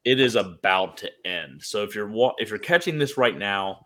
it 0.05 0.19
is 0.19 0.35
about 0.35 0.97
to 0.97 1.11
end. 1.25 1.61
So 1.63 1.83
if 1.83 1.95
you're 1.95 2.07
wa- 2.09 2.33
if 2.37 2.49
you're 2.49 2.59
catching 2.59 2.97
this 2.97 3.17
right 3.17 3.37
now, 3.37 3.85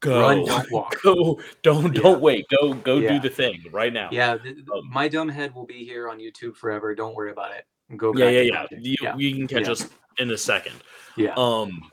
go 0.00 0.20
Run, 0.20 0.44
don't 0.44 0.70
walk. 0.72 1.00
go 1.02 1.40
don't 1.62 1.94
Yeah. 1.94 2.02
don't 2.02 2.20
wait 2.20 2.46
go 2.50 2.72
go 2.74 2.96
Yeah. 2.98 3.14
do 3.14 3.28
the 3.28 3.34
thing 3.34 3.62
right 3.72 3.92
now. 3.92 4.08
Yeah. 4.12 4.36
th- 4.36 4.54
th- 4.56 4.66
Um, 4.72 4.88
my 4.90 5.08
dumb 5.08 5.28
head 5.28 5.54
will 5.54 5.66
be 5.66 5.84
here 5.84 6.08
on 6.08 6.18
YouTube 6.18 6.56
forever. 6.56 6.94
Don't 6.94 7.14
worry 7.14 7.30
about 7.30 7.52
it. 7.56 7.66
Go. 7.96 8.12
yeah, 8.16 8.24
back 8.26 8.34
yeah, 8.34 8.40
yeah. 8.42 8.78
You, 8.78 8.96
yeah. 9.02 9.16
you 9.16 9.34
can 9.36 9.46
catch 9.46 9.66
Yeah. 9.66 9.72
us 9.72 9.88
in 10.18 10.30
a 10.30 10.38
second. 10.38 10.74
Yeah. 11.16 11.34
Um, 11.36 11.90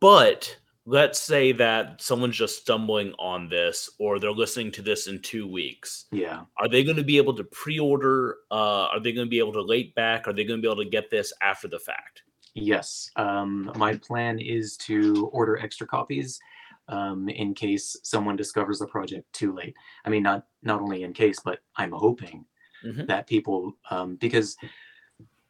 but 0.00 0.56
let's 0.86 1.20
say 1.20 1.52
that 1.52 2.00
someone's 2.02 2.36
just 2.36 2.60
stumbling 2.60 3.12
on 3.18 3.48
this 3.48 3.88
or 3.98 4.18
they're 4.18 4.30
listening 4.30 4.70
to 4.72 4.82
this 4.82 5.06
in 5.06 5.20
two 5.22 5.46
weeks 5.46 6.06
Yeah. 6.12 6.42
are 6.58 6.68
they 6.68 6.84
going 6.84 6.96
to 6.98 7.02
be 7.04 7.16
able 7.16 7.34
to 7.34 7.44
pre-order 7.44 8.36
uh 8.50 8.88
are 8.92 9.00
they 9.00 9.12
going 9.12 9.26
to 9.26 9.30
be 9.30 9.38
able 9.38 9.54
to 9.54 9.62
late 9.62 9.94
back 9.94 10.28
are 10.28 10.34
they 10.34 10.44
going 10.44 10.58
to 10.60 10.62
be 10.62 10.70
able 10.70 10.82
to 10.84 10.90
get 10.90 11.08
this 11.10 11.32
after 11.40 11.68
the 11.68 11.78
fact 11.78 12.22
Yes. 12.56 13.10
Um, 13.16 13.72
my 13.74 13.96
plan 13.96 14.38
is 14.38 14.76
to 14.76 15.26
order 15.32 15.58
extra 15.58 15.88
copies 15.88 16.38
um, 16.86 17.28
in 17.28 17.52
case 17.52 17.96
someone 18.04 18.36
discovers 18.36 18.78
the 18.78 18.86
project 18.86 19.30
too 19.32 19.52
late. 19.52 19.74
I 20.04 20.08
mean, 20.08 20.22
not 20.22 20.46
not 20.62 20.80
only 20.80 21.02
in 21.02 21.12
case, 21.12 21.40
but 21.44 21.58
I'm 21.76 21.90
hoping 21.90 22.44
Mhm. 22.84 23.06
that 23.06 23.26
people 23.26 23.76
um, 23.90 24.16
because 24.16 24.56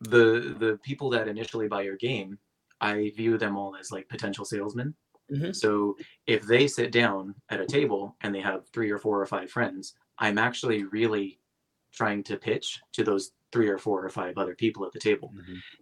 the 0.00 0.54
the 0.58 0.78
people 0.82 1.10
that 1.10 1.28
initially 1.28 1.68
buy 1.68 1.82
your 1.82 1.96
game, 1.96 2.38
I 2.80 3.12
view 3.16 3.38
them 3.38 3.56
all 3.56 3.76
as 3.76 3.90
like 3.90 4.08
potential 4.08 4.44
salesmen. 4.44 4.94
Mhm. 5.32 5.54
So 5.54 5.96
if 6.26 6.42
they 6.46 6.66
sit 6.66 6.92
down 6.92 7.34
at 7.48 7.60
a 7.60 7.66
table 7.66 8.16
and 8.20 8.34
they 8.34 8.40
have 8.40 8.68
three 8.68 8.90
or 8.90 8.98
four 8.98 9.20
or 9.20 9.26
five 9.26 9.50
friends, 9.50 9.94
I'm 10.18 10.38
actually 10.38 10.84
really 10.84 11.40
trying 11.92 12.22
to 12.24 12.36
pitch 12.36 12.80
to 12.92 13.04
those 13.04 13.32
three 13.52 13.68
or 13.68 13.78
four 13.78 14.04
or 14.04 14.08
five 14.10 14.36
other 14.36 14.54
people 14.56 14.84
at 14.84 14.92
the 14.92 14.98
table. 14.98 15.32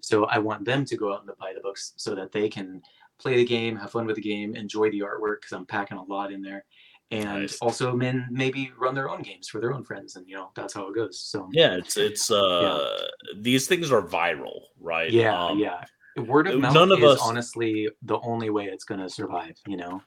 So 0.02 0.26
I 0.26 0.38
want 0.38 0.64
them 0.64 0.84
to 0.84 0.96
go 0.96 1.12
out 1.12 1.24
and 1.26 1.36
buy 1.38 1.52
the 1.54 1.60
books 1.60 1.94
so 1.96 2.14
that 2.14 2.32
they 2.32 2.48
can 2.48 2.82
play 3.18 3.36
the 3.36 3.44
game, 3.44 3.76
have 3.76 3.92
fun 3.92 4.06
with 4.06 4.16
the 4.16 4.22
game, 4.22 4.54
enjoy 4.54 4.90
the 4.90 5.00
artwork 5.00 5.40
because 5.40 5.52
I'm 5.52 5.66
packing 5.66 5.96
a 5.96 6.02
lot 6.04 6.32
in 6.32 6.42
there, 6.42 6.64
and 7.10 7.24
Nice. 7.42 7.58
also 7.60 7.94
men 7.94 8.26
maybe 8.30 8.72
run 8.78 8.94
their 8.94 9.10
own 9.10 9.22
games 9.22 9.48
for 9.48 9.60
their 9.60 9.72
own 9.74 9.84
friends, 9.84 10.16
and 10.16 10.26
you 10.28 10.34
know 10.36 10.50
that's 10.54 10.72
how 10.74 10.88
it 10.88 10.94
goes. 10.94 11.20
So 11.20 11.48
yeah 11.52 11.74
it's 11.76 11.96
it's 11.96 12.30
uh 12.30 13.08
these 13.36 13.66
things 13.66 13.90
are 13.92 14.02
viral 14.02 14.60
right 14.80 15.10
yeah, 15.10 15.46
Um, 15.46 15.58
yeah. 15.58 15.84
Word 16.26 16.46
of 16.46 16.60
mouth 16.60 16.74
none 16.74 16.92
of 16.92 16.98
is 17.02 17.04
us- 17.12 17.20
honestly 17.22 17.88
the 18.02 18.18
only 18.20 18.50
way 18.50 18.66
it's 18.66 18.84
gonna 18.84 19.08
survive. 19.08 19.56
You 19.66 19.76
know. 19.78 20.02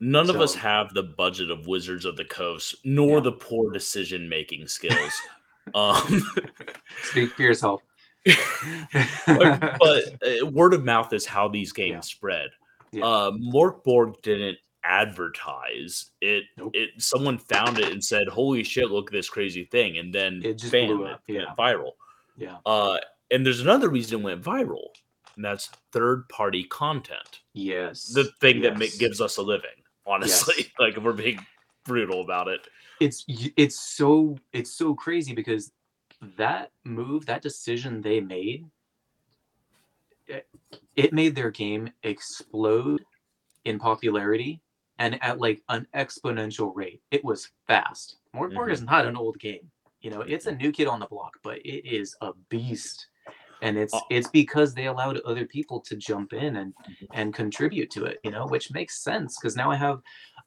none 0.00 0.28
of 0.30 0.36
us 0.40 0.54
have 0.54 0.92
the 0.94 1.02
budget 1.16 1.50
of 1.50 1.66
wizards 1.66 2.04
of 2.04 2.16
the 2.16 2.24
coast 2.24 2.74
nor 2.84 3.16
Yeah. 3.18 3.20
the 3.24 3.32
poor 3.32 3.70
decision 3.72 4.28
making 4.28 4.66
skills 4.68 5.12
um 5.74 6.22
Speak 7.04 7.30
for 7.34 7.42
yourself. 7.42 7.80
but, 8.24 8.36
but, 9.80 10.04
uh, 10.26 10.46
word 10.46 10.74
of 10.74 10.84
mouth 10.84 11.12
is 11.12 11.26
how 11.26 11.48
these 11.48 11.72
games 11.72 11.92
Yeah. 11.92 12.00
spread. 12.00 12.50
Yeah. 12.92 13.04
Uh, 13.06 13.30
Morkborg 13.32 14.20
didn't 14.22 14.58
advertise 14.84 16.10
it. 16.20 16.44
Nope. 16.56 16.70
It 16.74 16.90
someone 16.98 17.38
found 17.38 17.78
it 17.78 17.90
and 17.92 18.04
said, 18.04 18.28
"Holy 18.28 18.62
shit! 18.62 18.90
Look 18.90 19.08
at 19.08 19.12
this 19.12 19.28
crazy 19.28 19.64
thing!" 19.64 19.98
And 19.98 20.14
then 20.14 20.40
It 20.44 20.58
just 20.58 20.72
bam, 20.72 20.88
blew 20.88 21.06
up, 21.06 21.22
it 21.26 21.34
went 21.34 21.48
yeah. 21.48 21.54
viral. 21.58 21.92
yeah. 22.36 22.56
Uh, 22.66 22.98
and 23.30 23.44
there's 23.44 23.60
another 23.60 23.88
reason 23.88 24.20
it 24.20 24.22
went 24.22 24.42
viral, 24.42 24.88
and 25.36 25.44
that's 25.44 25.70
third-party 25.92 26.64
content. 26.64 27.40
Yes. 27.54 28.08
The 28.08 28.24
thing 28.40 28.60
that 28.62 28.78
ma- 28.78 28.86
gives 28.98 29.20
us 29.20 29.38
a 29.38 29.42
living. 29.42 29.70
Honestly, 30.06 30.54
Yes. 30.58 30.68
like 30.78 30.96
if 30.96 31.02
we're 31.02 31.12
being 31.14 31.44
brutal 31.84 32.20
about 32.20 32.48
it. 32.48 32.60
it's 33.00 33.24
it's 33.28 33.80
so 33.80 34.38
it's 34.52 34.70
so 34.70 34.94
crazy 34.94 35.32
because 35.34 35.72
that 36.36 36.70
move 36.84 37.26
that 37.26 37.42
decision 37.42 38.00
they 38.00 38.20
made 38.20 38.64
it, 40.26 40.46
it 40.96 41.12
made 41.12 41.34
their 41.34 41.50
game 41.50 41.90
explode 42.02 43.04
in 43.66 43.78
popularity 43.78 44.60
and 44.98 45.22
at 45.22 45.40
like 45.40 45.62
an 45.68 45.86
exponential 45.94 46.72
rate. 46.74 47.02
It 47.10 47.24
was 47.24 47.50
fast. 47.66 48.18
Morkborg 48.34 48.68
Mhm. 48.68 48.72
is 48.72 48.82
not 48.82 49.06
an 49.06 49.16
old 49.16 49.38
game. 49.38 49.70
You 50.00 50.10
know 50.10 50.20
it's 50.22 50.46
a 50.46 50.54
new 50.54 50.72
kid 50.72 50.86
on 50.88 51.00
the 51.00 51.06
block 51.06 51.32
but 51.42 51.58
it 51.58 51.86
is 51.88 52.14
a 52.20 52.32
beast. 52.50 53.08
And 53.62 53.78
it's 53.78 53.94
Uh, 53.94 54.00
it's 54.10 54.28
because 54.28 54.74
they 54.74 54.86
allowed 54.86 55.18
other 55.20 55.46
people 55.46 55.80
to 55.82 55.96
jump 55.96 56.32
in 56.34 56.56
and 56.56 56.74
Mhm. 56.88 57.08
and 57.14 57.34
contribute 57.34 57.90
to 57.92 58.04
it 58.04 58.18
you 58.24 58.30
know 58.30 58.46
which 58.46 58.70
makes 58.72 59.02
sense 59.02 59.38
because 59.38 59.56
now 59.56 59.70
i 59.70 59.76
have 59.76 60.00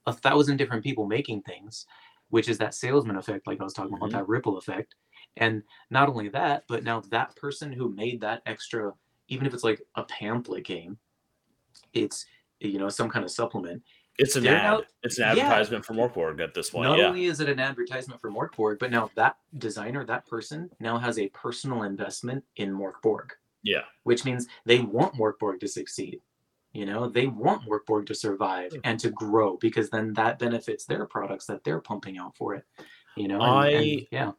a 0.05 0.13
thousand 0.13 0.57
different 0.57 0.83
people 0.83 1.07
making 1.07 1.41
things 1.43 1.85
which 2.29 2.49
is 2.49 2.57
that 2.59 2.75
salesman 2.75 3.15
effect 3.17 3.47
like 3.47 3.59
i 3.61 3.63
was 3.63 3.73
talking 3.73 3.93
Mhm. 3.93 3.97
about 3.97 4.11
that 4.11 4.27
ripple 4.27 4.57
effect. 4.57 4.95
And 5.37 5.63
not 5.89 6.09
only 6.09 6.29
that 6.29 6.65
but 6.67 6.83
now 6.83 7.01
that 7.09 7.35
person 7.35 7.71
who 7.71 7.89
made 7.95 8.21
that 8.21 8.41
extra 8.45 8.93
even 9.29 9.47
if 9.47 9.53
it's 9.53 9.63
like 9.63 9.81
a 9.95 10.03
pamphlet 10.05 10.65
game 10.65 10.99
it's 11.93 12.25
you 12.59 12.79
know 12.79 12.89
some 12.89 13.09
kind 13.09 13.23
of 13.25 13.31
supplement 13.31 13.83
It's 14.17 14.35
an 14.35 14.47
ad. 14.47 14.63
now- 14.63 14.81
it's 15.03 15.19
an 15.19 15.37
yeah. 15.37 15.43
advertisement 15.43 15.85
for 15.85 15.93
Morkborg 15.93 16.41
at 16.41 16.53
this 16.53 16.69
point. 16.71 16.89
not 16.89 16.97
yeah. 16.97 17.05
only 17.07 17.25
is 17.25 17.39
it 17.39 17.49
an 17.49 17.59
advertisement 17.59 18.19
for 18.19 18.31
Morkborg, 18.31 18.79
but 18.79 18.91
now 18.91 19.09
that 19.15 19.37
designer, 19.57 20.03
that 20.05 20.25
person 20.25 20.69
now 20.79 20.97
has 20.97 21.19
a 21.19 21.27
personal 21.29 21.83
investment 21.83 22.43
in 22.55 22.71
Morkborg, 22.73 23.29
yeah. 23.63 23.81
which 24.03 24.25
means 24.25 24.47
they 24.65 24.79
want 24.79 25.13
Morkborg 25.15 25.59
to 25.61 25.67
succeed. 25.67 26.19
You 26.73 26.85
know, 26.85 27.07
they 27.09 27.27
want 27.27 27.63
Morkborg 27.67 28.05
to 28.07 28.15
survive 28.15 28.71
Hmm. 28.73 28.79
and 28.83 28.99
to 28.99 29.09
grow 29.11 29.57
because 29.57 29.89
then 29.89 30.13
that 30.13 30.37
benefits 30.39 30.85
their 30.85 31.05
products 31.05 31.45
that 31.45 31.63
they're 31.63 31.79
pumping 31.81 32.17
out 32.17 32.35
for 32.35 32.55
it. 32.55 32.65
You 33.15 33.27
know, 33.27 33.35
and, 33.35 33.43
I- 33.43 33.69
and 33.69 34.07
yeah, 34.11 34.31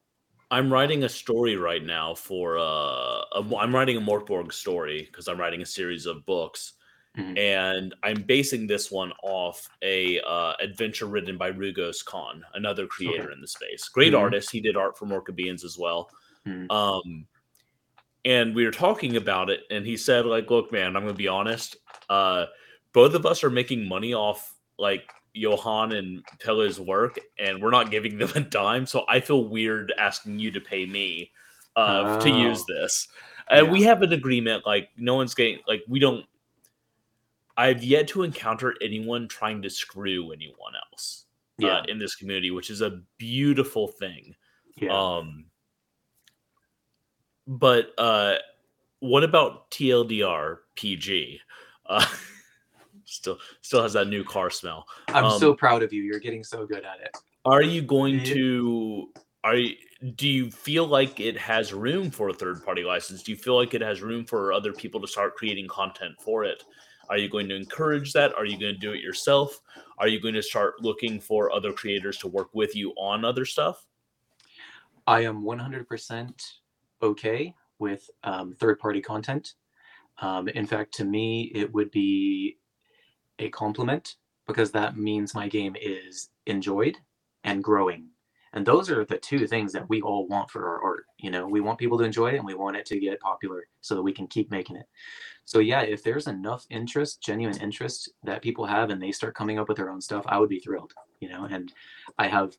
I'm 0.50 0.72
writing 0.72 1.04
a 1.04 1.08
story 1.08 1.56
right 1.56 1.84
now 1.84 2.14
for 2.14 2.58
uh 2.58 2.62
a, 3.32 3.56
I'm 3.58 3.74
writing 3.74 3.96
a 3.96 4.00
Morkborg 4.00 4.52
story 4.52 5.02
because 5.02 5.28
I'm 5.28 5.38
writing 5.38 5.62
a 5.62 5.66
series 5.66 6.06
of 6.06 6.24
books 6.26 6.74
Mhm. 7.18 7.36
and 7.38 7.94
I'm 8.04 8.22
basing 8.22 8.66
this 8.66 8.90
one 8.90 9.12
off 9.22 9.68
a 9.82 10.20
uh, 10.20 10.52
adventure 10.60 11.06
written 11.06 11.36
by 11.36 11.48
Rugos 11.48 12.02
Khan, 12.04 12.44
another 12.54 12.86
creator 12.86 13.32
in 13.32 13.40
the 13.40 13.48
space. 13.48 13.88
Great 13.88 14.12
Mhm. 14.12 14.20
artist. 14.20 14.50
He 14.50 14.60
did 14.60 14.76
art 14.76 14.96
for 14.96 15.06
Morkabians 15.06 15.64
as 15.64 15.76
well. 15.76 16.10
Mhm. 16.46 16.70
Um 16.70 17.26
and 18.24 18.54
we 18.54 18.64
were 18.64 18.70
talking 18.70 19.16
about 19.16 19.48
it 19.50 19.60
and 19.70 19.86
he 19.86 19.96
said 19.96 20.26
like 20.26 20.50
look 20.50 20.70
man, 20.72 20.96
I'm 20.96 21.02
going 21.02 21.14
to 21.14 21.18
be 21.18 21.28
honest, 21.28 21.76
uh 22.08 22.46
both 22.92 23.14
of 23.14 23.26
us 23.26 23.42
are 23.44 23.50
making 23.50 23.86
money 23.88 24.14
off 24.14 24.54
like 24.78 25.10
Johan 25.34 25.92
and 25.92 26.24
Pelle's 26.40 26.80
work, 26.80 27.18
and 27.38 27.60
we're 27.62 27.70
not 27.70 27.90
giving 27.90 28.16
them 28.18 28.30
a 28.34 28.40
dime. 28.40 28.86
So 28.86 29.04
I 29.08 29.20
feel 29.20 29.44
weird 29.44 29.92
asking 29.98 30.38
you 30.38 30.50
to 30.52 30.60
pay 30.60 30.86
me 30.86 31.30
uh, 31.76 32.18
to 32.20 32.28
use 32.30 32.60
Oh. 32.62 32.74
this. 32.74 33.06
And 33.50 33.70
we 33.70 33.82
have 33.84 34.02
an 34.02 34.12
agreement, 34.12 34.66
like 34.66 34.88
no 34.96 35.14
one's 35.14 35.34
getting, 35.34 35.60
like 35.68 35.82
we 35.86 35.98
don't. 36.00 36.24
I've 37.58 37.82
yet 37.82 38.06
to 38.08 38.22
encounter 38.22 38.76
anyone 38.80 39.26
trying 39.26 39.62
to 39.62 39.68
screw 39.68 40.30
anyone 40.30 40.74
else 40.92 41.24
yeah, 41.58 41.78
uh, 41.78 41.82
in 41.88 41.98
this 41.98 42.14
community, 42.14 42.52
which 42.52 42.70
is 42.70 42.82
a 42.82 43.02
beautiful 43.18 43.88
thing. 43.88 44.36
yeah. 44.76 44.96
Um, 44.96 45.46
but 47.48 47.92
uh, 47.98 48.36
what 49.00 49.24
about 49.24 49.70
TLDR 49.72 50.58
PG? 50.76 51.40
Uh, 51.84 52.06
still, 53.04 53.38
still 53.60 53.82
has 53.82 53.94
that 53.94 54.06
new 54.06 54.22
car 54.22 54.50
smell. 54.50 54.86
I'm 55.08 55.24
um, 55.24 55.40
so 55.40 55.52
proud 55.52 55.82
of 55.82 55.92
you. 55.92 56.02
You're 56.04 56.20
getting 56.20 56.44
so 56.44 56.64
good 56.64 56.84
at 56.84 57.00
it. 57.00 57.16
Are 57.44 57.62
you 57.62 57.82
going 57.82 58.22
to? 58.24 59.08
Are 59.42 59.56
you, 59.56 59.74
do 60.14 60.28
you 60.28 60.50
feel 60.50 60.86
like 60.86 61.18
it 61.18 61.36
has 61.36 61.72
room 61.72 62.10
for 62.10 62.28
a 62.28 62.34
third 62.34 62.64
party 62.64 62.84
license? 62.84 63.22
Do 63.22 63.32
you 63.32 63.36
feel 63.38 63.56
like 63.56 63.74
it 63.74 63.80
has 63.80 64.00
room 64.00 64.24
for 64.24 64.52
other 64.52 64.72
people 64.72 65.00
to 65.00 65.08
start 65.08 65.34
creating 65.34 65.66
content 65.66 66.14
for 66.20 66.44
it? 66.44 66.62
Are 67.08 67.18
you 67.18 67.28
going 67.28 67.48
to 67.48 67.56
encourage 67.56 68.12
that? 68.12 68.34
Are 68.34 68.44
you 68.44 68.58
going 68.58 68.74
to 68.74 68.78
do 68.78 68.92
it 68.92 69.00
yourself? 69.00 69.60
Are 69.98 70.08
you 70.08 70.20
going 70.20 70.34
to 70.34 70.42
start 70.42 70.82
looking 70.82 71.20
for 71.20 71.52
other 71.52 71.72
creators 71.72 72.18
to 72.18 72.28
work 72.28 72.54
with 72.54 72.76
you 72.76 72.92
on 72.96 73.24
other 73.24 73.44
stuff? 73.44 73.86
I 75.06 75.22
am 75.22 75.42
100% 75.42 76.52
okay 77.02 77.54
with 77.78 78.10
um, 78.24 78.54
third 78.54 78.78
party 78.78 79.00
content. 79.00 79.54
Um, 80.20 80.48
in 80.48 80.66
fact, 80.66 80.94
to 80.94 81.04
me, 81.04 81.50
it 81.54 81.72
would 81.72 81.90
be 81.90 82.58
a 83.38 83.48
compliment 83.50 84.16
because 84.46 84.70
that 84.72 84.96
means 84.96 85.34
my 85.34 85.48
game 85.48 85.76
is 85.80 86.30
enjoyed 86.46 86.96
and 87.44 87.62
growing. 87.62 88.08
And 88.54 88.64
those 88.66 88.90
are 88.90 89.04
the 89.04 89.18
two 89.18 89.46
things 89.46 89.72
that 89.72 89.88
we 89.88 90.00
all 90.00 90.26
want 90.26 90.50
for 90.50 90.66
our 90.66 90.82
art. 90.82 91.04
You 91.18 91.30
know, 91.30 91.46
we 91.46 91.60
want 91.60 91.78
people 91.78 91.98
to 91.98 92.04
enjoy 92.04 92.28
it 92.28 92.36
and 92.36 92.46
we 92.46 92.54
want 92.54 92.76
it 92.76 92.86
to 92.86 92.98
get 92.98 93.20
popular 93.20 93.66
so 93.80 93.94
that 93.94 94.02
we 94.02 94.12
can 94.12 94.26
keep 94.26 94.50
making 94.50 94.76
it. 94.76 94.86
So, 95.44 95.60
yeah, 95.60 95.80
if 95.80 96.02
there's 96.02 96.26
enough 96.26 96.66
interest, 96.70 97.22
genuine 97.22 97.58
interest 97.60 98.10
that 98.24 98.42
people 98.42 98.66
have 98.66 98.90
and 98.90 99.02
they 99.02 99.12
start 99.12 99.34
coming 99.34 99.58
up 99.58 99.68
with 99.68 99.76
their 99.76 99.90
own 99.90 100.00
stuff, 100.00 100.24
I 100.26 100.38
would 100.38 100.48
be 100.48 100.60
thrilled, 100.60 100.92
you 101.20 101.28
know. 101.28 101.44
And 101.44 101.72
I 102.18 102.28
have 102.28 102.56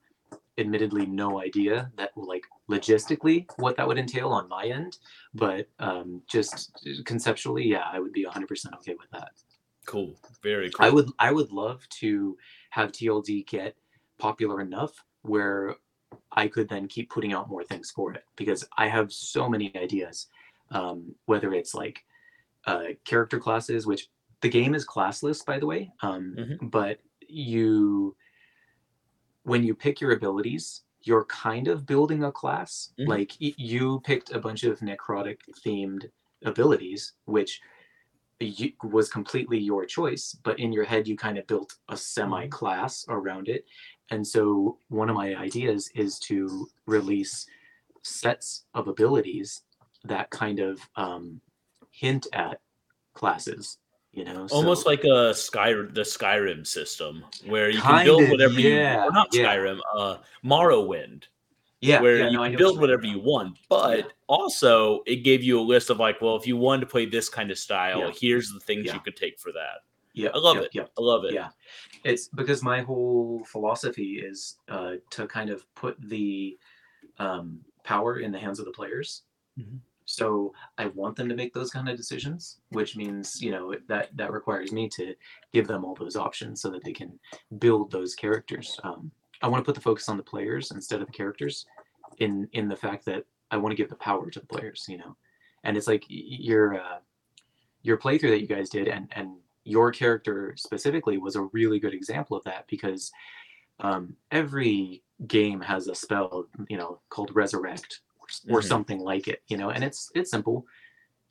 admittedly 0.60 1.06
no 1.06 1.42
idea 1.42 1.92
that 1.96 2.12
like 2.16 2.44
logistically 2.70 3.50
what 3.58 3.76
that 3.78 3.88
would 3.88 3.98
entail 3.98 4.30
on 4.30 4.48
my 4.50 4.66
end 4.66 4.98
but 5.34 5.68
um 5.80 6.22
just 6.30 6.72
conceptually 7.06 7.66
yeah 7.66 7.84
i 7.92 8.00
would 8.00 8.12
be 8.12 8.26
100% 8.26 8.74
okay 8.74 8.96
with 9.00 9.10
that 9.12 9.32
Cool, 9.86 10.20
very 10.44 10.70
cool. 10.70 10.86
i 10.86 10.90
would 10.90 11.10
i 11.18 11.32
would 11.32 11.52
love 11.52 11.88
to 11.90 12.38
have 12.72 12.92
tld 12.92 13.48
get 13.48 13.76
popular 14.20 14.62
enough 14.62 15.04
where 15.24 15.76
i 16.32 16.48
could 16.48 16.68
then 16.70 16.88
keep 16.88 17.10
putting 17.10 17.34
out 17.34 17.50
more 17.50 17.64
things 17.64 17.92
for 17.92 18.14
it 18.14 18.24
because 18.36 18.68
i 18.78 18.88
have 18.88 19.12
so 19.12 19.48
many 19.50 19.72
ideas 19.76 20.28
um 20.72 21.14
whether 21.26 21.54
it's 21.54 21.74
like 21.76 22.04
uh 22.66 22.86
character 23.06 23.40
classes 23.40 23.86
which 23.86 24.08
the 24.42 24.50
game 24.50 24.74
is 24.74 24.86
classless 24.86 25.46
by 25.46 25.60
the 25.60 25.66
way 25.66 25.92
um 26.02 26.36
Mhm. 26.38 26.72
but 26.72 27.00
you 27.28 28.16
when 29.44 29.64
you 29.64 29.74
pick 29.74 30.02
your 30.02 30.12
abilities, 30.12 30.82
you're 31.02 31.26
kind 31.26 31.68
of 31.68 31.86
building 31.86 32.24
a 32.24 32.32
class. 32.32 32.94
Mhm. 33.00 33.08
Like 33.08 33.32
you 33.40 34.02
picked 34.02 34.32
a 34.32 34.40
bunch 34.40 34.64
of 34.64 34.80
necrotic 34.80 35.38
themed 35.66 36.10
abilities, 36.44 37.14
which 37.26 37.62
you, 38.40 38.74
was 38.84 39.10
completely 39.10 39.58
your 39.58 39.86
choice, 39.86 40.38
but 40.44 40.60
in 40.60 40.72
your 40.72 40.84
head 40.84 41.08
you 41.08 41.16
kind 41.18 41.38
of 41.38 41.48
built 41.48 41.78
a 41.90 41.98
semi 41.98 42.48
class 42.48 43.06
around 43.10 43.48
it. 43.48 43.66
And 44.12 44.26
so 44.26 44.78
one 44.90 45.10
of 45.10 45.16
my 45.16 45.36
ideas 45.36 45.92
is 45.96 46.20
to 46.20 46.68
release 46.86 47.46
sets 48.02 48.64
of 48.74 48.88
abilities 48.88 49.62
that 50.04 50.30
kind 50.30 50.60
of 50.60 50.80
um, 50.96 51.42
hint 51.92 52.28
at 52.34 52.60
classes. 53.14 53.78
You 54.12 54.26
know, 54.26 54.48
almost 54.52 54.84
so, 54.84 54.90
like 54.90 55.04
a 55.04 55.36
Sky 55.36 55.72
the 55.72 56.02
Skyrim 56.02 56.66
system 56.66 57.24
where 57.46 57.70
you 57.70 57.80
can 57.80 58.06
build 58.06 58.28
whatever 58.32 58.60
yeah, 58.60 59.04
you 59.04 59.10
or 59.10 59.12
not 59.12 59.28
yeah. 59.32 59.46
Skyrim, 59.46 59.80
uh 59.96 60.18
Morrowind. 60.44 61.26
yeah, 61.80 62.02
where 62.02 62.18
yeah, 62.18 62.30
you 62.30 62.38
no, 62.38 62.44
can 62.44 62.58
build 62.58 62.80
whatever 62.80 63.06
you 63.06 63.20
want. 63.20 63.60
But 63.70 64.14
also, 64.28 65.04
it 65.06 65.18
gave 65.18 65.44
you 65.44 65.60
a 65.60 65.62
list 65.62 65.92
of 65.92 66.00
like, 66.00 66.22
well, 66.22 66.36
if 66.36 66.48
you 66.48 66.58
wanted 66.58 66.82
to 66.82 66.86
play 66.88 67.06
this 67.06 67.30
kind 67.30 67.52
of 67.52 67.60
style, 67.60 68.12
here's 68.20 68.52
the 68.52 68.60
things 68.60 68.86
you 68.86 69.00
could 69.00 69.16
take 69.16 69.40
for 69.40 69.52
that. 69.52 69.84
Yeah, 70.14 70.30
I 70.34 70.38
love 70.38 70.58
yeah, 70.58 70.62
it. 70.64 70.70
Yeah, 70.74 70.84
I 70.98 71.02
love 71.02 71.24
it. 71.26 71.34
Yeah. 71.34 71.50
it's 72.04 72.28
because 72.28 72.64
my 72.64 72.82
whole 72.82 73.44
philosophy 73.46 74.20
is 74.20 74.58
uh, 74.68 74.94
to 75.12 75.28
kind 75.28 75.50
of 75.50 75.64
put 75.76 75.98
the 76.02 76.58
um, 77.20 77.60
power 77.84 78.20
in 78.20 78.32
the 78.32 78.40
hands 78.40 78.60
of 78.60 78.66
the 78.66 78.72
players. 78.72 79.24
Mhm. 79.60 79.80
So 80.06 80.54
I 80.80 80.88
want 80.88 81.16
them 81.16 81.30
to 81.30 81.36
make 81.36 81.54
those 81.54 81.70
kind 81.70 81.88
of 81.88 81.96
decisions, 81.96 82.62
which 82.70 82.96
means 82.96 83.40
you 83.42 83.52
know 83.52 83.76
that 83.88 84.10
that 84.18 84.32
requires 84.32 84.72
me 84.72 84.90
to 84.90 85.14
give 85.54 85.68
them 85.68 85.86
all 85.86 85.94
those 85.94 86.16
options 86.16 86.62
so 86.62 86.70
that 86.72 86.84
they 86.84 86.94
can 86.94 87.20
build 87.60 87.92
those 87.92 88.16
characters. 88.16 88.80
Um, 88.84 89.12
I 89.44 89.48
want 89.48 89.64
to 89.64 89.66
put 89.66 89.76
the 89.76 89.82
focus 89.82 90.10
on 90.10 90.18
the 90.18 90.24
players 90.24 90.72
instead 90.72 91.02
of 91.02 91.06
the 91.08 91.14
characters, 91.14 91.68
in 92.18 92.50
in 92.54 92.68
the 92.68 92.76
fact 92.76 93.06
that 93.06 93.26
I 93.52 93.58
want 93.58 93.72
to 93.72 93.76
give 93.76 93.90
the 93.90 93.96
power 93.98 94.32
to 94.32 94.40
the 94.40 94.48
players. 94.48 94.86
You 94.90 94.98
know, 94.98 95.16
and 95.64 95.78
it's 95.78 95.88
like 95.88 96.06
your 96.08 96.82
uh, 96.82 97.00
your 97.84 97.98
playthrough 98.00 98.32
that 98.32 98.42
you 98.42 98.48
guys 98.48 98.70
did, 98.70 98.88
and 98.88 99.08
and 99.12 99.36
your 99.64 99.92
character 99.92 100.54
specifically 100.58 101.18
was 101.18 101.36
a 101.36 101.44
really 101.54 101.80
good 101.80 101.94
example 101.94 102.36
of 102.38 102.44
that 102.46 102.68
because 102.68 103.12
um, 103.80 104.16
every 104.32 105.04
game 105.28 105.62
has 105.62 105.88
a 105.88 105.96
spell, 105.96 106.48
you 106.70 106.78
know, 106.78 107.02
called 107.10 107.34
resurrect 107.36 108.02
or, 108.50 108.60
Mhm. 108.60 108.64
something 108.64 109.00
like 109.00 109.28
it, 109.28 109.42
you 109.48 109.58
know, 109.58 109.70
and 109.72 109.84
it's 109.84 110.12
it's 110.16 110.32
simple. 110.32 110.66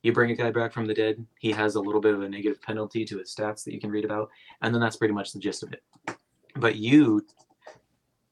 You 0.02 0.12
bring 0.12 0.30
a 0.30 0.34
guy 0.36 0.50
back 0.50 0.72
from 0.72 0.86
the 0.86 0.94
dead. 0.94 1.24
He 1.40 1.50
has 1.52 1.74
a 1.74 1.80
little 1.80 2.00
bit 2.00 2.14
of 2.14 2.22
a 2.22 2.28
negative 2.28 2.60
penalty 2.62 3.04
to 3.04 3.18
his 3.18 3.34
stats 3.34 3.64
that 3.64 3.74
you 3.74 3.80
can 3.80 3.90
read 3.90 4.04
about, 4.04 4.30
and 4.62 4.74
then 4.74 4.80
that's 4.80 4.96
pretty 4.96 5.14
much 5.14 5.32
the 5.32 5.38
gist 5.38 5.62
of 5.62 5.72
it. 5.72 5.82
But 6.56 6.76
you 6.76 7.24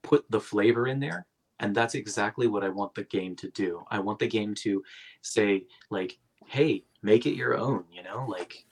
put 0.03 0.25
the 0.31 0.41
flavor 0.41 0.87
in 0.87 1.01
there, 1.01 1.27
and 1.61 1.75
that's 1.75 1.95
exactly 1.95 2.47
what 2.47 2.65
I 2.65 2.69
want 2.69 2.95
the 2.95 3.05
game 3.05 3.35
to 3.37 3.51
do. 3.51 3.85
I 3.91 3.99
want 3.99 4.19
the 4.19 4.29
game 4.29 4.55
to 4.57 4.83
say 5.23 5.67
like, 5.91 6.19
"Hey, 6.47 6.85
make 7.03 7.27
it 7.27 7.35
your 7.35 7.57
own," 7.57 7.85
you 7.91 8.03
know, 8.03 8.27
like 8.27 8.66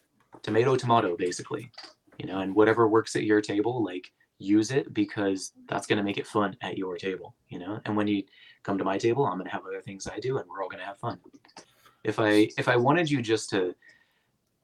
tomato 0.45 0.76
tomato 0.76 1.16
basically 1.16 1.70
you 2.18 2.26
know 2.26 2.38
and 2.40 2.55
whatever 2.55 2.86
works 2.86 3.16
at 3.16 3.24
your 3.24 3.40
table 3.40 3.82
like 3.82 4.12
use 4.38 4.70
it 4.70 4.92
because 4.95 5.53
that's 5.68 5.86
going 5.88 5.97
to 5.97 6.03
make 6.05 6.18
it 6.18 6.26
fun 6.26 6.57
at 6.62 6.76
your 6.78 6.97
table 6.97 7.34
you 7.49 7.59
know 7.59 7.80
and 7.86 7.97
when 7.97 8.07
you 8.07 8.22
come 8.62 8.76
to 8.78 8.84
my 8.84 8.97
table 8.99 9.24
i'm 9.26 9.34
going 9.38 9.45
to 9.47 9.51
have 9.51 9.64
other 9.66 9.80
things 9.80 10.07
i 10.07 10.18
do 10.20 10.38
and 10.38 10.49
we're 10.49 10.62
all 10.62 10.68
going 10.68 10.78
to 10.80 10.86
have 10.86 10.99
fun 10.99 11.18
if 12.05 12.20
i 12.20 12.49
if 12.59 12.68
i 12.68 12.76
wanted 12.76 13.11
you 13.11 13.20
just 13.22 13.49
to 13.51 13.74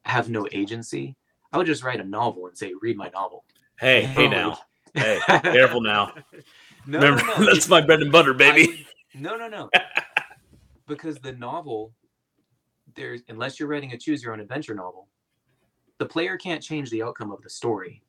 have 0.04 0.28
no 0.28 0.46
agency 0.52 1.16
i 1.52 1.56
would 1.58 1.66
just 1.66 1.82
write 1.82 1.98
a 2.00 2.04
novel 2.04 2.46
and 2.46 2.56
say 2.56 2.72
read 2.80 2.96
my 2.96 3.08
novel 3.10 3.44
Hey, 3.78 4.02
You 4.02 4.08
hey 4.08 4.28
know, 4.28 4.50
now. 4.50 4.58
Hey, 5.02 5.18
careful 5.42 5.80
now. 5.80 6.12
no, 6.86 6.98
Remember, 7.00 7.24
no, 7.24 7.34
no. 7.38 7.46
that's 7.46 7.66
my 7.66 7.80
bread 7.80 8.02
and 8.02 8.12
butter, 8.12 8.34
baby. 8.34 8.66
would- 9.14 9.22
no, 9.22 9.36
no, 9.38 9.48
no. 9.48 9.70
because 10.86 11.16
the 11.20 11.32
novel, 11.32 11.94
there's 12.94 13.22
unless 13.30 13.58
you're 13.58 13.70
writing 13.70 13.92
a 13.92 13.96
choose 13.96 14.22
your 14.22 14.34
own 14.34 14.40
adventure 14.40 14.74
novel, 14.74 15.08
the 16.01 16.07
player 16.07 16.38
can't 16.38 16.62
change 16.62 16.90
the 16.90 17.03
outcome 17.03 17.30
of 17.30 17.42
the 17.42 17.51
story, 17.51 18.03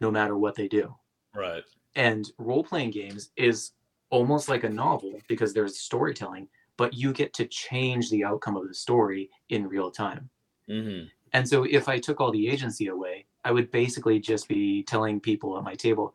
no 0.00 0.10
matter 0.10 0.36
what 0.36 0.56
they 0.56 0.66
do. 0.66 0.94
Right. 1.32 1.62
And 1.94 2.28
role 2.38 2.64
playing 2.64 2.90
games 2.90 3.30
is 3.36 3.72
almost 4.10 4.48
like 4.48 4.64
a 4.64 4.68
novel 4.68 5.20
because 5.28 5.54
there's 5.54 5.78
storytelling, 5.78 6.48
but 6.76 6.92
you 6.92 7.12
get 7.12 7.32
to 7.34 7.46
change 7.46 8.10
the 8.10 8.24
outcome 8.24 8.56
of 8.56 8.66
the 8.66 8.74
story 8.74 9.30
in 9.48 9.68
real 9.68 9.92
time. 9.92 10.28
hmm 10.68 11.04
And 11.32 11.48
so 11.48 11.62
if 11.62 11.88
I 11.88 12.00
took 12.00 12.20
all 12.20 12.32
the 12.32 12.48
agency 12.48 12.88
away, 12.88 13.26
I 13.44 13.52
would 13.52 13.70
basically 13.70 14.18
just 14.18 14.48
be 14.48 14.82
telling 14.82 15.20
people 15.20 15.56
at 15.56 15.62
my 15.62 15.74
table, 15.76 16.14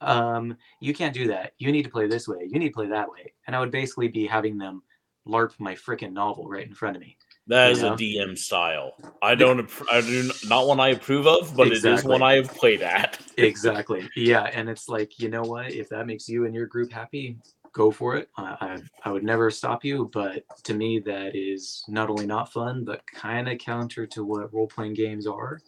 um, 0.00 0.56
you 0.80 0.92
can't 0.92 1.14
do 1.14 1.28
that. 1.28 1.52
You 1.58 1.70
need 1.70 1.84
to 1.84 1.90
play 1.90 2.08
this 2.08 2.26
way. 2.26 2.48
You 2.50 2.58
need 2.58 2.70
to 2.70 2.74
play 2.74 2.88
that 2.88 3.08
way. 3.08 3.34
And 3.46 3.54
I 3.54 3.60
would 3.60 3.70
basically 3.70 4.08
be 4.08 4.26
having 4.26 4.58
them 4.58 4.82
LARP 5.28 5.52
my 5.60 5.76
freaking 5.76 6.12
novel 6.12 6.48
right 6.48 6.66
in 6.66 6.74
front 6.74 6.96
of 6.96 7.00
me. 7.00 7.16
That 7.48 7.76
know? 7.78 7.94
a 7.94 7.96
DM 7.96 8.38
style. 8.38 8.92
I 9.20 9.34
don't. 9.34 9.68
I 9.90 10.00
do 10.00 10.30
not 10.46 10.66
one 10.66 10.78
I 10.78 10.90
approve 10.90 11.26
of, 11.26 11.56
but 11.56 11.68
it 11.68 11.84
is 11.84 12.04
one 12.04 12.22
I 12.22 12.34
have 12.34 12.54
played 12.54 12.82
at. 12.82 13.18
Exactly. 13.36 14.08
yeah. 14.14 14.50
And 14.52 14.68
it's 14.68 14.88
like, 14.88 15.18
you 15.18 15.28
know 15.28 15.42
what? 15.42 15.72
If 15.72 15.88
that 15.88 16.06
makes 16.06 16.28
you 16.28 16.44
and 16.44 16.54
your 16.54 16.66
group 16.66 16.92
happy, 16.92 17.38
go 17.72 17.90
for 17.90 18.14
it. 18.16 18.28
I, 18.36 18.42
I, 18.60 18.82
I 19.04 19.12
would 19.12 19.24
never 19.24 19.50
stop 19.50 19.84
you. 19.84 20.10
But 20.12 20.44
to 20.64 20.74
me, 20.74 21.00
that 21.00 21.34
is 21.34 21.82
not 21.88 22.10
only 22.10 22.26
not 22.26 22.52
fun, 22.52 22.84
but 22.84 23.04
kind 23.06 23.48
of 23.48 23.58
counter 23.58 24.06
to 24.08 24.24
what 24.24 24.52
role 24.52 24.68
playing 24.68 24.94
games 24.94 25.26
are. 25.26 25.60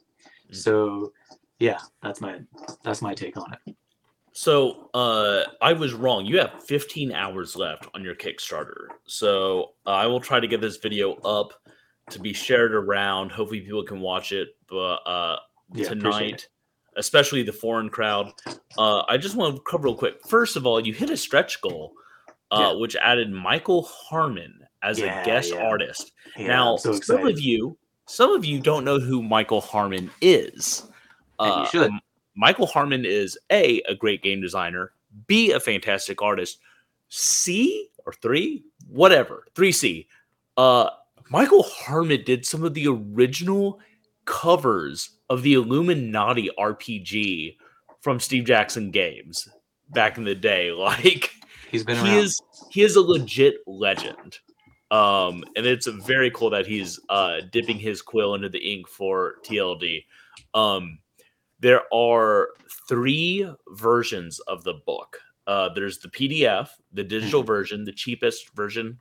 Mm. 0.51 0.55
So 0.55 1.13
yeah, 1.59 1.81
that's 2.03 2.21
my 2.21 2.41
that's 2.83 3.03
my 3.03 3.15
take 3.15 3.37
on 3.37 3.57
it. 3.67 3.77
So 4.37 4.91
uh, 4.95 5.45
I 5.63 5.73
was 5.73 5.95
wrong. 5.95 6.27
You 6.27 6.39
have 6.41 6.63
15 6.65 7.13
hours 7.13 7.55
left 7.55 7.87
on 7.95 8.03
your 8.03 8.17
Kickstarter. 8.17 8.89
So 9.07 9.71
I 9.87 10.07
will 10.09 10.19
try 10.21 10.41
to 10.41 10.49
get 10.49 10.61
this 10.61 10.77
video 10.77 11.15
up 11.25 11.53
to 12.11 12.19
be 12.19 12.33
shared 12.33 12.75
around. 12.75 13.31
Hopefully, 13.31 13.61
people 13.61 13.85
can 13.85 14.01
watch 14.01 14.33
it. 14.33 14.57
But 14.69 14.97
uh, 15.07 15.37
Yeah, 15.73 15.89
tonight, 15.89 16.49
especially 16.97 17.45
the 17.45 17.53
foreign 17.53 17.89
crowd, 17.89 18.33
uh, 18.77 19.05
I 19.09 19.17
just 19.19 19.37
want 19.37 19.55
to 19.55 19.63
cover 19.63 19.85
real 19.85 19.95
quick. 19.95 20.17
First 20.29 20.57
of 20.57 20.67
all, 20.67 20.85
you 20.85 20.93
hit 20.93 21.11
a 21.11 21.17
stretch 21.17 21.61
goal, 21.61 21.93
uh, 22.51 22.73
Yeah. 22.73 22.81
which 22.81 22.97
added 22.97 23.31
Michael 23.31 23.85
Harmon 23.85 24.67
as 24.83 24.99
Yeah, 24.99 25.23
a 25.23 25.25
guest 25.25 25.53
artist. 25.53 26.11
Now, 26.37 26.77
so 26.77 26.93
some 27.01 27.25
of 27.25 27.39
you, 27.39 27.79
some 28.07 28.33
of 28.33 28.45
you 28.45 28.59
don't 28.59 28.85
know 28.85 28.99
who 28.99 29.23
Michael 29.23 29.61
Harmon 29.61 30.11
is. 30.21 30.89
And 31.39 31.49
you 31.49 31.55
Uh, 31.63 31.67
should. 31.69 31.91
M- 31.93 32.01
Michael 32.35 32.67
Harmon 32.67 33.05
is 33.05 33.39
a 33.51 33.81
a 33.89 33.95
great 33.95 34.23
game 34.23 34.41
designer, 34.41 34.93
b 35.27 35.53
a 35.53 35.61
fantastic 35.61 36.23
artist, 36.23 36.59
c 37.09 37.89
or 38.07 38.13
three, 38.13 38.65
whatever, 38.89 39.47
three 39.55 39.73
C. 39.73 40.07
Uh, 40.57 40.91
Michael 41.31 41.63
Harmon 41.63 42.23
did 42.25 42.45
some 42.45 42.65
of 42.65 42.75
the 42.75 42.87
original 42.87 43.81
covers 44.25 45.11
of 45.31 45.43
the 45.43 45.55
Illuminati 45.55 46.51
RPG 46.59 47.57
from 48.01 48.21
Steve 48.21 48.45
Jackson 48.45 48.91
Games 48.91 49.49
back 49.91 50.19
in 50.19 50.25
the 50.25 50.35
day. 50.35 50.71
Like 50.77 51.31
He's 51.71 51.83
been 51.83 51.97
he 51.97 52.13
around. 52.13 52.19
is 52.19 52.41
he 52.71 52.83
is 52.83 52.95
a 52.95 53.01
legit 53.01 53.57
legend 53.67 54.39
um 54.93 55.43
and 55.57 55.67
it's 55.67 55.87
very 55.89 56.31
cool 56.31 56.51
that 56.51 56.67
he's 56.67 57.01
uh 57.09 57.41
dipping 57.51 57.79
his 57.79 58.01
quill 58.01 58.35
into 58.35 58.49
the 58.49 58.59
ink 58.59 58.87
for 58.87 59.37
tld 59.45 60.05
um 60.55 60.99
there 61.65 61.83
are 61.95 62.51
three 62.91 63.51
versions 63.71 64.39
of 64.41 64.63
the 64.65 64.75
book 64.85 65.19
uh 65.47 65.71
there's 65.75 65.99
the 65.99 66.09
pdf 66.09 66.69
the 66.93 67.03
digital 67.03 67.43
Mhm. 67.43 67.47
version 67.47 67.85
the 67.85 67.93
cheapest 67.93 68.51
version 68.55 68.99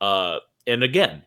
uh 0.00 0.38
and 0.68 0.84
again 0.84 1.24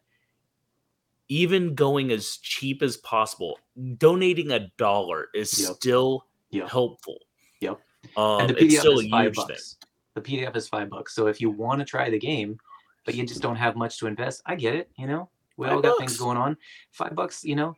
even 1.28 1.76
going 1.76 2.10
as 2.12 2.38
cheap 2.38 2.82
as 2.82 2.96
possible 2.98 3.60
donating 3.98 4.52
a 4.52 4.72
dollar 4.78 5.28
is 5.36 5.52
Yep. 5.52 5.76
still 5.76 6.26
Yep. 6.52 6.70
helpful 6.70 7.20
Yep. 7.60 7.82
um 8.16 8.42
and 8.42 8.50
the 8.52 8.64
it's 8.64 8.76
PDF 8.76 8.80
still 8.80 9.00
is 9.00 9.10
five 9.10 9.24
huge 9.26 9.36
thing 9.36 9.46
bucks. 9.48 9.78
The 10.16 10.22
PDF 10.22 10.56
is 10.56 10.68
five 10.70 10.90
bucks. 10.90 11.14
So 11.14 11.28
if 11.28 11.42
you 11.42 11.50
want 11.52 11.80
to 11.80 11.86
try 11.86 12.10
the 12.10 12.18
game, 12.18 12.58
but 13.06 13.14
you 13.14 13.26
just 13.26 13.42
don't 13.42 13.56
have 13.58 13.76
much 13.76 14.00
to 14.00 14.08
invest, 14.08 14.42
I 14.46 14.56
get 14.56 14.74
it. 14.74 14.90
You 14.98 15.06
know, 15.06 15.30
we 15.58 15.68
all 15.68 15.76
Five 15.76 15.84
got 15.84 15.98
things 16.00 16.18
going 16.18 16.38
on. 16.38 16.58
Five 16.92 17.14
bucks, 17.14 17.44
you 17.44 17.56
know, 17.56 17.76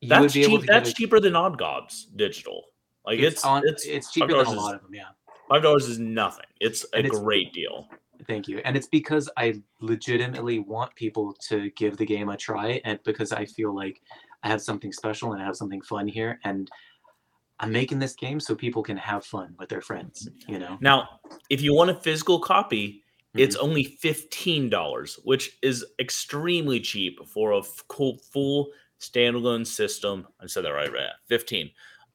you 0.00 0.08
that's 0.08 0.32
cheap. 0.32 0.62
That's 0.66 0.92
cheaper 0.92 1.20
than 1.20 1.34
Odd 1.36 1.58
Gods 1.58 2.06
digital. 2.16 2.64
Like 3.06 3.20
it's 3.20 3.44
on, 3.44 3.62
it's, 3.66 3.86
it's 3.86 4.12
cheaper 4.12 4.28
than 4.28 4.40
a 4.40 4.44
$5 4.44 4.50
is- 4.50 4.56
lot 4.56 4.74
of 4.74 4.82
them. 4.82 4.94
Yeah. 4.94 5.04
five 5.48 5.62
dollars 5.62 5.88
is 5.88 5.98
nothing. 5.98 6.44
It's 6.60 6.84
a 6.94 6.98
it's- 7.00 7.18
great 7.18 7.52
deal. 7.52 7.88
Thank 8.26 8.48
you. 8.48 8.58
And 8.64 8.76
it's 8.76 8.88
because 8.88 9.30
I 9.36 9.62
legitimately 9.80 10.58
want 10.58 10.92
people 10.96 11.34
to 11.48 11.70
give 11.70 11.96
the 11.96 12.04
game 12.04 12.28
a 12.30 12.36
try, 12.36 12.80
and 12.84 12.98
because 13.04 13.32
I 13.32 13.44
feel 13.46 13.74
like 13.74 14.02
I 14.42 14.48
have 14.48 14.60
something 14.60 14.92
special 14.92 15.32
and 15.32 15.40
I 15.42 15.46
have 15.46 15.54
something 15.56 15.80
fun 15.82 16.08
here, 16.08 16.40
and 16.44 16.68
I'm 17.60 17.70
making 17.72 18.00
this 18.00 18.14
game 18.14 18.40
so 18.40 18.54
people 18.56 18.82
can 18.82 18.96
have 18.96 19.24
fun 19.24 19.54
with 19.58 19.68
their 19.68 19.80
friends. 19.80 20.28
You 20.48 20.58
know. 20.58 20.76
Now, 20.80 21.20
if 21.48 21.62
you 21.62 21.72
want 21.74 21.90
a 21.90 21.94
physical 21.94 22.40
copy, 22.40 23.02
it's 23.34 23.56
Mm-hmm. 23.56 23.64
only 23.64 23.84
fifteen 23.84 24.68
dollars, 24.68 25.18
which 25.24 25.56
is 25.62 25.84
extremely 26.00 26.80
cheap 26.80 27.20
for 27.26 27.52
a 27.52 27.58
f- 27.60 27.84
cool 27.88 28.18
full 28.32 28.68
standalone 29.00 29.66
system. 29.66 30.26
I 30.40 30.46
said 30.46 30.64
that 30.64 30.70
right, 30.70 30.92
right? 30.92 31.10
Fifteen. 31.26 31.70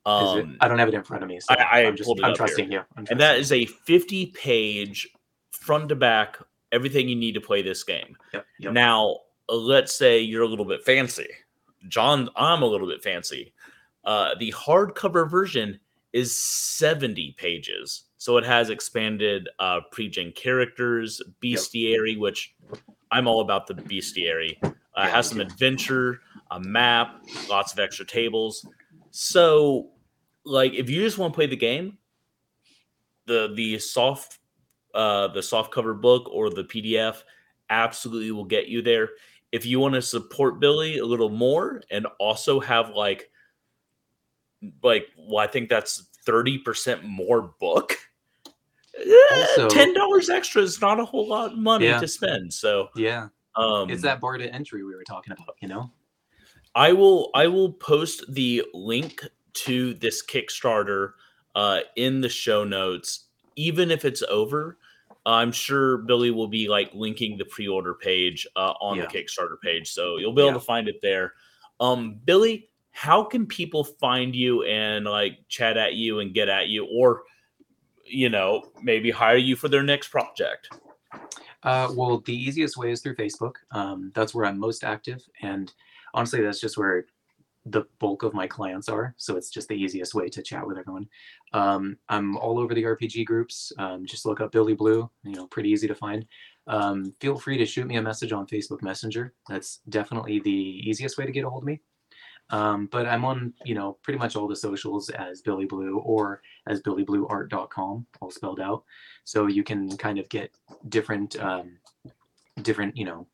Um. 0.05 0.57
I 0.59 0.67
don't 0.67 0.79
have 0.79 0.89
it 0.89 0.93
in 0.93 1.03
front 1.03 1.23
of 1.23 1.29
me, 1.29 1.39
so 1.39 1.53
I- 1.53 1.63
I 1.63 1.79
am 1.81 1.95
just 1.95 2.09
I'm 2.09 2.17
here. 2.17 2.35
trusting 2.35 2.71
you. 2.71 2.79
I'm 2.79 2.85
and 2.97 3.07
trusting 3.07 3.17
that 3.19 3.35
you. 3.35 3.41
is 3.41 3.51
a 3.51 3.65
fifty-page 3.65 5.09
front 5.51 5.89
to 5.89 5.95
back 5.95 6.37
everything 6.71 7.07
you 7.07 7.15
need 7.15 7.33
to 7.33 7.41
play 7.41 7.61
this 7.61 7.83
game. 7.83 8.17
Yep, 8.33 8.45
yep. 8.59 8.73
Now, 8.73 9.19
uh, 9.47 9.55
let's 9.55 9.93
say 9.93 10.19
you're 10.19 10.43
a 10.43 10.47
little 10.47 10.65
bit 10.65 10.83
fancy. 10.83 11.27
John, 11.87 12.29
I'm 12.35 12.63
a 12.63 12.65
little 12.65 12.87
bit 12.87 13.03
fancy. 13.03 13.53
Uh, 14.03 14.35
the 14.39 14.51
hardcover 14.51 15.29
version 15.29 15.79
is 16.13 16.35
70 16.35 17.35
pages. 17.37 18.03
So 18.17 18.37
it 18.37 18.45
has 18.45 18.69
expanded 18.69 19.49
uh, 19.59 19.81
pre-gen 19.91 20.31
characters, 20.31 21.21
bestiary, 21.41 22.13
yep. 22.13 22.19
which 22.19 22.55
I'm 23.11 23.27
all 23.27 23.41
about 23.41 23.67
the 23.67 23.73
bestiary. 23.73 24.57
Uh, 24.63 24.71
yeah, 24.97 25.07
has 25.09 25.27
some 25.27 25.41
adventure, 25.41 26.21
a 26.53 26.59
map, 26.59 27.23
lots 27.49 27.73
of 27.73 27.79
extra 27.79 28.05
tables. 28.05 28.65
So, 29.11 29.89
like, 30.45 30.73
if 30.73 30.89
you 30.89 31.01
just 31.01 31.17
want 31.17 31.33
to 31.33 31.35
play 31.35 31.47
the 31.47 31.55
game, 31.55 31.97
the 33.25 33.53
the 33.55 33.79
soft 33.79 34.39
uh, 34.93 35.27
the 35.29 35.41
soft 35.41 35.73
cover 35.73 35.93
book 35.93 36.29
or 36.31 36.49
the 36.49 36.63
PDF 36.63 37.23
absolutely 37.69 38.31
will 38.31 38.45
get 38.45 38.67
you 38.67 38.81
there. 38.81 39.09
If 39.51 39.65
you 39.65 39.79
want 39.79 39.95
to 39.95 40.01
support 40.01 40.59
Billy 40.59 40.99
a 40.99 41.05
little 41.05 41.29
more 41.29 41.81
and 41.89 42.07
also 42.19 42.59
have 42.59 42.89
like 42.91 43.29
like 44.81 45.07
well, 45.17 45.43
I 45.43 45.47
think 45.47 45.69
that's 45.69 46.07
30% 46.25 47.03
more 47.03 47.53
book. 47.59 47.97
Also, 49.31 49.67
ten 49.69 49.93
dollars 49.93 50.29
extra 50.29 50.61
is 50.61 50.79
not 50.79 50.99
a 50.99 51.05
whole 51.05 51.27
lot 51.27 51.51
of 51.51 51.57
money 51.57 51.87
yeah. 51.87 51.99
to 51.99 52.07
spend. 52.07 52.53
So 52.53 52.89
yeah, 52.95 53.29
um, 53.55 53.89
it's 53.89 54.03
that 54.03 54.21
bar 54.21 54.37
to 54.37 54.47
entry 54.53 54.83
we 54.83 54.93
were 54.93 55.03
talking 55.03 55.33
about. 55.33 55.55
You 55.61 55.67
know, 55.67 55.91
I 56.75 56.93
will 56.93 57.29
I 57.35 57.47
will 57.47 57.73
post 57.73 58.23
the 58.29 58.65
link 58.73 59.23
to 59.53 59.93
this 59.95 60.25
Kickstarter 60.25 61.13
uh, 61.55 61.81
in 61.95 62.21
the 62.21 62.29
show 62.29 62.63
notes, 62.63 63.25
even 63.55 63.91
if 63.91 64.05
it's 64.05 64.23
over. 64.23 64.77
I'm 65.25 65.51
sure 65.51 65.99
Billy 65.99 66.31
will 66.31 66.47
be 66.47 66.67
like 66.67 66.91
linking 66.93 67.37
the 67.37 67.45
pre-order 67.45 67.93
page 67.93 68.45
uh, 68.55 68.73
on 68.81 68.97
yeah. 68.97 69.05
the 69.05 69.07
Kickstarter 69.07 69.59
page, 69.61 69.91
so 69.91 70.17
you'll 70.17 70.33
be 70.33 70.41
able 70.41 70.49
yeah. 70.49 70.53
to 70.55 70.59
find 70.59 70.87
it 70.87 70.99
there. 71.01 71.33
Um, 71.79 72.19
Billy, 72.25 72.69
how 72.91 73.23
can 73.23 73.45
people 73.45 73.83
find 73.83 74.35
you 74.35 74.63
and 74.63 75.05
like 75.05 75.39
chat 75.47 75.77
at 75.77 75.93
you 75.93 76.19
and 76.19 76.33
get 76.33 76.49
at 76.49 76.67
you, 76.67 76.85
or 76.85 77.23
you 78.05 78.29
know 78.29 78.71
maybe 78.81 79.11
hire 79.11 79.37
you 79.37 79.55
for 79.55 79.69
their 79.69 79.83
next 79.83 80.09
project? 80.09 80.69
Uh, 81.61 81.89
well, 81.95 82.19
the 82.25 82.35
easiest 82.35 82.75
way 82.75 82.91
is 82.91 83.01
through 83.01 83.15
Facebook. 83.15 83.55
Um, 83.71 84.11
that's 84.13 84.35
where 84.35 84.45
I'm 84.45 84.59
most 84.59 84.83
active, 84.83 85.23
and 85.41 85.71
honestly, 86.13 86.41
that's 86.41 86.59
just 86.59 86.77
where 86.77 87.05
the 87.65 87.83
bulk 87.99 88.23
of 88.23 88.33
my 88.33 88.45
clients 88.45 88.89
are. 88.89 89.13
So 89.17 89.37
it's 89.37 89.49
just 89.49 89.69
the 89.69 89.75
easiest 89.75 90.13
way 90.13 90.27
to 90.27 90.41
chat 90.41 90.65
with 90.67 90.77
everyone. 90.77 91.07
Um, 91.53 91.97
I'm 92.09 92.35
all 92.37 92.59
over 92.59 92.73
the 92.73 92.83
RPG 92.83 93.25
groups. 93.25 93.71
Um, 93.77 94.05
just 94.05 94.25
look 94.25 94.41
up 94.41 94.51
Billy 94.51 94.73
Blue. 94.73 95.09
You 95.23 95.35
know, 95.35 95.47
pretty 95.47 95.69
easy 95.69 95.87
to 95.87 95.95
find. 95.95 96.25
Um, 96.67 97.13
feel 97.21 97.37
free 97.37 97.57
to 97.57 97.65
shoot 97.65 97.87
me 97.87 97.95
a 97.97 98.01
message 98.01 98.33
on 98.33 98.47
Facebook 98.47 98.81
Messenger. 98.81 99.33
That's 99.47 99.79
definitely 99.89 100.39
the 100.39 100.49
easiest 100.51 101.17
way 101.17 101.25
to 101.25 101.31
get 101.31 101.45
a 101.45 101.49
hold 101.49 101.63
of 101.63 101.67
me. 101.67 101.81
Um, 102.49 102.87
but 102.91 103.07
I'm 103.07 103.23
on, 103.23 103.53
you 103.63 103.73
know, 103.73 103.97
pretty 104.03 104.19
much 104.19 104.35
all 104.35 104.47
the 104.47 104.55
socials 104.55 105.09
as 105.09 105.41
Billy 105.41 105.65
Blue 105.65 105.99
or 105.99 106.41
as 106.67 106.81
billyblueart.com, 106.81 108.05
all 108.19 108.31
spelled 108.31 108.59
out. 108.59 108.83
So 109.23 109.47
you 109.47 109.63
can 109.63 109.95
kind 109.97 110.19
of 110.19 110.27
get 110.29 110.51
different, 110.89 111.39
um, 111.41 111.77
different, 112.61 112.97
you 112.97 113.05
know, 113.05 113.27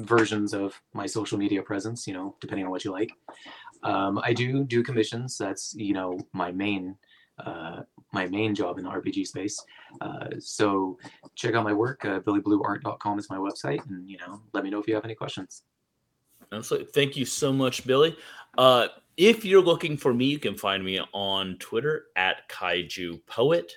versions 0.00 0.54
of 0.54 0.80
my 0.94 1.06
social 1.06 1.38
media 1.38 1.62
presence, 1.62 2.06
you 2.06 2.14
know, 2.14 2.36
depending 2.40 2.64
on 2.64 2.70
what 2.70 2.84
you 2.84 2.92
like. 2.92 3.10
Um, 3.82 4.20
I 4.22 4.32
do 4.32 4.64
do 4.64 4.82
commissions. 4.82 5.36
That's, 5.38 5.74
you 5.76 5.94
know, 5.94 6.18
my 6.32 6.52
main, 6.52 6.96
uh, 7.44 7.82
my 8.12 8.26
main 8.26 8.54
job 8.54 8.78
in 8.78 8.84
the 8.84 8.90
RPG 8.90 9.26
space. 9.26 9.62
Uh, 10.00 10.28
so 10.38 10.98
check 11.34 11.54
out 11.54 11.64
my 11.64 11.72
work. 11.72 12.04
Uh, 12.04 12.20
billyblueart.com 12.20 13.18
is 13.18 13.30
my 13.30 13.36
website. 13.36 13.84
And, 13.88 14.08
you 14.08 14.18
know, 14.18 14.40
let 14.52 14.64
me 14.64 14.70
know 14.70 14.78
if 14.78 14.88
you 14.88 14.94
have 14.94 15.04
any 15.04 15.14
questions. 15.14 15.62
Absolutely. 16.52 16.88
Thank 16.92 17.16
you 17.16 17.24
so 17.24 17.52
much, 17.52 17.86
Billy. 17.86 18.16
Uh, 18.56 18.88
if 19.16 19.44
you're 19.44 19.62
looking 19.62 19.96
for 19.96 20.14
me, 20.14 20.26
you 20.26 20.38
can 20.38 20.56
find 20.56 20.84
me 20.84 21.00
on 21.12 21.56
Twitter 21.58 22.06
at 22.16 22.48
Kaiju 22.48 23.20
Poet. 23.26 23.72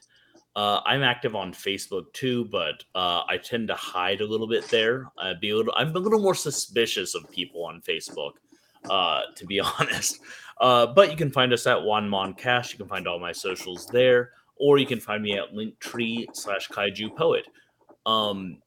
Uh, 0.56 0.82
I'm 0.86 1.02
active 1.02 1.36
on 1.36 1.54
Facebook 1.54 2.12
too, 2.14 2.46
but 2.46 2.84
uh, 2.94 3.24
I 3.28 3.38
tend 3.38 3.70
to 3.70 3.76
hide 3.76 4.22
a 4.22 4.28
little 4.28 4.48
bit 4.48 4.68
there. 4.68 5.10
I'd 5.18 5.40
be 5.40 5.52
a 5.52 5.58
little, 5.58 5.74
I'm 5.78 5.96
a 5.96 6.00
little 6.00 6.20
more 6.20 6.36
suspicious 6.36 7.16
of 7.16 7.30
people 7.32 7.64
on 7.66 7.82
Facebook, 7.82 8.34
uh, 8.90 9.22
to 9.36 9.46
be 9.46 9.60
honest. 9.80 10.20
Uh, 10.60 10.88
but 10.88 11.10
you 11.10 11.16
can 11.16 11.32
find 11.32 11.54
us 11.54 11.66
at 11.68 11.78
Wanmon 11.78 12.38
Cast. 12.38 12.74
You 12.74 12.78
can 12.78 12.88
find 12.88 13.08
all 13.08 13.20
my 13.20 13.32
socials 13.32 13.88
there, 13.88 14.32
or 14.58 14.78
you 14.78 14.86
can 14.86 15.00
find 15.00 15.24
me 15.24 15.38
at 15.38 15.54
Linktree 15.54 16.28
slash 16.34 16.68
Kaiju 16.68 17.16
Poet. 17.16 17.48
Um, 18.06 18.58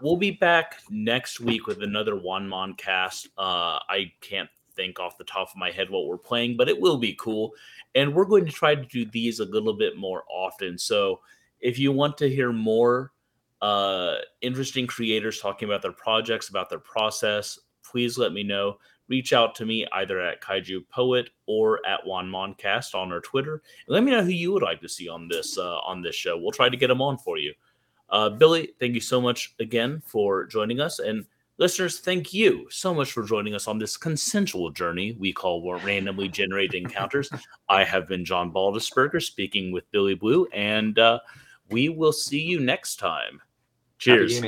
we'll 0.00 0.16
be 0.16 0.30
back 0.30 0.76
next 0.88 1.40
week 1.40 1.66
with 1.66 1.82
another 1.82 2.14
Wanmon 2.14 2.78
cast. 2.78 3.28
Uh, 3.36 3.78
I 3.88 4.12
can't 4.20 4.48
think 4.78 5.00
off 5.00 5.18
the 5.18 5.24
top 5.24 5.50
of 5.50 5.56
my 5.56 5.70
head 5.70 5.90
what 5.90 6.06
we're 6.06 6.16
playing, 6.16 6.56
but 6.56 6.68
it 6.68 6.80
will 6.80 6.96
be 6.96 7.14
cool. 7.18 7.52
And 7.94 8.14
we're 8.14 8.24
going 8.24 8.46
to 8.46 8.52
try 8.52 8.74
to 8.74 8.84
do 8.84 9.04
these 9.04 9.40
a 9.40 9.44
little 9.44 9.74
bit 9.74 9.96
more 9.96 10.22
often. 10.30 10.78
So 10.78 11.20
if 11.60 11.78
you 11.78 11.90
want 11.92 12.16
to 12.18 12.30
hear 12.30 12.52
more 12.52 13.12
uh, 13.60 14.16
interesting 14.40 14.86
creators 14.86 15.40
talking 15.40 15.68
about 15.68 15.82
their 15.82 15.92
projects, 15.92 16.48
about 16.48 16.70
their 16.70 16.78
process, 16.78 17.58
please 17.82 18.16
let 18.16 18.32
me 18.32 18.42
know. 18.42 18.78
Reach 19.08 19.32
out 19.32 19.54
to 19.56 19.66
me 19.66 19.86
either 19.94 20.20
at 20.20 20.42
Kaiju 20.42 20.88
Poet 20.90 21.30
or 21.46 21.84
at 21.86 22.04
Wanmoncast 22.04 22.94
on 22.94 23.10
our 23.10 23.20
Twitter. 23.20 23.54
And 23.86 23.94
let 23.94 24.04
me 24.04 24.12
know 24.12 24.22
who 24.22 24.30
you 24.30 24.52
would 24.52 24.62
like 24.62 24.80
to 24.82 24.88
see 24.88 25.08
on 25.08 25.28
this 25.28 25.58
uh, 25.58 25.78
on 25.78 26.02
this 26.02 26.14
show. 26.14 26.38
We'll 26.38 26.52
try 26.52 26.68
to 26.68 26.76
get 26.76 26.88
them 26.88 27.02
on 27.02 27.18
for 27.18 27.38
you. 27.38 27.54
Uh, 28.10 28.30
Billy, 28.30 28.70
thank 28.78 28.94
you 28.94 29.00
so 29.00 29.20
much 29.20 29.54
again 29.60 30.02
for 30.04 30.44
joining 30.44 30.80
us. 30.80 30.98
And 30.98 31.26
Listeners, 31.58 31.98
thank 31.98 32.32
you 32.32 32.68
so 32.70 32.94
much 32.94 33.10
for 33.10 33.24
joining 33.24 33.52
us 33.52 33.66
on 33.66 33.80
this 33.80 33.96
consensual 33.96 34.70
journey 34.70 35.16
we 35.18 35.32
call 35.32 35.74
randomly 35.80 36.28
generated 36.28 36.82
encounters. 36.82 37.28
I 37.68 37.82
have 37.82 38.06
been 38.06 38.24
John 38.24 38.52
Baldisberger 38.52 39.20
speaking 39.20 39.72
with 39.72 39.90
Billy 39.90 40.14
Blue, 40.14 40.46
and 40.52 40.96
uh, 41.00 41.18
we 41.68 41.88
will 41.88 42.12
see 42.12 42.40
you 42.40 42.60
next 42.60 42.96
time. 42.96 43.42
Cheers. 43.98 44.40